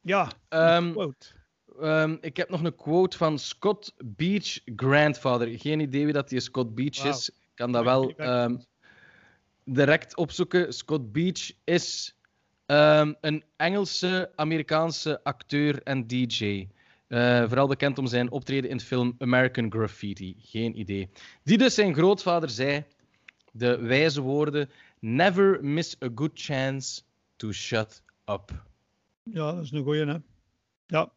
Ja, 0.00 0.30
Ehm, 0.48 0.92
quote. 0.92 1.26
Ehm, 1.80 2.16
ik 2.20 2.36
heb 2.36 2.48
nog 2.48 2.62
een 2.62 2.74
quote 2.74 3.16
van 3.16 3.38
Scott 3.38 3.92
Beach 4.04 4.58
Grandfather. 4.76 5.58
Geen 5.58 5.80
idee 5.80 6.04
wie 6.04 6.12
dat 6.12 6.28
die 6.28 6.40
Scott 6.40 6.74
Beach 6.74 7.04
is. 7.04 7.28
Ik 7.28 7.36
kan 7.54 7.72
dat 7.72 7.84
wel 7.84 8.10
ehm, 8.16 8.56
direct 9.64 10.16
opzoeken. 10.16 10.72
Scott 10.72 11.12
Beach 11.12 11.52
is 11.64 12.16
ehm, 12.68 13.12
een 13.20 13.42
Engelse, 13.56 14.30
Amerikaanse 14.34 15.20
acteur 15.24 15.82
en 15.82 16.06
DJ. 16.06 16.66
Eh, 17.06 17.44
vooral 17.46 17.66
bekend 17.68 17.98
om 17.98 18.06
zijn 18.06 18.30
optreden 18.30 18.70
in 18.70 18.76
de 18.76 18.84
film 18.84 19.14
American 19.18 19.70
Graffiti. 19.70 20.36
Geen 20.38 20.78
idee. 20.78 21.08
Die 21.42 21.58
dus 21.58 21.74
zijn 21.74 21.94
grootvader 21.94 22.50
zei 22.50 22.84
de 23.52 23.78
wijze 23.78 24.20
woorden: 24.20 24.70
Never 25.00 25.64
miss 25.64 25.96
a 26.02 26.08
good 26.14 26.30
chance 26.34 27.02
to 27.36 27.52
shut 27.52 28.02
up. 28.26 28.50
Ja, 29.22 29.52
dat 29.52 29.64
is 29.64 29.70
een 29.70 29.82
goeie, 29.84 30.04
hè. 30.06 30.16
Ja, 30.86 31.12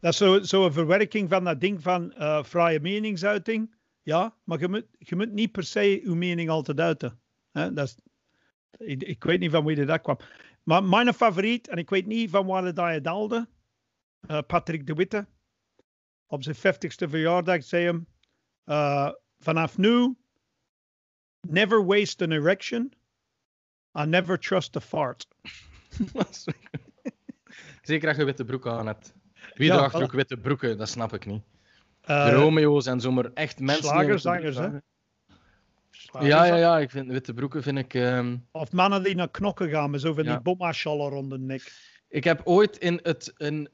dat 0.00 0.12
is 0.12 0.16
zo- 0.16 0.42
zo'n 0.42 0.72
verwerking 0.72 1.28
van 1.28 1.44
dat 1.44 1.60
ding 1.60 1.82
van 1.82 2.12
eh, 2.12 2.44
vrije 2.44 2.80
meningsuiting. 2.80 3.74
Ja, 4.02 4.34
maar 4.44 4.60
je 4.60 4.68
moet, 4.68 4.86
je 4.98 5.16
moet 5.16 5.32
niet 5.32 5.52
per 5.52 5.64
se 5.64 6.00
uw 6.04 6.14
mening 6.14 6.50
altijd 6.50 6.80
uiten. 6.80 7.18
Hè? 7.52 7.72
Dat 7.72 7.86
is, 7.86 7.96
ik, 8.78 9.02
ik 9.02 9.24
weet 9.24 9.40
niet 9.40 9.50
van 9.50 9.64
wie 9.64 9.84
dat 9.84 10.00
kwam. 10.00 10.18
Maar 10.62 10.84
mijn 10.84 11.14
favoriet, 11.14 11.68
en 11.68 11.76
ik 11.76 11.90
weet 11.90 12.06
niet 12.06 12.30
van 12.30 12.46
waar 12.46 12.74
dat 12.74 12.92
je 12.94 13.00
daalde, 13.00 13.48
eh, 14.20 14.38
Patrick 14.46 14.86
de 14.86 14.94
Witte. 14.94 15.26
Op 16.26 16.42
zijn 16.42 16.56
50ste 16.56 17.08
verjaardag 17.08 17.64
zei 17.64 17.84
hem: 17.84 18.06
eh, 18.64 19.10
Vanaf 19.38 19.78
nu, 19.78 20.16
never 21.40 21.86
waste 21.86 22.24
an 22.24 22.32
erection. 22.32 22.92
I 23.98 24.04
never 24.04 24.38
trust 24.38 24.76
a 24.76 24.80
fart. 24.80 25.28
Zeker 27.82 28.08
als 28.08 28.16
je 28.16 28.24
witte 28.24 28.44
broek 28.44 28.66
aan 28.66 28.86
hebt. 28.86 29.14
Wie 29.54 29.70
draagt 29.70 29.94
ook 29.94 30.12
witte 30.12 30.36
broeken? 30.36 30.78
Dat 30.78 30.88
snap 30.88 31.12
ik 31.12 31.26
niet. 31.26 31.42
Eh, 32.00 32.24
De 32.24 32.32
Romeo's 32.32 32.86
en 32.86 33.00
zo, 33.00 33.12
maar 33.12 33.30
echt 33.34 33.60
mensen. 33.60 33.84
slagerzangers, 33.84 34.56
hè? 34.56 34.68
Ja, 36.12 36.44
ja, 36.44 36.56
ja. 36.56 36.78
Ik 36.78 36.90
vind, 36.90 37.10
witte 37.10 37.34
broeken 37.34 37.62
vind 37.62 37.78
ik. 37.78 37.94
ehm, 37.94 38.36
Of 38.52 38.72
mannen 38.72 39.02
die 39.02 39.14
naar 39.14 39.30
knokken 39.30 39.68
gaan 39.70 39.90
met 39.90 40.00
zo 40.00 40.12
van 40.12 40.24
Ja. 40.24 40.32
die 40.32 40.42
bommaschallen 40.42 41.08
rond 41.10 41.30
de 41.30 41.38
nek. 41.38 41.72
Ik 42.08 42.24
heb 42.24 42.40
ooit 42.44 42.76
in 42.76 43.00
het, 43.02 43.32
in, 43.36 43.68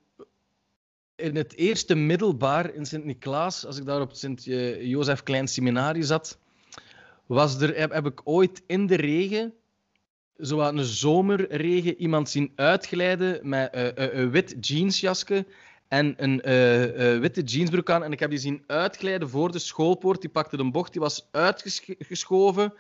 in 1.17 1.37
het 1.37 1.55
eerste 1.57 1.95
middelbaar 1.95 2.75
in 2.75 2.87
Sint-Niklaas, 2.87 3.67
als 3.67 3.79
ik 3.79 3.85
daar 3.85 4.01
op 4.01 4.09
het 4.09 4.19
Sint-Jozef 4.19 5.23
Klein 5.23 5.49
Seminarie 5.49 6.03
zat, 6.03 6.39
was 7.27 7.61
er, 7.61 7.77
heb, 7.79 7.93
heb 7.93 8.07
ik 8.07 8.21
ooit 8.25 8.63
in 8.67 8.87
de 8.87 8.97
regen, 8.97 9.53
zo 10.39 10.57
wat 10.57 10.73
een 10.73 10.85
zomerregen, 10.85 11.97
iemand 11.97 12.29
zien 12.31 12.53
uitglijden 12.55 13.49
met 13.49 13.73
eh, 13.73 13.97
eh, 13.97 14.15
een 14.19 14.31
wit 14.31 14.57
jeansjasje 14.61 15.47
en 15.93 16.15
een 16.17 16.43
eh, 16.43 17.15
eh, 17.15 17.21
witte 17.21 17.43
jeansbroek 17.43 17.91
aan. 17.91 18.05
En 18.05 18.13
ik 18.13 18.21
heb 18.21 18.31
die 18.31 18.39
zien 18.39 18.65
uitglijden 18.67 19.29
voor 19.29 19.53
de 19.53 19.59
schoolpoort. 19.59 20.21
Die 20.21 20.31
pakte 20.31 20.59
een 20.59 20.73
bocht, 20.73 20.93
die 20.93 21.01
was 21.01 21.29
uitgeschoven 21.31 22.75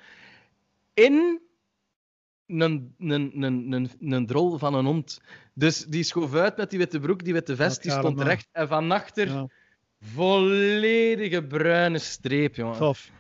in 0.95 1.41
een, 2.47 2.95
een, 2.99 3.43
een, 3.43 3.73
een, 3.73 3.91
een 4.01 4.27
drol 4.27 4.59
van 4.59 4.75
een 4.75 4.85
hond. 4.85 5.21
Dus 5.55 5.85
die 5.85 6.03
schoof 6.03 6.35
uit 6.35 6.57
met 6.57 6.71
die 6.71 6.79
witte 6.79 7.01
broek, 7.01 7.25
die 7.25 7.33
witte 7.33 7.57
vest, 7.57 7.83
die 7.83 7.91
stond 7.91 8.21
recht. 8.21 8.49
En 8.53 8.69
van 8.69 8.91
achter 8.91 9.29
Ja, 9.29 9.49
volledige 10.01 11.43
bruine 11.43 11.99
streep, 11.99 12.55
jongen. 12.55 12.77
tof. 12.77 13.11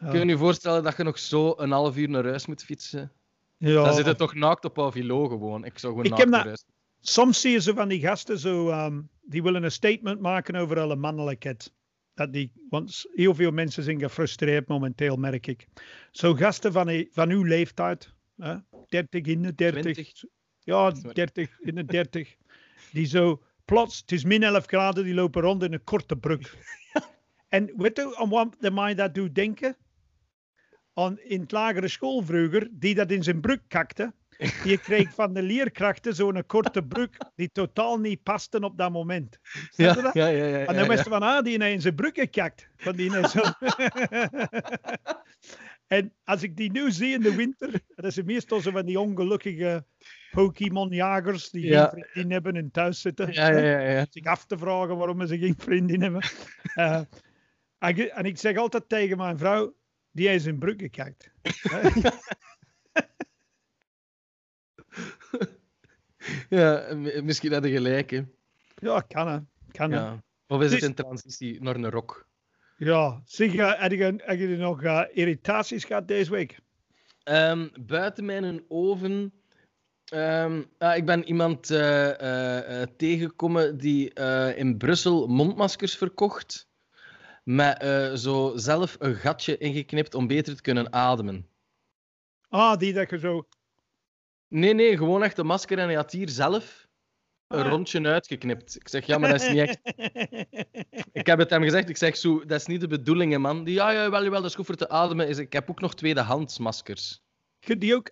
Ja. 0.00 0.10
Kun 0.10 0.20
je 0.20 0.26
je 0.26 0.38
voorstellen 0.38 0.82
dat 0.82 0.96
je 0.96 1.02
nog 1.02 1.18
zo 1.18 1.54
een 1.56 1.70
half 1.70 1.96
uur 1.96 2.08
naar 2.08 2.24
huis 2.24 2.46
moet 2.46 2.64
fietsen? 2.64 3.12
Ja. 3.56 3.84
Dan 3.84 3.94
zit 3.94 4.06
het 4.06 4.18
toch 4.18 4.34
naakt 4.34 4.64
op 4.64 4.78
Avilo 4.78 5.28
gewoon. 5.28 5.64
Ik 5.64 5.78
zou 5.78 5.92
gewoon 5.92 6.04
Ik 6.04 6.10
naakt 6.10 6.22
heb 6.22 6.32
naar 6.32 6.44
huis. 6.44 6.64
Soms 7.00 7.40
zie 7.40 7.50
je 7.52 7.60
zo 7.60 7.74
van 7.74 7.88
die 7.88 8.00
gasten 8.00 8.38
zo, 8.38 8.68
ehm, 8.70 9.00
die 9.22 9.42
willen 9.42 9.62
een 9.62 9.72
statement 9.72 10.20
maken 10.20 10.54
over 10.54 10.78
alle 10.80 10.96
mannelijkheid. 10.96 11.72
Dat 12.14 12.32
die, 12.32 12.52
want 12.68 13.06
heel 13.14 13.34
veel 13.34 13.50
mensen 13.50 13.82
zijn 13.82 13.98
gefrustreerd 14.00 14.68
momenteel, 14.68 15.16
merk 15.16 15.46
ik. 15.46 15.66
Zo 16.10 16.34
gasten 16.34 16.72
van, 16.72 16.86
die- 16.86 17.08
van 17.10 17.30
uw 17.30 17.42
leeftijd, 17.42 18.14
hè, 18.36 18.54
30 18.88 19.26
in 19.26 19.42
de 19.42 19.54
30. 19.54 19.82
20. 19.82 20.12
Ja, 20.60 20.94
Sorry. 20.94 21.12
30 21.14 21.60
in 21.60 21.74
de 21.74 21.84
30. 21.84 22.36
Die 22.92 23.06
zo 23.06 23.42
plots, 23.64 23.98
het 24.00 24.12
is 24.12 24.24
min 24.24 24.42
11 24.42 24.66
graden, 24.66 25.04
die 25.04 25.14
lopen 25.14 25.42
rond 25.42 25.62
in 25.62 25.72
een 25.72 25.84
korte 25.84 26.16
broek. 26.16 26.42
En 27.48 27.72
weet 27.76 27.96
je 27.96 28.16
aan 28.16 28.28
wat 28.28 28.56
de 28.60 28.70
mij 28.70 28.94
dat 28.94 29.14
doet 29.14 29.34
denken? 29.34 29.76
Aan 30.94 31.18
in 31.20 31.40
het 31.40 31.52
lagere 31.52 31.88
school 31.88 32.22
vroeger, 32.22 32.68
die 32.72 32.94
dat 32.94 33.10
in 33.10 33.22
zijn 33.22 33.40
broek 33.40 33.60
kakte. 33.68 34.12
Die 34.62 34.78
kreeg 34.78 35.14
van 35.14 35.32
de 35.34 35.42
leerkrachten 35.42 36.14
zo'n 36.14 36.46
korte 36.46 36.82
broek 36.82 37.14
die 37.34 37.50
totaal 37.52 37.98
niet 37.98 38.22
paste 38.22 38.60
op 38.60 38.78
dat 38.78 38.92
moment. 38.92 39.38
Je 39.76 39.82
Ja, 39.82 39.92
dat? 39.92 40.14
ja, 40.14 40.26
ja. 40.26 40.44
ja, 40.44 40.52
En 40.54 40.60
ja, 40.60 40.66
dan 40.66 40.74
ja. 40.82 40.88
wist 40.88 41.04
je 41.04 41.10
van, 41.10 41.22
ah, 41.22 41.44
die 41.44 41.58
in 41.58 41.80
zijn 41.80 41.94
broek 41.94 42.14
gekakt. 42.14 42.68
Van 42.76 42.96
die 42.96 43.28
zo... 43.28 43.40
en 45.86 46.12
als 46.24 46.42
ik 46.42 46.56
die 46.56 46.70
nu 46.70 46.90
zie 46.90 47.12
in 47.14 47.20
de 47.20 47.34
winter, 47.34 47.80
dat 47.94 48.12
zijn 48.12 48.26
meestal 48.26 48.60
zo 48.60 48.70
van 48.70 48.86
die 48.86 49.00
ongelukkige 49.00 49.84
Pokémon-jagers 50.30 51.50
die 51.50 51.66
Ja. 51.66 51.86
geen 51.86 52.04
vriendin 52.10 52.32
hebben 52.32 52.56
en 52.56 52.70
thuis 52.70 53.00
zitten. 53.00 53.32
Ja, 53.32 53.50
ja, 53.50 53.58
ja, 53.58 53.80
ja. 53.80 54.06
Zich 54.10 54.24
af 54.24 54.46
te 54.46 54.58
vragen 54.58 54.96
waarom 54.96 55.26
ze 55.26 55.38
geen 55.38 55.54
vriendin 55.58 56.02
hebben. 56.02 56.22
Eh, 56.74 57.00
en, 57.78 58.24
ik- 58.24 58.38
zeg 58.38 58.56
altijd 58.56 58.88
tegen 58.88 59.16
mijn 59.16 59.38
vrouw, 59.38 59.74
die 60.10 60.28
heeft 60.28 60.36
in 60.38 60.42
zijn 60.42 60.58
broek 60.58 60.80
ja 66.48 66.94
misschien 67.22 67.52
had 67.52 67.64
je 67.64 67.70
gelijk, 67.70 68.10
hè. 68.10 68.22
ja, 68.74 69.00
kan 69.00 69.28
hè. 69.28 69.38
Kan 69.72 69.90
hè. 69.90 69.98
Ja. 69.98 70.22
Of 70.46 70.62
is 70.62 70.72
het 70.72 70.82
in 70.82 70.94
transitie 70.94 71.62
naar 71.62 71.74
een 71.74 71.90
rok? 71.90 72.28
Ja, 72.78 73.22
zeg, 73.24 73.54
eh, 73.54 73.72
heb 73.80 73.92
je, 73.92 74.14
heb 74.16 74.38
je 74.38 74.56
nog 74.56 74.82
eh, 74.82 75.02
irritaties 75.12 75.84
gehad 75.84 76.08
deze 76.08 76.30
week? 76.30 76.58
Ehm, 77.22 77.68
buiten 77.80 78.24
mijn 78.24 78.64
oven. 78.68 79.32
ehm, 80.04 80.62
ah, 80.78 80.96
ik 80.96 81.06
ben 81.06 81.24
iemand 81.24 81.70
eh, 81.70 82.82
tegengekomen 82.96 83.78
die 83.78 84.12
in 84.54 84.76
Brussel 84.76 85.26
mondmaskers 85.26 85.96
verkocht. 85.96 86.66
Met 87.44 87.82
zo 88.20 88.52
zelf 88.56 88.96
een 88.98 89.14
gatje 89.14 89.58
ingeknipt 89.58 90.14
om 90.14 90.26
beter 90.26 90.56
te 90.56 90.62
kunnen 90.62 90.92
ademen. 90.92 91.46
Ah, 92.48 92.78
die 92.78 92.92
dat 92.92 93.10
je 93.10 93.18
zo... 93.18 93.48
Nee, 94.48 94.74
nee, 94.74 94.96
gewoon 94.96 95.22
echt 95.22 95.38
een 95.38 95.46
masker 95.46 95.78
en 95.78 95.84
hij 95.84 95.94
had 95.94 96.12
hier 96.12 96.28
zelf 96.28 96.88
een 97.46 97.60
Ah. 97.64 97.68
rondje 97.70 98.06
uitgeknipt. 98.08 98.76
Ik 98.76 98.88
zeg, 98.88 99.06
ja, 99.06 99.18
maar 99.18 99.30
dat 99.30 99.40
is 99.42 99.48
niet 99.48 99.58
echt. 99.58 99.78
Ik 101.12 101.26
heb 101.26 101.38
het 101.38 101.50
hem 101.50 101.62
gezegd, 101.62 101.88
ik 101.88 101.96
zeg 101.96 102.16
zo, 102.16 102.44
dat 102.44 102.60
is 102.60 102.66
niet 102.66 102.80
de 102.80 102.86
bedoeling, 102.86 103.32
hè, 103.32 103.38
man. 103.38 103.64
Die, 103.64 103.74
ja, 103.74 103.90
ja, 103.90 104.10
wel, 104.10 104.22
wel, 104.22 104.30
dat 104.30 104.44
is 104.44 104.54
goed 104.54 104.66
voor 104.66 104.74
te 104.74 104.88
ademen. 104.88 105.28
Is, 105.28 105.38
ik 105.38 105.52
heb 105.52 105.70
ook 105.70 105.80
nog 105.80 105.94
tweedehands 105.94 106.58
maskers. 106.58 107.22
Kun 107.58 107.78
die 107.78 107.94
ook, 107.94 108.10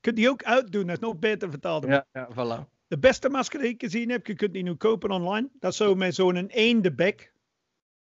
kun 0.00 0.14
die 0.14 0.30
ook 0.30 0.42
uitdoen, 0.42 0.86
dat 0.86 0.96
is 0.96 1.02
nog 1.02 1.18
beter 1.18 1.50
vertaald. 1.50 1.84
Ja, 1.86 2.06
ja, 2.12 2.28
voilà. 2.32 2.74
De 2.86 2.98
beste 2.98 3.28
masker 3.28 3.60
die 3.60 3.68
ik 3.68 3.80
gezien 3.82 4.10
heb, 4.10 4.26
je 4.26 4.34
kunt 4.34 4.52
die 4.52 4.62
nu 4.62 4.74
kopen 4.74 5.10
online. 5.10 5.48
Dat 5.58 5.70
is 5.70 5.76
zo 5.76 5.94
met 5.94 6.14
zo'n 6.14 6.46
eendebek. 6.46 7.32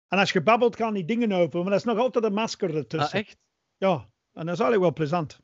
En 0.08 0.18
als 0.18 0.32
je 0.32 0.42
babbelt, 0.42 0.76
gaan 0.76 0.94
die 0.94 1.04
dingen 1.04 1.32
open, 1.32 1.60
maar 1.60 1.70
dat 1.70 1.78
is 1.78 1.84
nog 1.84 1.98
altijd 1.98 2.24
een 2.24 2.32
masker 2.32 2.68
Ah, 2.70 2.76
ertussen. 2.76 3.18
echt? 3.18 3.36
Ja, 3.76 3.92
en 4.32 4.46
dat 4.46 4.54
is 4.54 4.60
eigenlijk 4.60 4.80
wel 4.80 4.92
plezant. 4.92 5.40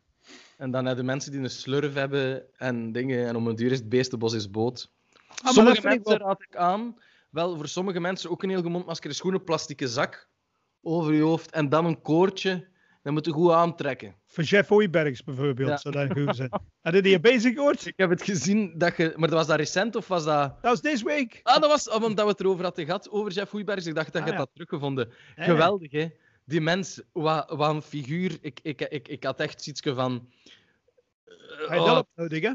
En 0.62 0.70
dan 0.70 0.85
hebben 0.87 1.05
mensen 1.05 1.33
die 1.33 1.40
een 1.40 1.51
slurf 1.51 1.94
hebben 1.94 2.42
en 2.57 2.92
dingen. 2.92 3.27
En 3.27 3.37
om 3.37 3.46
een 3.46 3.55
duur 3.55 3.70
is 3.70 3.79
het 3.79 3.88
beestenbos 3.88 4.33
is 4.35 4.51
boot. 4.51 4.90
Ah, 5.42 5.53
sommige 5.53 5.81
mensen 5.83 6.18
wel- 6.18 6.27
raad 6.29 6.42
ik 6.42 6.57
aan. 6.57 6.96
Wel, 7.31 7.57
voor 7.57 7.68
sommige 7.68 8.01
mensen 8.01 8.31
ook 8.31 8.42
een 8.42 8.48
heel 8.48 8.62
goed 8.62 8.70
mondmasker 8.70 9.11
is 9.11 9.20
gewoon 9.20 9.35
een 9.37 9.44
plastieke 9.44 9.88
zak. 9.88 10.31
over 10.85 11.12
je 11.14 11.22
hoofd 11.22 11.51
en 11.51 11.68
dan 11.68 11.85
een 11.85 12.01
koordje. 12.03 12.68
Dan 13.03 13.12
moet 13.12 13.25
je 13.25 13.33
goed 13.33 13.51
aantrekken. 13.53 14.14
Voor 14.27 14.44
Jeff 14.44 14.68
Hoijbergs 14.68 15.25
bijvoorbeeld, 15.25 15.68
Ja. 15.68 15.77
zou 15.77 15.94
dat 15.94 16.18
goed 16.18 16.37
zijn. 16.37 16.51
Had 16.83 16.94
je 16.94 17.03
die 17.03 17.20
bezig 17.20 17.55
gehoord? 17.55 17.87
Ik 17.87 17.92
heb 17.96 18.11
het 18.11 18.22
gezien 18.22 18.75
dat 18.79 18.96
je... 18.96 19.12
Maar 19.16 19.31
was 19.31 19.46
dat 19.46 19.57
recent 19.57 19.96
of 19.96 20.09
was 20.09 20.25
dat... 20.25 20.48
Dat 20.48 20.70
was 20.70 20.81
deze 20.81 21.05
week. 21.05 21.40
Ah, 21.42 21.61
dat 21.61 21.70
was 21.70 21.88
omdat 21.90 22.25
we 22.25 22.31
het 22.31 22.40
erover 22.40 22.64
hadden 22.64 22.85
gehad, 22.85 23.11
over 23.11 23.33
Jeff 23.33 23.51
Hoeibergs. 23.51 23.87
Ik 23.87 23.94
dacht 23.94 24.12
dat 24.12 24.20
Ah, 24.22 24.27
je 24.27 24.33
ja. 24.33 24.38
dat 24.38 24.51
teruggevonden. 24.53 25.12
Ja, 25.37 25.44
Geweldig, 25.44 25.90
hè? 25.92 26.07
Die 26.44 26.61
mens, 26.61 27.02
wat, 27.12 27.50
wat 27.50 27.70
een 27.74 27.83
figuur. 27.83 28.38
Ik, 28.40 28.61
ik, 28.62 28.81
ik, 28.81 29.09
ik 29.09 29.24
had 29.24 29.40
echt 29.40 29.66
iets 29.66 29.81
van... 29.81 30.28
Hij 31.24 31.66
heeft 31.68 31.81
Oh, 31.81 31.92
hulp 31.92 32.09
nodig, 32.14 32.42
hè? 32.42 32.52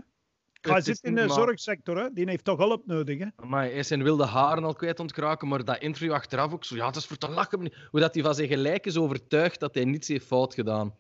Hij 0.62 0.76
het 0.76 0.86
zit 0.86 1.04
in 1.04 1.16
de 1.16 1.30
zorgsector, 1.30 1.98
hè? 1.98 2.14
Die 2.14 2.30
heeft 2.30 2.44
toch 2.44 2.58
hulp 2.58 2.86
nodig, 2.86 3.20
hè? 3.20 3.26
Amai, 3.36 3.70
hij 3.70 3.80
is 3.80 3.88
zijn 3.88 4.04
wilde 4.04 4.26
haren 4.26 4.64
al 4.64 4.74
kwijt 4.74 5.00
ontkraken, 5.00 5.48
maar 5.48 5.64
dat 5.64 5.82
interview 5.82 6.14
achteraf 6.14 6.54
ook 6.54 6.64
zo. 6.64 6.76
Ja, 6.76 6.86
dat 6.86 6.96
is 6.96 7.06
voor 7.06 7.18
te 7.18 7.30
lachen. 7.30 7.72
Hoe 7.90 8.00
dat 8.00 8.14
hij 8.14 8.24
van 8.24 8.36
zijn 8.36 8.48
gelijk 8.48 8.86
is 8.86 8.98
overtuigd 8.98 9.60
dat 9.60 9.76
hij 9.76 9.86
niets 9.86 10.08
heeft 10.08 10.26
fout 10.26 10.54
gedaan. 10.54 10.96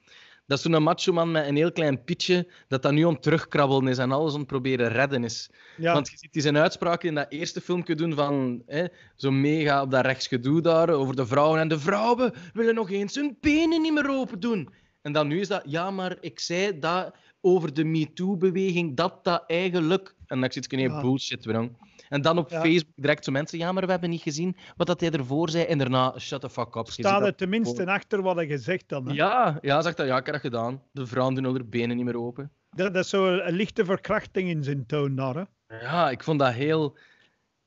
Dat 0.48 0.58
is 0.58 0.64
zo'n 0.64 0.84
macho-man 0.84 1.32
met 1.32 1.48
een 1.48 1.56
heel 1.56 1.72
klein 1.72 2.04
pitje, 2.04 2.52
dat 2.68 2.82
dat 2.82 2.92
nu 2.92 3.08
het 3.08 3.22
terugkrabbelen 3.22 3.88
is 3.88 3.98
en 3.98 4.12
alles 4.12 4.34
het 4.34 4.46
proberen 4.48 4.88
redden 4.88 5.24
is. 5.24 5.50
Ja, 5.78 5.94
Want 5.94 6.10
je 6.10 6.18
ziet 6.18 6.34
die 6.34 6.42
zijn 6.42 6.58
uitspraken 6.58 7.10
in 7.10 7.16
dat 7.16 7.26
eerste 7.30 7.62
filmpje 7.62 7.96
doen 7.96 8.14
van 8.14 8.62
hè, 8.66 8.86
zo 9.16 9.32
mega 9.32 9.82
op 9.82 9.92
dat 9.92 10.06
rechtsgedoe 10.06 10.62
daar 10.62 10.90
over 10.90 11.16
de 11.16 11.26
vrouwen. 11.26 11.60
En 11.60 11.68
de 11.68 11.80
vrouwen 11.80 12.34
willen 12.54 12.76
nog 12.76 12.92
eens 12.92 13.16
hun 13.16 13.38
benen 13.42 13.82
niet 13.82 13.94
meer 13.94 14.10
open 14.10 14.40
doen. 14.40 14.70
En 15.02 15.12
dan 15.12 15.28
nu 15.28 15.40
is 15.40 15.48
dat, 15.48 15.62
ja, 15.66 15.92
maar 15.92 16.18
ik 16.22 16.40
zei 16.40 16.80
dat 16.80 17.16
over 17.42 17.74
de 17.74 17.84
MeToo-beweging, 17.84 18.96
dat 18.96 19.24
dat 19.24 19.44
eigenlijk... 19.48 20.16
En 20.26 20.40
dan 20.42 20.52
zit 20.52 20.66
ik 20.66 20.72
in 20.72 20.80
Ja. 20.80 21.02
bullshit, 21.02 21.42
bro. 21.42 21.70
En 22.10 22.22
dan 22.22 22.38
op 22.38 22.50
Ja. 22.50 22.62
Facebook 22.62 22.96
direct 22.96 23.24
zo 23.26 23.32
mensen, 23.32 23.58
ja, 23.58 23.72
maar 23.72 23.86
we 23.86 23.91
hebben 23.91 24.10
niet 24.10 24.22
gezien 24.22 24.58
wat 24.76 24.88
dat 24.88 25.00
hij 25.00 25.12
ervoor 25.12 25.50
zei. 25.50 25.63
En 25.63 25.78
daarna, 25.78 26.20
shut 26.20 26.41
the 26.41 26.50
fuck 26.50 26.76
up. 26.76 26.88
Staat 26.88 27.22
er 27.26 27.36
tenminste 27.36 27.86
achter 27.86 28.22
wat 28.22 28.36
hij 28.36 28.48
gezegd 28.48 28.89
dan. 28.89 29.08
Hè? 29.08 29.13
Ja, 29.13 29.58
ja, 29.62 29.82
zegt 29.82 29.98
dat. 29.98 30.08
Ja, 30.08 30.17
ik 30.17 30.26
heb 30.26 30.34
dat 30.34 30.43
gedaan. 30.43 30.82
De 30.91 31.08
vrouwen 31.08 31.36
doen 31.36 31.46
al 31.46 31.54
hun 31.54 31.70
benen 31.70 31.96
niet 31.96 32.06
meer 32.06 32.20
open. 32.20 32.52
Dat, 32.72 32.93
dat 32.93 33.04
is 33.04 33.10
zo 33.10 33.38
een 33.38 33.54
lichte 33.54 33.86
verkrachting 33.86 34.50
in 34.50 34.63
zijn 34.63 34.86
toon 34.86 35.15
daar, 35.15 35.36
hè? 35.36 35.43
Ja, 35.82 36.10
ik 36.10 36.24
vond 36.24 36.39
dat 36.39 36.54
heel. 36.54 36.98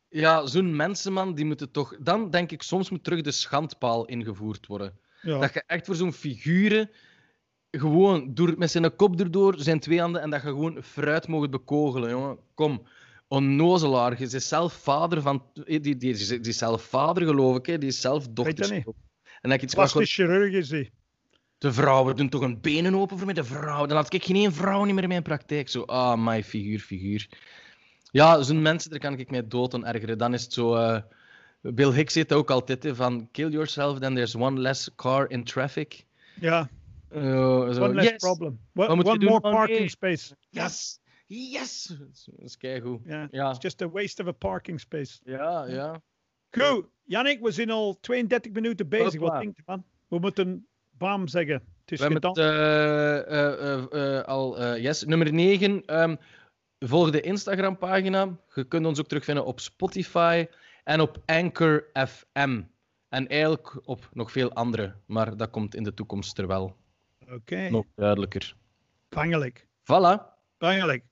Ja, 0.09 0.47
zo'n 0.47 0.77
mensenman, 0.77 1.35
die 1.35 1.45
moeten 1.45 1.71
toch. 1.71 1.97
Dan 2.01 2.31
denk 2.31 2.51
ik, 2.51 2.63
soms 2.63 2.91
moet 2.91 3.05
terug 3.05 3.21
de 3.21 3.31
schandpaal 3.31 4.05
ingevoerd 4.07 4.67
worden. 4.67 4.99
Ja. 5.23 5.39
Dat 5.39 5.55
je 5.55 5.63
echt 5.67 5.87
voor 5.87 5.95
zo'n 5.95 6.13
figuren. 6.13 6.91
gewoon 7.71 8.35
door, 8.35 8.55
met 8.59 8.71
zijn 8.71 8.97
kop 8.97 9.21
erdoor, 9.21 9.55
zijn 9.59 9.81
twee 9.81 10.01
handen, 10.01 10.23
en 10.23 10.31
dat 10.31 10.43
je 10.43 10.47
gewoon 10.49 10.83
fruit 10.83 11.29
mogen 11.29 11.51
bekogelen, 11.51 12.11
jongen. 12.11 12.39
Kom. 12.55 12.83
Onnozelaar, 13.31 14.19
je 14.19 14.25
is 14.25 14.49
zelf 14.49 14.73
vader 14.73 15.23
van. 15.23 15.43
Die, 15.55 15.81
die, 15.81 15.97
die, 15.97 16.11
is- 16.11 16.29
die 16.29 16.41
is 16.41 16.59
zelf 16.59 16.83
vader, 16.83 17.27
geloof 17.27 17.57
ik, 17.57 17.67
hè. 17.67 17.79
die 17.79 17.89
is 17.89 18.01
zelf 18.01 18.29
dochter. 18.29 18.55
dat 18.57 18.71
niet. 18.71 18.87
En 19.41 19.51
heb 19.51 19.59
ik 19.59 19.63
iets 19.65 19.75
Plastisch 19.75 20.15
chirurg 20.15 20.53
is 20.53 20.71
hij. 20.71 20.91
de 21.59 21.73
vrouwen 21.73 22.17
doen 22.17 22.29
toch 22.29 22.41
een 22.43 22.61
benen 22.61 22.95
open 22.95 23.17
voor 23.17 23.27
mij, 23.27 23.35
de 23.35 23.45
vrouw. 23.45 23.87
Dan 23.87 23.97
had 23.97 24.13
ik 24.13 24.25
geen 24.25 24.37
één 24.37 24.53
vrouw 24.53 24.85
niet 24.85 24.95
meer 24.95 25.03
in 25.03 25.09
mijn 25.09 25.23
praktijk. 25.23 25.69
Zo, 25.69 25.83
ah, 25.83 26.19
my 26.27 26.45
figuur, 26.45 26.79
figuur. 26.79 27.29
Ja, 28.11 28.43
zo'n 28.43 28.63
mensen, 28.63 28.91
daar 28.91 28.99
kan 28.99 29.19
ik 29.19 29.31
mij 29.31 29.47
dood 29.49 29.75
aan 29.75 29.87
ergeren. 29.87 30.19
Dan 30.19 30.35
is 30.35 30.43
het 30.43 30.53
zo... 30.53 30.75
eh, 30.75 31.01
Bill 31.63 31.93
Hicks 31.93 32.13
zegt 32.13 32.33
ook 32.33 32.51
altijd, 32.51 32.83
hè, 32.83 32.95
van 32.95 33.29
kill 33.33 33.49
yourself, 33.51 33.99
then 33.99 34.15
there's 34.15 34.35
one 34.35 34.61
less 34.61 34.91
car 34.97 35.31
in 35.31 35.45
traffic. 35.45 36.05
Ja, 36.41 36.69
Eh, 37.09 37.21
one 37.61 37.95
less 37.95 38.09
yes, 38.09 38.17
problem. 38.17 38.59
Wat 38.73 38.89
One, 38.89 39.03
moet 39.03 39.23
more 39.23 39.41
parking 39.41 39.91
space. 39.91 40.37
yes, 40.51 41.00
yes. 41.37 41.85
Dat 41.99 42.29
is 42.37 42.57
keigoed. 42.57 43.01
Ja. 43.05 43.29
Ja, 43.31 43.51
It's 43.51 43.63
just 43.63 43.83
a 43.83 43.89
waste 43.89 44.23
of 44.23 44.29
a 44.29 44.33
parking 44.33 44.81
space. 44.81 45.21
ja, 45.25 45.65
ja. 45.67 46.03
Goed, 46.51 46.87
Jannik, 47.05 47.41
we 47.41 47.51
zijn 47.51 47.71
al 47.71 47.99
32 48.01 48.53
minuten 48.53 48.89
bezig. 48.89 49.05
Wat 49.21 49.21
Hopla. 49.21 49.39
denk 49.41 49.57
je, 49.57 49.63
man? 49.67 49.85
We 50.09 50.19
moeten 50.19 50.67
bam 50.91 51.29
zeggen. 51.29 51.55
Het 51.55 51.93
is 51.93 51.99
We 51.99 52.05
hebben 52.13 52.29
het 52.29 52.39
eh, 53.93 54.23
al... 54.23 54.59
eh, 54.59 54.83
yes, 54.83 55.05
nummer 55.05 55.33
9. 55.33 55.85
ehm, 55.85 56.17
volg 56.79 57.11
de 57.11 57.21
Instagram-pagina. 57.21 58.37
Je 58.55 58.65
kunt 58.65 58.87
ons 58.87 58.99
ook 59.01 59.07
terugvinden 59.07 59.45
op 59.45 59.61
Spotify 59.61 60.47
en 60.85 61.01
op 61.01 61.23
Anchor 61.27 61.87
FM. 62.09 62.63
En 63.09 63.29
eigenlijk 63.29 63.89
op 63.89 64.09
nog 64.13 64.33
veel 64.33 64.53
andere, 64.53 64.95
maar 65.07 65.37
dat 65.37 65.51
komt 65.51 65.75
in 65.75 65.83
de 65.83 65.95
toekomst 65.95 66.39
er 66.39 66.47
wel 66.47 66.77
Oké, 67.33 67.69
nog 67.71 67.85
duidelijker. 67.95 68.55
bangelijk. 69.09 69.67
Voilà. 69.83 70.39
Bangelijk. 70.59 71.05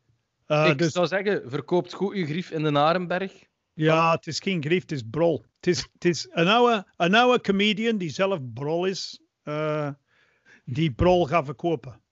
Eh, 0.48 0.68
Ik 0.70 0.78
dus, 0.78 0.92
zou 0.92 1.06
zeggen, 1.06 1.50
verkoopt 1.50 1.92
goed 1.92 2.14
uw 2.14 2.24
grief 2.24 2.50
in 2.50 2.62
de 2.62 2.70
Narenberg. 2.70 3.46
ja, 3.72 4.10
het 4.12 4.26
is 4.26 4.40
geen 4.40 4.62
grief, 4.62 4.80
het 4.82 4.92
is 4.92 5.02
brol. 5.10 5.44
Het 5.56 5.66
is, 5.66 5.88
het 5.92 6.04
is 6.04 6.26
een, 6.30 6.48
oude, 6.48 6.86
een 6.96 7.14
oude 7.14 7.40
comedian 7.40 7.96
die 7.98 8.10
zelf 8.10 8.52
brol 8.52 8.84
is, 8.86 9.22
eh, 9.42 9.90
die 10.64 10.92
brol 10.92 11.26
gaat 11.26 11.44
verkopen. 11.44 12.02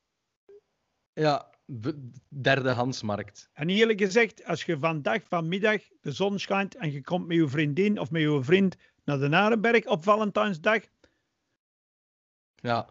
Ja, 1.12 1.54
derdehandsmarkt. 2.28 3.48
En 3.52 3.68
eerlijk 3.68 4.00
gezegd, 4.00 4.44
als 4.44 4.64
je 4.64 4.78
vandaag 4.78 5.22
vanmiddag 5.28 5.82
de 6.00 6.12
zon 6.12 6.38
schijnt 6.38 6.74
en 6.74 6.92
je 6.92 7.02
komt 7.02 7.26
met 7.26 7.36
je 7.36 7.48
vriendin 7.48 7.98
of 7.98 8.10
met 8.10 8.22
je 8.22 8.42
vriend 8.42 8.76
naar 9.04 9.18
de 9.18 9.28
Narenberg 9.28 9.86
op 9.86 10.02
Valentijnsdag, 10.02 10.80
Ja. 12.54 12.88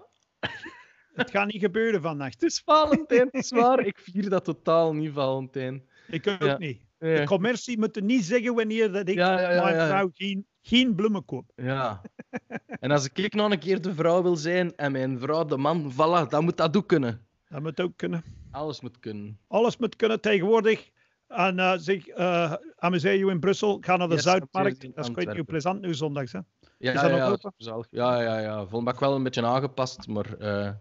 Het 1.15 1.29
gaat 1.31 1.51
niet 1.51 1.61
gebeuren 1.61 2.01
vannacht. 2.01 2.33
Het 2.33 2.43
is 2.51 2.61
Valentijn, 2.65 3.25
het 3.31 3.43
is 3.43 3.49
waar. 3.51 3.85
Ik 3.85 3.99
vier 3.99 4.29
dat 4.29 4.43
totaal 4.43 4.93
niet, 4.93 5.13
Valentijn. 5.13 5.83
Ik 6.07 6.27
ook 6.27 6.43
Ja. 6.43 6.57
niet. 6.57 6.79
Ja. 6.99 7.15
De 7.19 7.25
commercie 7.25 7.77
moet 7.77 7.95
er 7.95 8.01
niet 8.03 8.23
zeggen 8.25 8.55
wanneer 8.55 8.91
dat 8.91 9.07
ik 9.09 9.15
Ja, 9.15 9.39
ja, 9.41 9.51
ja, 9.51 9.63
mijn 9.63 9.75
ja. 9.75 9.87
vrouw 9.87 10.09
geen, 10.13 10.45
geen 10.61 10.95
bloemen 10.95 11.25
koop. 11.25 11.51
Ja. 11.55 12.01
En 12.79 12.91
als 12.91 13.09
ik 13.09 13.33
nog 13.33 13.51
een 13.51 13.59
keer 13.59 13.81
de 13.81 13.93
vrouw 13.93 14.23
wil 14.23 14.35
zijn 14.35 14.75
en 14.75 14.91
mijn 14.91 15.19
vrouw 15.19 15.45
de 15.45 15.57
man, 15.57 15.91
voilà, 15.93 16.29
dan 16.29 16.43
moet 16.43 16.57
dat 16.57 16.77
ook 16.77 16.87
kunnen. 16.87 17.25
Dat 17.49 17.61
moet 17.61 17.81
ook 17.81 17.97
kunnen. 17.97 18.23
Alles 18.51 18.81
moet 18.81 18.99
kunnen. 18.99 19.39
Alles 19.47 19.77
moet 19.77 19.95
kunnen 19.95 20.21
tegenwoordig. 20.21 20.89
En 21.27 21.57
uh, 21.57 21.73
zich 21.77 22.07
uh, 22.17 22.53
amuseer 22.75 23.13
je 23.13 23.29
in 23.29 23.39
Brussel. 23.39 23.77
Ga 23.81 23.97
naar 23.97 24.07
de 24.07 24.13
Yes, 24.13 24.23
Zuidmarkt. 24.23 24.95
Dat 24.95 25.05
is 25.05 25.11
kwijt 25.11 25.33
nieuw 25.33 25.45
plezant 25.45 25.81
nu 25.81 25.93
zondags. 25.93 26.31
Hè? 26.31 26.39
Ja, 26.77 26.93
Is 26.93 27.01
dat 27.01 27.09
nog 27.09 27.19
ja, 27.19 27.27
open? 27.29 27.53
zalig. 27.57 27.87
ja, 27.89 28.21
ja, 28.21 28.39
ja. 28.39 28.65
Volmaak 28.67 28.99
wel 28.99 29.15
een 29.15 29.23
beetje 29.23 29.45
aangepast, 29.45 30.07
maar 30.07 30.37
eh, 30.37 30.71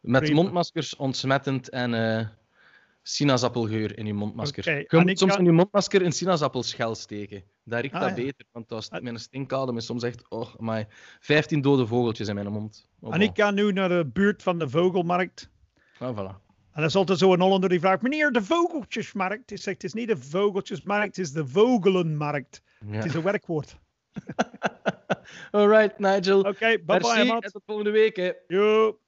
met 0.00 0.22
Prima. 0.22 0.42
mondmaskers 0.42 0.96
ontsmettend 0.96 1.68
en 1.68 1.94
eh 1.94 2.26
sinaasappelgeur 3.02 3.98
in 3.98 4.06
je 4.06 4.14
mondmasker. 4.14 4.62
Oké, 4.82 4.96
Je 4.96 5.04
moet 5.04 5.18
soms 5.18 5.36
in 5.36 5.44
je 5.44 5.52
mondmasker 5.52 6.02
een 6.04 6.12
sinaasappelschel 6.12 6.94
steken. 6.94 7.42
Daar 7.64 7.80
riekt 7.80 7.94
Ah, 7.94 8.00
dat 8.00 8.08
ja. 8.08 8.14
beter, 8.14 8.46
want 8.52 8.72
als 8.72 8.90
Ah. 8.90 9.02
mijn 9.02 9.18
stinkadem 9.18 9.76
is 9.76 9.84
soms 9.86 10.02
echt, 10.02 10.30
oh 10.30 10.54
my, 10.58 10.86
15 11.20 11.60
dode 11.60 11.86
vogeltjes 11.86 12.28
in 12.28 12.34
mijn 12.34 12.52
mond. 12.52 12.88
Oh, 13.00 13.14
En 13.14 13.20
ik 13.20 13.30
ga 13.34 13.50
nu 13.50 13.72
naar 13.72 13.88
de 13.88 14.06
buurt 14.12 14.42
van 14.42 14.58
de 14.58 14.68
Vogelmarkt. 14.68 15.50
Ah, 15.98 16.16
voilà. 16.18 16.48
En 16.72 16.80
dat 16.80 16.84
is 16.88 16.94
altijd 16.96 17.18
zo'n 17.18 17.40
Hollander 17.40 17.68
die 17.68 17.80
vraagt: 17.80 18.02
Meneer, 18.02 18.30
de 18.32 18.42
Vogeltjesmarkt. 18.42 19.50
Ik 19.50 19.58
zeg: 19.58 19.74
Het 19.74 19.84
is 19.84 19.92
niet 19.92 20.08
de 20.08 20.16
Vogeltjesmarkt, 20.16 21.16
het 21.16 21.18
is 21.26 21.32
de 21.32 21.46
Vogelenmarkt. 21.46 22.62
Ja. 22.86 22.96
Het 22.96 23.04
is 23.04 23.14
een 23.14 23.22
werkwoord. 23.22 23.76
Alright, 25.50 25.98
Nigel. 25.98 26.40
Oké, 26.40 26.58
bye 26.58 26.80
Merci 26.86 27.14
bye, 27.14 27.24
Matt. 27.24 27.52
tot 27.52 27.62
volgende 27.66 27.90
week. 27.90 28.16
Hè. 28.16 28.32
Yo. 28.46 28.98